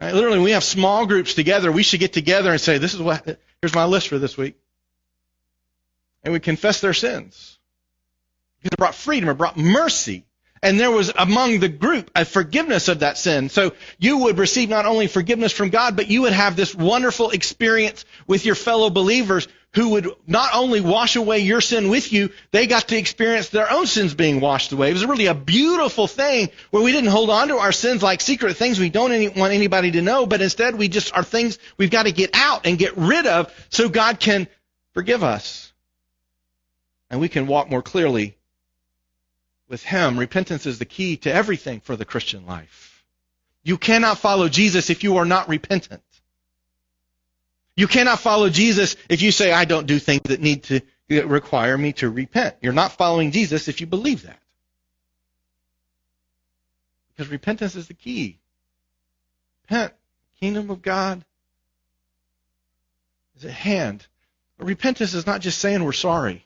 Right? 0.02 0.14
Literally, 0.14 0.40
we 0.40 0.52
have 0.52 0.64
small 0.64 1.06
groups 1.06 1.34
together, 1.34 1.72
we 1.72 1.84
should 1.84 2.00
get 2.00 2.14
together 2.14 2.52
and 2.52 2.60
say, 2.60 2.78
"This 2.78 2.94
is 2.94 3.02
what. 3.02 3.40
Here's 3.62 3.74
my 3.74 3.86
list 3.86 4.10
for 4.10 4.20
this 4.20 4.38
week," 4.38 4.56
and 6.24 6.34
we 6.34 6.40
confess 6.40 6.82
their 6.82 6.94
sins. 6.94 7.58
Because 8.58 8.74
it 8.74 8.78
brought 8.78 8.96
freedom, 8.96 9.30
it 9.30 9.36
brought 9.36 9.58
mercy, 9.58 10.26
and 10.62 10.80
there 10.80 10.92
was 10.92 11.12
among 11.16 11.60
the 11.60 11.70
group 11.70 12.12
a 12.16 12.26
forgiveness 12.26 12.88
of 12.88 13.00
that 13.00 13.18
sin. 13.18 13.50
So 13.50 13.74
you 14.00 14.18
would 14.20 14.38
receive 14.38 14.70
not 14.70 14.86
only 14.86 15.08
forgiveness 15.08 15.52
from 15.52 15.70
God, 15.70 15.96
but 15.96 16.08
you 16.10 16.24
would 16.24 16.34
have 16.34 16.56
this 16.56 16.76
wonderful 16.76 17.30
experience 17.30 18.04
with 18.28 18.46
your 18.46 18.56
fellow 18.56 18.90
believers 18.90 19.48
who 19.76 19.90
would 19.90 20.10
not 20.26 20.52
only 20.54 20.80
wash 20.80 21.18
away 21.18 21.40
your 21.40 21.60
sin 21.60 21.90
with 21.90 22.14
you, 22.14 22.32
they 22.52 22.66
got 22.66 22.88
to 22.88 22.98
experience 22.98 23.50
their 23.50 23.70
own 23.70 23.86
sins 23.86 24.14
being 24.14 24.40
washed 24.40 24.72
away. 24.72 24.90
It 24.90 24.94
was 24.94 25.06
really 25.06 25.26
a 25.26 25.36
beautiful 25.36 26.08
thing 26.08 26.50
where 26.72 26.82
we 26.82 26.94
didn't 26.94 27.10
hold 27.10 27.30
on 27.30 27.50
to 27.50 27.58
our 27.58 27.74
sins 27.74 28.02
like 28.02 28.22
secret 28.22 28.56
things 28.56 28.80
we 28.80 28.90
don't 28.90 29.12
any, 29.12 29.28
want 29.28 29.54
anybody 29.54 29.92
to 29.92 30.02
know, 30.02 30.26
but 30.26 30.42
instead 30.42 30.76
we 30.76 30.88
just 30.88 31.14
are 31.14 31.24
things 31.24 31.60
we've 31.78 31.92
got 31.92 32.04
to 32.04 32.14
get 32.14 32.32
out 32.34 32.66
and 32.66 32.78
get 32.78 32.96
rid 32.96 33.28
of 33.28 33.54
so 33.70 33.90
God 33.90 34.20
can 34.20 34.48
forgive 34.94 35.24
us. 35.24 35.74
And 37.10 37.20
we 37.20 37.28
can 37.28 37.46
walk 37.46 37.70
more 37.70 37.82
clearly 37.82 38.38
with 39.68 39.84
Him. 39.84 40.18
Repentance 40.18 40.66
is 40.66 40.80
the 40.80 40.86
key 40.86 41.18
to 41.18 41.34
everything 41.34 41.82
for 41.82 41.98
the 41.98 42.06
Christian 42.06 42.46
life. 42.46 43.04
You 43.62 43.78
cannot 43.78 44.20
follow 44.20 44.48
Jesus 44.48 44.90
if 44.90 45.04
you 45.04 45.18
are 45.18 45.26
not 45.26 45.50
repentant. 45.50 46.02
You 47.76 47.88
cannot 47.88 48.20
follow 48.20 48.50
Jesus 48.50 48.96
if 49.10 49.22
you 49.22 49.32
say, 49.32 49.52
I 49.52 49.66
don't 49.66 49.88
do 49.88 50.00
things 50.00 50.22
that 50.26 50.40
need 50.40 50.64
to 50.64 50.82
require 51.10 51.78
me 51.78 51.94
to 51.94 52.10
repent. 52.10 52.56
You're 52.62 52.74
not 52.74 52.94
following 52.94 53.32
Jesus 53.32 53.68
if 53.68 53.82
you 53.82 53.88
believe 53.88 54.24
that. 54.24 54.40
Because 57.10 57.32
repentance 57.32 57.76
is 57.76 57.88
the 57.88 57.94
key. 57.94 58.40
Repent. 59.64 59.94
Kingdom 60.40 60.70
of 60.70 60.82
God 60.82 61.24
is 63.38 63.46
at 63.46 63.52
hand. 63.52 64.06
But 64.58 64.68
repentance 64.68 65.14
is 65.14 65.26
not 65.26 65.42
just 65.42 65.60
saying 65.60 65.84
we're 65.84 65.92
sorry. 65.92 66.46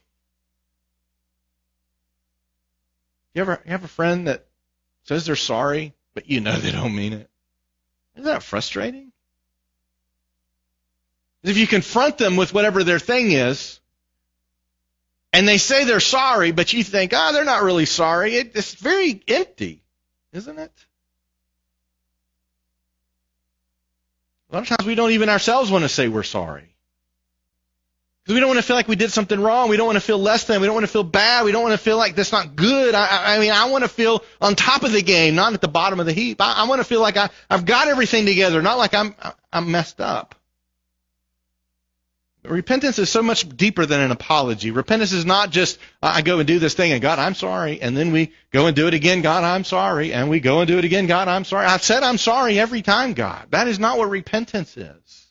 You 3.34 3.41
ever 3.41 3.61
you 3.65 3.71
have 3.71 3.84
a 3.84 3.88
friend 3.88 4.27
that 4.27 4.45
says 5.03 5.25
they're 5.25 5.36
sorry, 5.36 5.93
but 6.13 6.30
you 6.30 6.41
know 6.41 6.57
they 6.57 6.71
don't 6.71 6.95
mean 6.95 7.13
it? 7.13 7.30
Isn't 8.15 8.25
that 8.25 8.43
frustrating? 8.43 9.09
If 11.43 11.57
you 11.57 11.67
confront 11.67 12.17
them 12.17 12.35
with 12.35 12.53
whatever 12.53 12.83
their 12.83 12.99
thing 12.99 13.31
is, 13.31 13.79
and 15.31 15.47
they 15.47 15.57
say 15.57 15.85
they're 15.85 15.99
sorry, 15.99 16.51
but 16.51 16.73
you 16.73 16.83
think, 16.83 17.13
ah, 17.15 17.29
oh, 17.29 17.33
they're 17.33 17.45
not 17.45 17.63
really 17.63 17.85
sorry, 17.85 18.35
it, 18.35 18.51
it's 18.55 18.73
very 18.73 19.21
empty, 19.27 19.81
isn't 20.33 20.59
it? 20.59 20.71
A 24.51 24.55
lot 24.55 24.63
of 24.63 24.67
times 24.67 24.87
we 24.87 24.95
don't 24.95 25.11
even 25.11 25.29
ourselves 25.29 25.69
want 25.69 25.83
to 25.83 25.89
say 25.89 26.07
we're 26.07 26.23
sorry. 26.23 26.75
Because 28.23 28.33
we 28.33 28.39
don't 28.39 28.49
want 28.49 28.59
to 28.59 28.63
feel 28.63 28.75
like 28.75 28.87
we 28.87 28.95
did 28.95 29.11
something 29.11 29.39
wrong. 29.39 29.69
We 29.69 29.77
don't 29.77 29.85
want 29.85 29.95
to 29.95 30.01
feel 30.01 30.17
less 30.17 30.43
than. 30.45 30.59
We 30.59 30.67
don't 30.67 30.73
want 30.73 30.85
to 30.85 30.91
feel 30.91 31.03
bad. 31.03 31.45
We 31.45 31.51
don't 31.51 31.63
want 31.63 31.73
to 31.73 31.77
feel 31.77 31.97
like 31.97 32.15
that's 32.15 32.31
not 32.31 32.55
good. 32.55 32.93
I, 32.95 33.35
I 33.35 33.39
mean, 33.39 33.51
I 33.51 33.69
want 33.69 33.83
to 33.83 33.87
feel 33.87 34.23
on 34.41 34.55
top 34.55 34.83
of 34.83 34.91
the 34.91 35.01
game, 35.01 35.35
not 35.35 35.53
at 35.53 35.61
the 35.61 35.67
bottom 35.67 35.99
of 35.99 36.05
the 36.05 36.13
heap. 36.13 36.41
I, 36.41 36.53
I 36.53 36.67
want 36.67 36.79
to 36.79 36.83
feel 36.83 37.01
like 37.01 37.15
I, 37.15 37.29
I've 37.49 37.65
got 37.65 37.87
everything 37.87 38.25
together, 38.25 38.61
not 38.61 38.77
like 38.77 38.93
I'm 38.93 39.15
I'm 39.53 39.71
messed 39.71 40.01
up. 40.01 40.35
Repentance 42.43 42.97
is 42.99 43.09
so 43.09 43.21
much 43.21 43.47
deeper 43.49 43.85
than 43.85 43.99
an 43.99 44.11
apology. 44.11 44.71
Repentance 44.71 45.11
is 45.11 45.25
not 45.25 45.49
just, 45.49 45.77
I 46.01 46.21
go 46.21 46.39
and 46.39 46.47
do 46.47 46.57
this 46.57 46.73
thing 46.73 46.93
and 46.93 47.01
God, 47.01 47.19
I'm 47.19 47.35
sorry. 47.35 47.81
And 47.81 47.97
then 47.97 48.11
we 48.13 48.31
go 48.51 48.67
and 48.67 48.75
do 48.75 48.87
it 48.87 48.93
again. 48.93 49.21
God, 49.21 49.43
I'm 49.43 49.65
sorry. 49.65 50.13
And 50.13 50.29
we 50.29 50.39
go 50.39 50.61
and 50.61 50.67
do 50.67 50.77
it 50.77 50.85
again. 50.85 51.05
God, 51.05 51.27
I'm 51.27 51.43
sorry. 51.43 51.65
I've 51.65 51.83
said 51.83 52.01
I'm 52.01 52.17
sorry 52.17 52.57
every 52.57 52.81
time, 52.81 53.13
God. 53.13 53.47
That 53.51 53.67
is 53.67 53.77
not 53.77 53.97
what 53.97 54.09
repentance 54.09 54.77
is. 54.77 55.27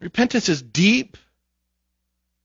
Repentance 0.00 0.48
is 0.48 0.60
deep 0.60 1.16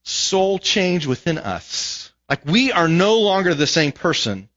soul 0.04 0.60
change 0.60 1.08
within 1.08 1.40
us. 1.40 2.12
Like 2.30 2.46
we 2.46 2.72
are 2.72 2.88
no 2.88 3.20
longer 3.20 3.56
the 3.56 3.68
same 3.68 3.92
person 3.92 4.50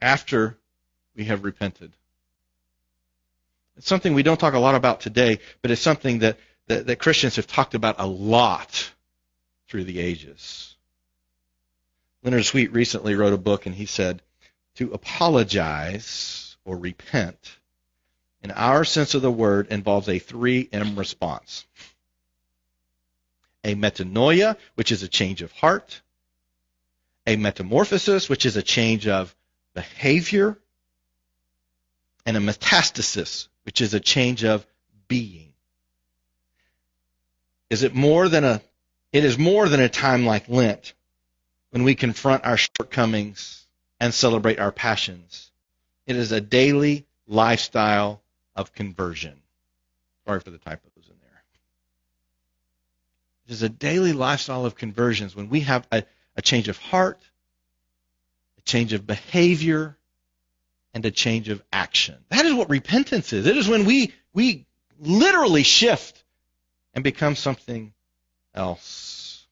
after 0.00 0.56
we 1.16 1.24
have 1.24 1.42
repented. 1.42 1.92
It's 3.76 3.88
something 3.88 4.14
we 4.14 4.22
don't 4.22 4.38
talk 4.38 4.54
a 4.54 4.58
lot 4.58 4.74
about 4.74 5.00
today, 5.00 5.38
but 5.60 5.70
it's 5.70 5.80
something 5.80 6.20
that, 6.20 6.38
that, 6.66 6.86
that 6.86 6.98
Christians 6.98 7.36
have 7.36 7.46
talked 7.46 7.74
about 7.74 7.96
a 7.98 8.06
lot 8.06 8.90
through 9.68 9.84
the 9.84 10.00
ages. 10.00 10.76
Leonard 12.22 12.44
Sweet 12.44 12.72
recently 12.72 13.14
wrote 13.14 13.32
a 13.32 13.38
book 13.38 13.66
and 13.66 13.74
he 13.74 13.86
said, 13.86 14.22
to 14.76 14.92
apologize 14.92 16.56
or 16.64 16.76
repent 16.76 17.56
in 18.42 18.50
our 18.50 18.84
sense 18.84 19.14
of 19.14 19.22
the 19.22 19.30
word 19.30 19.68
involves 19.68 20.08
a 20.08 20.18
3M 20.18 20.98
response. 20.98 21.64
A 23.64 23.74
metanoia, 23.74 24.56
which 24.74 24.90
is 24.90 25.02
a 25.02 25.08
change 25.08 25.42
of 25.42 25.52
heart. 25.52 26.02
A 27.26 27.36
metamorphosis, 27.36 28.28
which 28.28 28.44
is 28.44 28.56
a 28.56 28.62
change 28.62 29.06
of 29.06 29.34
behavior. 29.74 30.58
And 32.26 32.36
a 32.36 32.40
metastasis, 32.40 33.48
which 33.64 33.80
is 33.80 33.94
a 33.94 34.00
change 34.00 34.44
of 34.44 34.66
being. 35.08 35.52
Is 37.70 37.82
it 37.82 37.94
more 37.94 38.28
than 38.28 38.44
a 38.44 38.60
it 39.12 39.24
is 39.24 39.38
more 39.38 39.68
than 39.68 39.80
a 39.80 39.88
time 39.88 40.24
like 40.24 40.48
Lent 40.48 40.94
when 41.70 41.84
we 41.84 41.94
confront 41.94 42.44
our 42.44 42.56
shortcomings 42.56 43.66
and 44.00 44.12
celebrate 44.12 44.58
our 44.58 44.72
passions. 44.72 45.50
It 46.06 46.16
is 46.16 46.32
a 46.32 46.40
daily 46.40 47.06
lifestyle 47.26 48.22
of 48.56 48.72
conversion. 48.72 49.40
Sorry 50.26 50.40
for 50.40 50.50
the 50.50 50.58
typos 50.58 50.90
in 50.96 51.14
there. 51.20 51.42
It 53.46 53.52
is 53.52 53.62
a 53.62 53.68
daily 53.68 54.12
lifestyle 54.12 54.64
of 54.64 54.74
conversions 54.74 55.36
when 55.36 55.48
we 55.48 55.60
have 55.60 55.86
a, 55.92 56.04
a 56.36 56.42
change 56.42 56.68
of 56.68 56.78
heart, 56.78 57.20
a 58.58 58.62
change 58.62 58.92
of 58.92 59.06
behavior, 59.06 59.96
and 60.94 61.04
a 61.06 61.10
change 61.10 61.48
of 61.48 61.62
action. 61.72 62.16
That 62.28 62.44
is 62.44 62.54
what 62.54 62.70
repentance 62.70 63.32
is. 63.32 63.46
It 63.46 63.56
is 63.56 63.68
when 63.68 63.84
we, 63.84 64.12
we 64.32 64.66
literally 65.00 65.62
shift 65.62 66.22
and 66.94 67.02
become 67.02 67.36
something 67.36 67.92
else. 68.54 69.46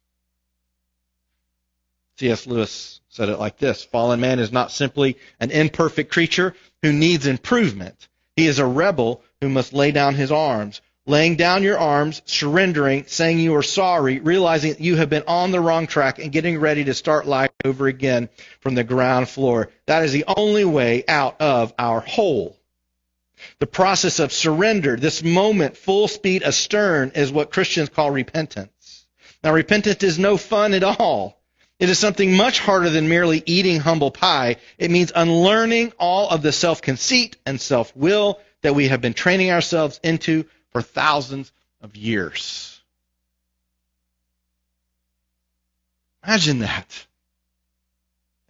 C.S. 2.18 2.46
Lewis 2.46 3.00
said 3.08 3.30
it 3.30 3.38
like 3.38 3.56
this 3.56 3.82
Fallen 3.82 4.20
man 4.20 4.38
is 4.38 4.52
not 4.52 4.70
simply 4.70 5.16
an 5.40 5.50
imperfect 5.50 6.12
creature 6.12 6.54
who 6.82 6.92
needs 6.92 7.26
improvement. 7.26 8.08
He 8.36 8.46
is 8.46 8.58
a 8.58 8.66
rebel 8.66 9.22
who 9.40 9.48
must 9.48 9.72
lay 9.72 9.90
down 9.90 10.14
his 10.14 10.30
arms, 10.30 10.82
laying 11.10 11.34
down 11.34 11.64
your 11.64 11.76
arms, 11.76 12.22
surrendering, 12.24 13.04
saying 13.08 13.40
you 13.40 13.56
are 13.56 13.64
sorry, 13.64 14.20
realizing 14.20 14.72
that 14.72 14.80
you 14.80 14.94
have 14.94 15.10
been 15.10 15.24
on 15.26 15.50
the 15.50 15.60
wrong 15.60 15.88
track, 15.88 16.20
and 16.20 16.30
getting 16.30 16.58
ready 16.58 16.84
to 16.84 16.94
start 16.94 17.26
life 17.26 17.50
over 17.64 17.88
again 17.88 18.28
from 18.60 18.76
the 18.76 18.84
ground 18.84 19.28
floor. 19.28 19.68
That 19.86 20.04
is 20.04 20.12
the 20.12 20.24
only 20.28 20.64
way 20.64 21.02
out 21.08 21.40
of 21.40 21.74
our 21.78 22.00
hole. 22.00 22.56
The 23.58 23.66
process 23.66 24.20
of 24.20 24.32
surrender, 24.32 24.96
this 24.96 25.22
moment 25.22 25.76
full 25.76 26.06
speed 26.06 26.44
astern, 26.44 27.10
is 27.16 27.32
what 27.32 27.50
Christians 27.50 27.88
call 27.88 28.12
repentance. 28.12 29.06
Now, 29.42 29.52
repentance 29.52 30.04
is 30.04 30.18
no 30.18 30.36
fun 30.36 30.74
at 30.74 30.84
all. 30.84 31.42
It 31.80 31.88
is 31.88 31.98
something 31.98 32.36
much 32.36 32.60
harder 32.60 32.90
than 32.90 33.08
merely 33.08 33.42
eating 33.46 33.80
humble 33.80 34.12
pie. 34.12 34.56
It 34.78 34.90
means 34.90 35.10
unlearning 35.12 35.92
all 35.98 36.28
of 36.28 36.42
the 36.42 36.52
self 36.52 36.82
conceit 36.82 37.36
and 37.44 37.60
self 37.60 37.96
will 37.96 38.38
that 38.62 38.74
we 38.74 38.88
have 38.88 39.00
been 39.00 39.14
training 39.14 39.50
ourselves 39.50 39.98
into 40.04 40.44
for 40.70 40.82
thousands 40.82 41.52
of 41.80 41.96
years. 41.96 42.80
Imagine 46.24 46.60
that. 46.60 47.06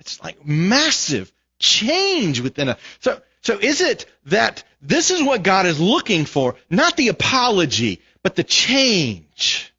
It's 0.00 0.22
like 0.22 0.44
massive 0.44 1.32
change 1.58 2.40
within 2.40 2.70
a. 2.70 2.78
So, 3.00 3.20
so 3.42 3.58
is 3.58 3.80
it 3.80 4.06
that 4.26 4.64
this 4.82 5.10
is 5.10 5.22
what 5.22 5.42
God 5.42 5.66
is 5.66 5.80
looking 5.80 6.24
for? 6.24 6.56
Not 6.68 6.96
the 6.96 7.08
apology, 7.08 8.02
but 8.22 8.34
the 8.34 8.44
change. 8.44 9.72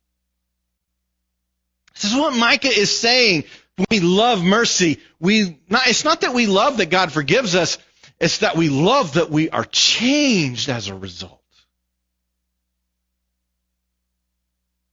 This 1.93 2.11
is 2.11 2.17
what 2.17 2.35
Micah 2.35 2.67
is 2.67 2.97
saying. 2.97 3.43
We 3.89 3.99
love 3.99 4.43
mercy. 4.43 4.99
We 5.19 5.59
not, 5.69 5.87
it's 5.87 6.05
not 6.05 6.21
that 6.21 6.33
we 6.33 6.47
love 6.47 6.77
that 6.77 6.89
God 6.89 7.11
forgives 7.11 7.55
us. 7.55 7.77
It's 8.19 8.39
that 8.39 8.55
we 8.55 8.69
love 8.69 9.13
that 9.13 9.31
we 9.31 9.49
are 9.49 9.65
changed 9.65 10.69
as 10.69 10.87
a 10.87 10.95
result. 10.95 11.40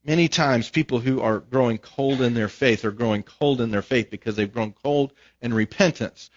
Many 0.09 0.29
times, 0.29 0.71
people 0.71 1.01
who 1.01 1.21
are 1.21 1.39
growing 1.39 1.77
cold 1.77 2.23
in 2.23 2.33
their 2.33 2.49
faith 2.49 2.87
are 2.87 2.91
growing 2.91 3.23
cold 3.23 3.61
in 3.61 3.71
their 3.71 3.83
faith 3.83 4.09
because 4.09 4.37
they've 4.37 4.51
grown 4.51 4.73
cold 4.73 5.13
in 5.43 5.53
repentance. 5.53 6.31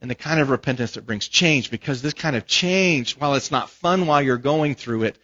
And 0.00 0.10
the 0.10 0.16
kind 0.16 0.40
of 0.40 0.50
repentance 0.50 0.94
that 0.94 1.06
brings 1.06 1.28
change, 1.28 1.70
because 1.70 2.02
this 2.02 2.14
kind 2.14 2.34
of 2.34 2.46
change, 2.46 3.16
while 3.16 3.36
it's 3.36 3.52
not 3.52 3.70
fun 3.70 4.08
while 4.08 4.20
you're 4.20 4.38
going 4.38 4.74
through 4.74 5.04
it, 5.04 5.18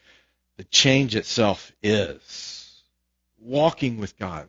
the 0.58 0.62
change 0.62 1.16
itself 1.16 1.72
is 1.82 2.84
walking 3.40 3.98
with 3.98 4.16
God, 4.16 4.46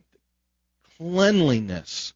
cleanliness, 0.99 2.13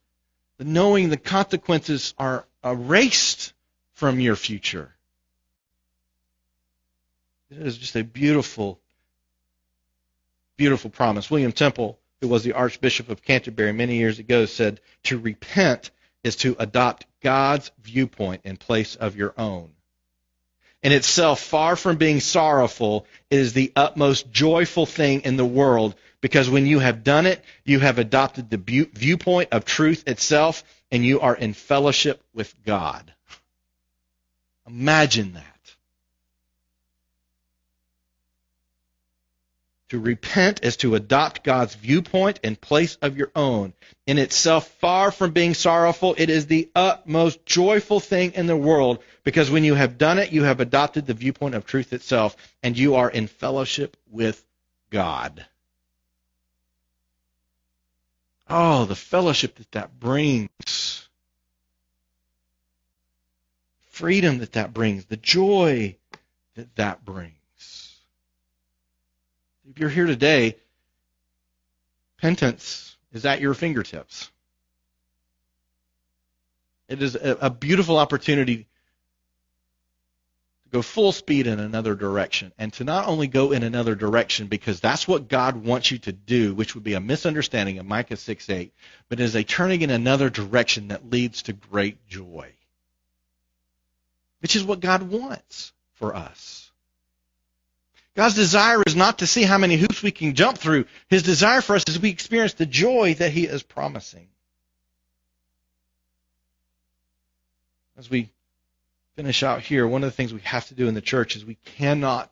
the 0.60 0.66
knowing 0.66 1.10
the 1.10 1.18
consequences 1.18 2.14
are 2.20 2.46
erased 2.64 3.54
from 3.94 4.20
your 4.20 4.36
future. 4.36 4.94
It 7.50 7.58
is 7.58 7.76
just 7.76 7.96
a 7.96 8.04
beautiful 8.04 8.80
beautiful 10.64 10.90
promise. 10.90 11.30
William 11.30 11.52
Temple, 11.52 12.00
who 12.22 12.30
was 12.30 12.46
the 12.46 12.54
Archbishop 12.54 13.10
of 13.10 13.22
Canterbury 13.22 13.74
many 13.74 13.98
years 13.98 14.18
ago, 14.18 14.46
said 14.46 14.80
to 15.04 15.20
repent 15.20 15.92
is 16.24 16.38
to 16.38 16.56
adopt 16.58 17.06
God's 17.22 17.70
viewpoint 17.82 18.44
in 18.46 18.56
place 18.56 18.96
of 18.96 19.18
your 19.18 19.34
own. 19.38 19.72
In 20.82 20.94
itself, 20.94 21.42
far 21.42 21.76
from 21.76 21.98
being 21.98 22.22
sorrowful, 22.22 23.06
it 23.30 23.40
is 23.40 23.52
the 23.52 23.74
utmost 23.76 24.32
joyful 24.32 24.86
thing 24.86 25.24
in 25.26 25.36
the 25.36 25.44
world 25.44 25.96
because 26.22 26.50
when 26.50 26.66
you 26.66 26.80
have 26.80 27.04
done 27.04 27.26
it, 27.26 27.44
you 27.66 27.82
have 27.82 28.00
adopted 28.00 28.50
the 28.50 28.88
viewpoint 28.94 29.50
of 29.52 29.66
truth 29.66 30.06
itself 30.08 30.64
and 30.94 31.06
you 31.06 31.20
are 31.20 31.36
in 31.36 31.54
fellowship 31.54 32.24
with 32.34 32.56
God. 32.64 33.14
Imagine 34.66 35.34
that. 35.34 35.53
To 39.94 40.00
repent 40.00 40.64
is 40.64 40.78
to 40.78 40.96
adopt 40.96 41.44
God's 41.44 41.76
viewpoint 41.76 42.40
in 42.42 42.56
place 42.56 42.96
of 43.04 43.16
your 43.16 43.30
own. 43.36 43.74
In 44.08 44.18
itself, 44.18 44.68
far 44.80 45.12
from 45.12 45.34
being 45.34 45.54
sorrowful, 45.54 46.16
it 46.18 46.32
is 46.32 46.48
the 46.48 46.68
utmost 46.76 47.46
joyful 47.46 48.00
thing 48.00 48.32
in 48.34 48.48
the 48.48 48.58
world 48.58 49.04
because 49.24 49.52
when 49.52 49.64
you 49.64 49.76
have 49.76 50.00
done 50.00 50.18
it, 50.18 50.32
you 50.32 50.46
have 50.46 50.60
adopted 50.60 51.06
the 51.06 51.14
viewpoint 51.14 51.54
of 51.54 51.68
truth 51.68 51.94
itself 51.94 52.36
and 52.64 52.76
you 52.76 52.96
are 52.96 53.08
in 53.08 53.28
fellowship 53.28 53.96
with 54.10 54.44
God. 54.90 55.46
Oh, 58.50 58.86
the 58.86 58.96
fellowship 58.96 59.58
that 59.58 59.72
that 59.74 60.00
brings. 60.00 61.08
Freedom 63.92 64.40
that 64.40 64.54
that 64.54 64.74
brings. 64.74 65.06
The 65.06 65.18
joy 65.18 65.98
that 66.56 66.76
that 66.78 67.06
brings. 67.06 67.43
If 69.70 69.80
you're 69.80 69.90
here 69.90 70.06
today, 70.06 70.58
repentance 72.18 72.98
is 73.14 73.26
at 73.26 73.40
your 73.40 73.54
fingertips. 73.54 74.30
It 76.90 77.02
is 77.02 77.16
a, 77.16 77.38
a 77.42 77.50
beautiful 77.50 77.98
opportunity 77.98 78.68
to 80.64 80.70
go 80.72 80.82
full 80.82 81.12
speed 81.12 81.48
in 81.48 81.60
another 81.60 81.96
direction. 81.96 82.52
And 82.58 82.74
to 82.74 82.84
not 82.84 83.08
only 83.08 83.28
go 83.28 83.52
in 83.52 83.64
another 83.64 83.96
direction 83.96 84.48
because 84.48 84.82
that's 84.82 85.08
what 85.08 85.30
God 85.30 85.56
wants 85.56 85.92
you 85.92 85.98
to 86.00 86.12
do, 86.12 86.54
which 86.54 86.76
would 86.76 86.84
be 86.84 86.96
a 86.96 87.00
misunderstanding 87.00 87.80
of 87.80 87.86
Micah 87.86 88.18
6 88.18 88.50
8, 88.50 88.74
but 89.08 89.20
is 89.22 89.36
a 89.36 89.44
turning 89.44 89.82
in 89.82 89.90
another 89.90 90.30
direction 90.30 90.90
that 90.90 91.10
leads 91.10 91.44
to 91.44 91.54
great 91.54 92.06
joy. 92.08 92.52
Which 94.42 94.58
is 94.58 94.64
what 94.66 94.82
God 94.82 95.04
wants 95.04 95.72
for 95.94 96.14
us. 96.14 96.70
God's 98.16 98.36
desire 98.36 98.84
is 98.86 98.96
not 98.96 99.20
to 99.20 99.28
see 99.28 99.44
how 99.44 99.58
many 99.58 99.76
hoops 99.76 100.04
we 100.04 100.12
can 100.12 100.36
jump 100.36 100.58
through. 100.58 100.86
His 101.10 101.24
desire 101.24 101.62
for 101.62 101.76
us 101.76 101.84
is 101.88 102.00
we 102.00 102.10
experience 102.10 102.54
the 102.54 102.66
joy 102.66 103.16
that 103.16 103.32
He 103.32 103.46
is 103.46 103.64
promising. 103.64 104.28
As 107.98 108.10
we 108.10 108.30
finish 109.16 109.44
out 109.44 109.62
here, 109.62 109.88
one 109.88 110.04
of 110.04 110.08
the 110.08 110.16
things 110.16 110.34
we 110.34 110.42
have 110.42 110.68
to 110.68 110.76
do 110.76 110.88
in 110.88 110.94
the 110.94 111.02
church 111.02 111.36
is 111.36 111.46
we 111.46 111.58
cannot 111.78 112.32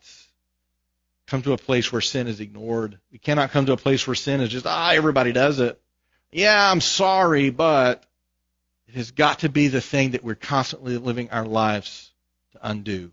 come 1.27 1.41
to 1.43 1.53
a 1.53 1.57
place 1.57 1.91
where 1.91 2.01
sin 2.01 2.27
is 2.27 2.39
ignored. 2.39 2.99
We 3.11 3.17
cannot 3.17 3.51
come 3.51 3.65
to 3.65 3.73
a 3.73 3.77
place 3.77 4.05
where 4.05 4.15
sin 4.15 4.41
is 4.41 4.49
just, 4.49 4.67
ah, 4.67 4.91
everybody 4.91 5.32
does 5.32 5.59
it. 5.59 5.82
Yeah, 6.32 6.71
I'm 6.71 6.82
sorry, 6.82 7.49
but 7.49 8.03
it 8.88 8.95
has 8.95 9.11
got 9.11 9.39
to 9.39 9.49
be 9.49 9.67
the 9.67 9.82
thing 9.82 10.11
that 10.11 10.23
we're 10.23 10.36
constantly 10.36 10.97
living 10.97 11.29
our 11.32 11.45
lives 11.45 12.11
to 12.53 12.59
undo. 12.61 13.11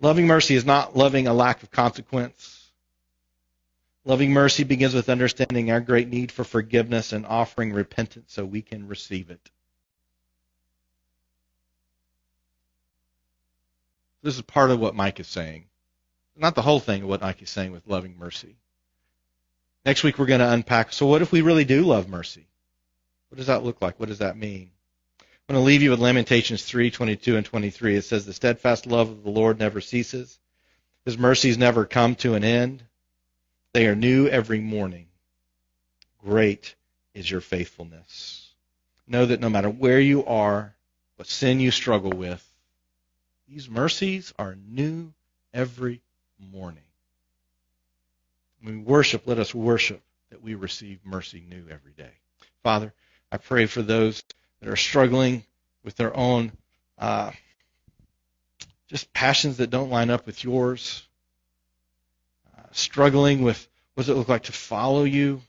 Loving 0.00 0.26
mercy 0.26 0.54
is 0.54 0.64
not 0.64 0.96
loving 0.96 1.26
a 1.26 1.34
lack 1.34 1.62
of 1.62 1.70
consequence. 1.70 2.70
Loving 4.06 4.32
mercy 4.32 4.64
begins 4.64 4.94
with 4.94 5.10
understanding 5.10 5.70
our 5.70 5.80
great 5.80 6.08
need 6.08 6.32
for 6.32 6.42
forgiveness 6.42 7.12
and 7.12 7.26
offering 7.26 7.72
repentance 7.72 8.32
so 8.32 8.44
we 8.44 8.62
can 8.62 8.88
receive 8.88 9.30
it. 9.30 9.50
This 14.22 14.36
is 14.36 14.42
part 14.42 14.70
of 14.70 14.80
what 14.80 14.94
Micah 14.94 15.20
is 15.20 15.28
saying. 15.28 15.66
Not 16.36 16.54
the 16.54 16.62
whole 16.62 16.80
thing 16.80 17.02
of 17.02 17.08
what 17.08 17.20
Micah 17.20 17.44
is 17.44 17.50
saying 17.50 17.72
with 17.72 17.86
loving 17.86 18.16
mercy. 18.18 18.56
Next 19.84 20.02
week 20.02 20.18
we're 20.18 20.26
going 20.26 20.40
to 20.40 20.50
unpack. 20.50 20.92
So 20.92 21.06
what 21.06 21.20
if 21.20 21.32
we 21.32 21.42
really 21.42 21.64
do 21.64 21.82
love 21.82 22.08
mercy? 22.08 22.46
What 23.28 23.36
does 23.36 23.48
that 23.48 23.64
look 23.64 23.82
like? 23.82 24.00
What 24.00 24.08
does 24.08 24.18
that 24.18 24.36
mean? 24.36 24.70
I'm 25.50 25.54
going 25.54 25.64
to 25.64 25.66
leave 25.66 25.82
you 25.82 25.90
with 25.90 25.98
Lamentations 25.98 26.62
3, 26.62 26.92
22 26.92 27.36
and 27.36 27.44
23. 27.44 27.96
It 27.96 28.02
says, 28.02 28.24
The 28.24 28.32
steadfast 28.32 28.86
love 28.86 29.10
of 29.10 29.24
the 29.24 29.30
Lord 29.30 29.58
never 29.58 29.80
ceases. 29.80 30.38
His 31.04 31.18
mercies 31.18 31.58
never 31.58 31.86
come 31.86 32.14
to 32.16 32.34
an 32.34 32.44
end. 32.44 32.84
They 33.72 33.88
are 33.88 33.96
new 33.96 34.28
every 34.28 34.60
morning. 34.60 35.08
Great 36.24 36.76
is 37.14 37.28
your 37.28 37.40
faithfulness. 37.40 38.48
Know 39.08 39.26
that 39.26 39.40
no 39.40 39.50
matter 39.50 39.68
where 39.68 39.98
you 39.98 40.24
are, 40.24 40.72
what 41.16 41.26
sin 41.26 41.58
you 41.58 41.72
struggle 41.72 42.12
with, 42.12 42.48
these 43.48 43.68
mercies 43.68 44.32
are 44.38 44.56
new 44.68 45.12
every 45.52 46.00
morning. 46.38 46.84
When 48.62 48.76
we 48.76 48.82
worship, 48.84 49.26
let 49.26 49.40
us 49.40 49.52
worship 49.52 50.00
that 50.30 50.44
we 50.44 50.54
receive 50.54 51.00
mercy 51.04 51.42
new 51.50 51.64
every 51.68 51.94
day. 51.98 52.12
Father, 52.62 52.92
I 53.32 53.38
pray 53.38 53.66
for 53.66 53.82
those 53.82 54.22
that 54.60 54.68
are 54.68 54.76
struggling 54.76 55.44
with 55.84 55.96
their 55.96 56.16
own 56.16 56.52
uh, 56.98 57.30
just 58.88 59.12
passions 59.12 59.58
that 59.58 59.70
don't 59.70 59.90
line 59.90 60.10
up 60.10 60.26
with 60.26 60.42
yours, 60.44 61.02
uh, 62.58 62.62
struggling 62.72 63.42
with 63.42 63.66
what 63.94 64.06
does 64.06 64.10
it 64.10 64.18
look 64.18 64.28
like 64.28 64.44
to 64.44 64.52
follow 64.52 65.04
you. 65.04 65.40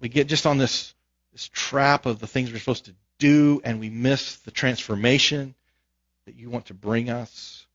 We 0.00 0.08
get 0.08 0.26
just 0.26 0.46
on 0.46 0.58
this 0.58 0.94
this 1.32 1.48
trap 1.48 2.06
of 2.06 2.20
the 2.20 2.28
things 2.28 2.52
we're 2.52 2.60
supposed 2.60 2.84
to 2.84 2.94
do, 3.18 3.60
and 3.64 3.80
we 3.80 3.90
miss 3.90 4.36
the 4.36 4.52
transformation 4.52 5.54
that 6.26 6.36
you 6.36 6.48
want 6.48 6.66
to 6.66 6.74
bring 6.74 7.10
us. 7.10 7.66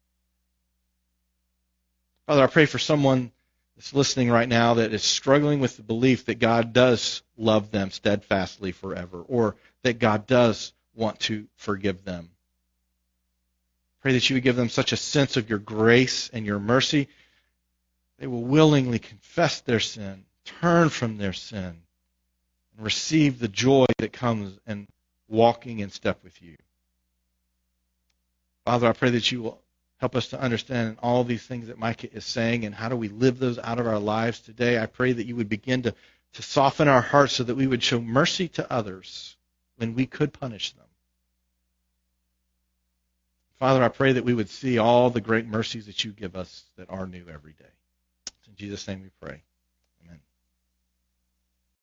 Father, 2.25 2.43
I 2.43 2.47
pray 2.47 2.65
for 2.65 2.79
someone 2.79 3.31
that's 3.79 3.93
listening 3.93 4.29
right 4.29 4.49
now 4.49 4.73
that 4.73 4.93
is 4.93 5.03
struggling 5.03 5.61
with 5.61 5.77
the 5.77 5.83
belief 5.83 6.25
that 6.25 6.37
God 6.37 6.73
does 6.73 7.23
love 7.37 7.71
them 7.71 7.91
steadfastly 7.91 8.73
forever, 8.73 9.21
or 9.21 9.55
that 9.83 9.99
God 9.99 10.27
does 10.27 10.73
want 10.95 11.17
to 11.21 11.47
forgive 11.55 12.03
them. 12.03 12.29
Pray 14.01 14.11
that 14.11 14.29
you 14.29 14.33
would 14.33 14.43
give 14.43 14.57
them 14.57 14.67
such 14.67 14.91
a 14.91 14.97
sense 14.97 15.37
of 15.37 15.49
your 15.49 15.59
grace 15.59 16.29
and 16.33 16.45
your 16.45 16.59
mercy. 16.59 17.07
They 18.17 18.27
will 18.27 18.43
willingly 18.43 18.99
confess 18.99 19.61
their 19.61 19.79
sin, 19.79 20.25
turn 20.43 20.89
from 20.89 21.17
their 21.17 21.31
sin, 21.31 21.77
and 22.75 22.83
receive 22.83 23.39
the 23.39 23.47
joy 23.47 23.85
that 23.99 24.11
comes 24.11 24.59
in 24.67 24.89
walking 25.29 25.79
in 25.79 25.89
step 25.89 26.21
with 26.21 26.41
you. 26.41 26.57
Father, 28.65 28.87
I 28.87 28.91
pray 28.91 29.11
that 29.11 29.31
you 29.31 29.43
will 29.43 29.61
help 29.99 30.15
us 30.15 30.29
to 30.29 30.41
understand 30.41 30.97
all 31.03 31.23
these 31.23 31.43
things 31.43 31.67
that 31.67 31.77
Micah 31.77 32.11
is 32.13 32.25
saying 32.25 32.65
and 32.65 32.73
how 32.73 32.89
do 32.89 32.95
we 32.95 33.09
live 33.09 33.37
those 33.37 33.59
out 33.59 33.79
of 33.79 33.87
our 33.87 33.99
lives 33.99 34.39
today. 34.39 34.79
I 34.79 34.85
pray 34.85 35.11
that 35.11 35.25
you 35.25 35.35
would 35.35 35.49
begin 35.49 35.83
to, 35.83 35.93
to 36.33 36.41
soften 36.41 36.87
our 36.87 37.01
hearts 37.01 37.33
so 37.33 37.43
that 37.43 37.55
we 37.55 37.67
would 37.67 37.83
show 37.83 37.99
mercy 37.99 38.47
to 38.49 38.71
others 38.71 39.35
when 39.75 39.95
we 39.95 40.05
could 40.05 40.33
punish 40.33 40.71
them. 40.71 40.85
Father, 43.59 43.83
I 43.83 43.89
pray 43.89 44.13
that 44.13 44.23
we 44.23 44.33
would 44.33 44.49
see 44.49 44.77
all 44.77 45.09
the 45.09 45.19
great 45.19 45.45
mercies 45.45 45.87
that 45.87 46.05
you 46.05 46.11
give 46.11 46.37
us 46.37 46.63
that 46.77 46.89
are 46.89 47.05
new 47.05 47.25
every 47.31 47.51
day. 47.51 47.65
In 48.47 48.55
Jesus' 48.55 48.87
name 48.87 49.01
we 49.01 49.09
pray. 49.21 49.41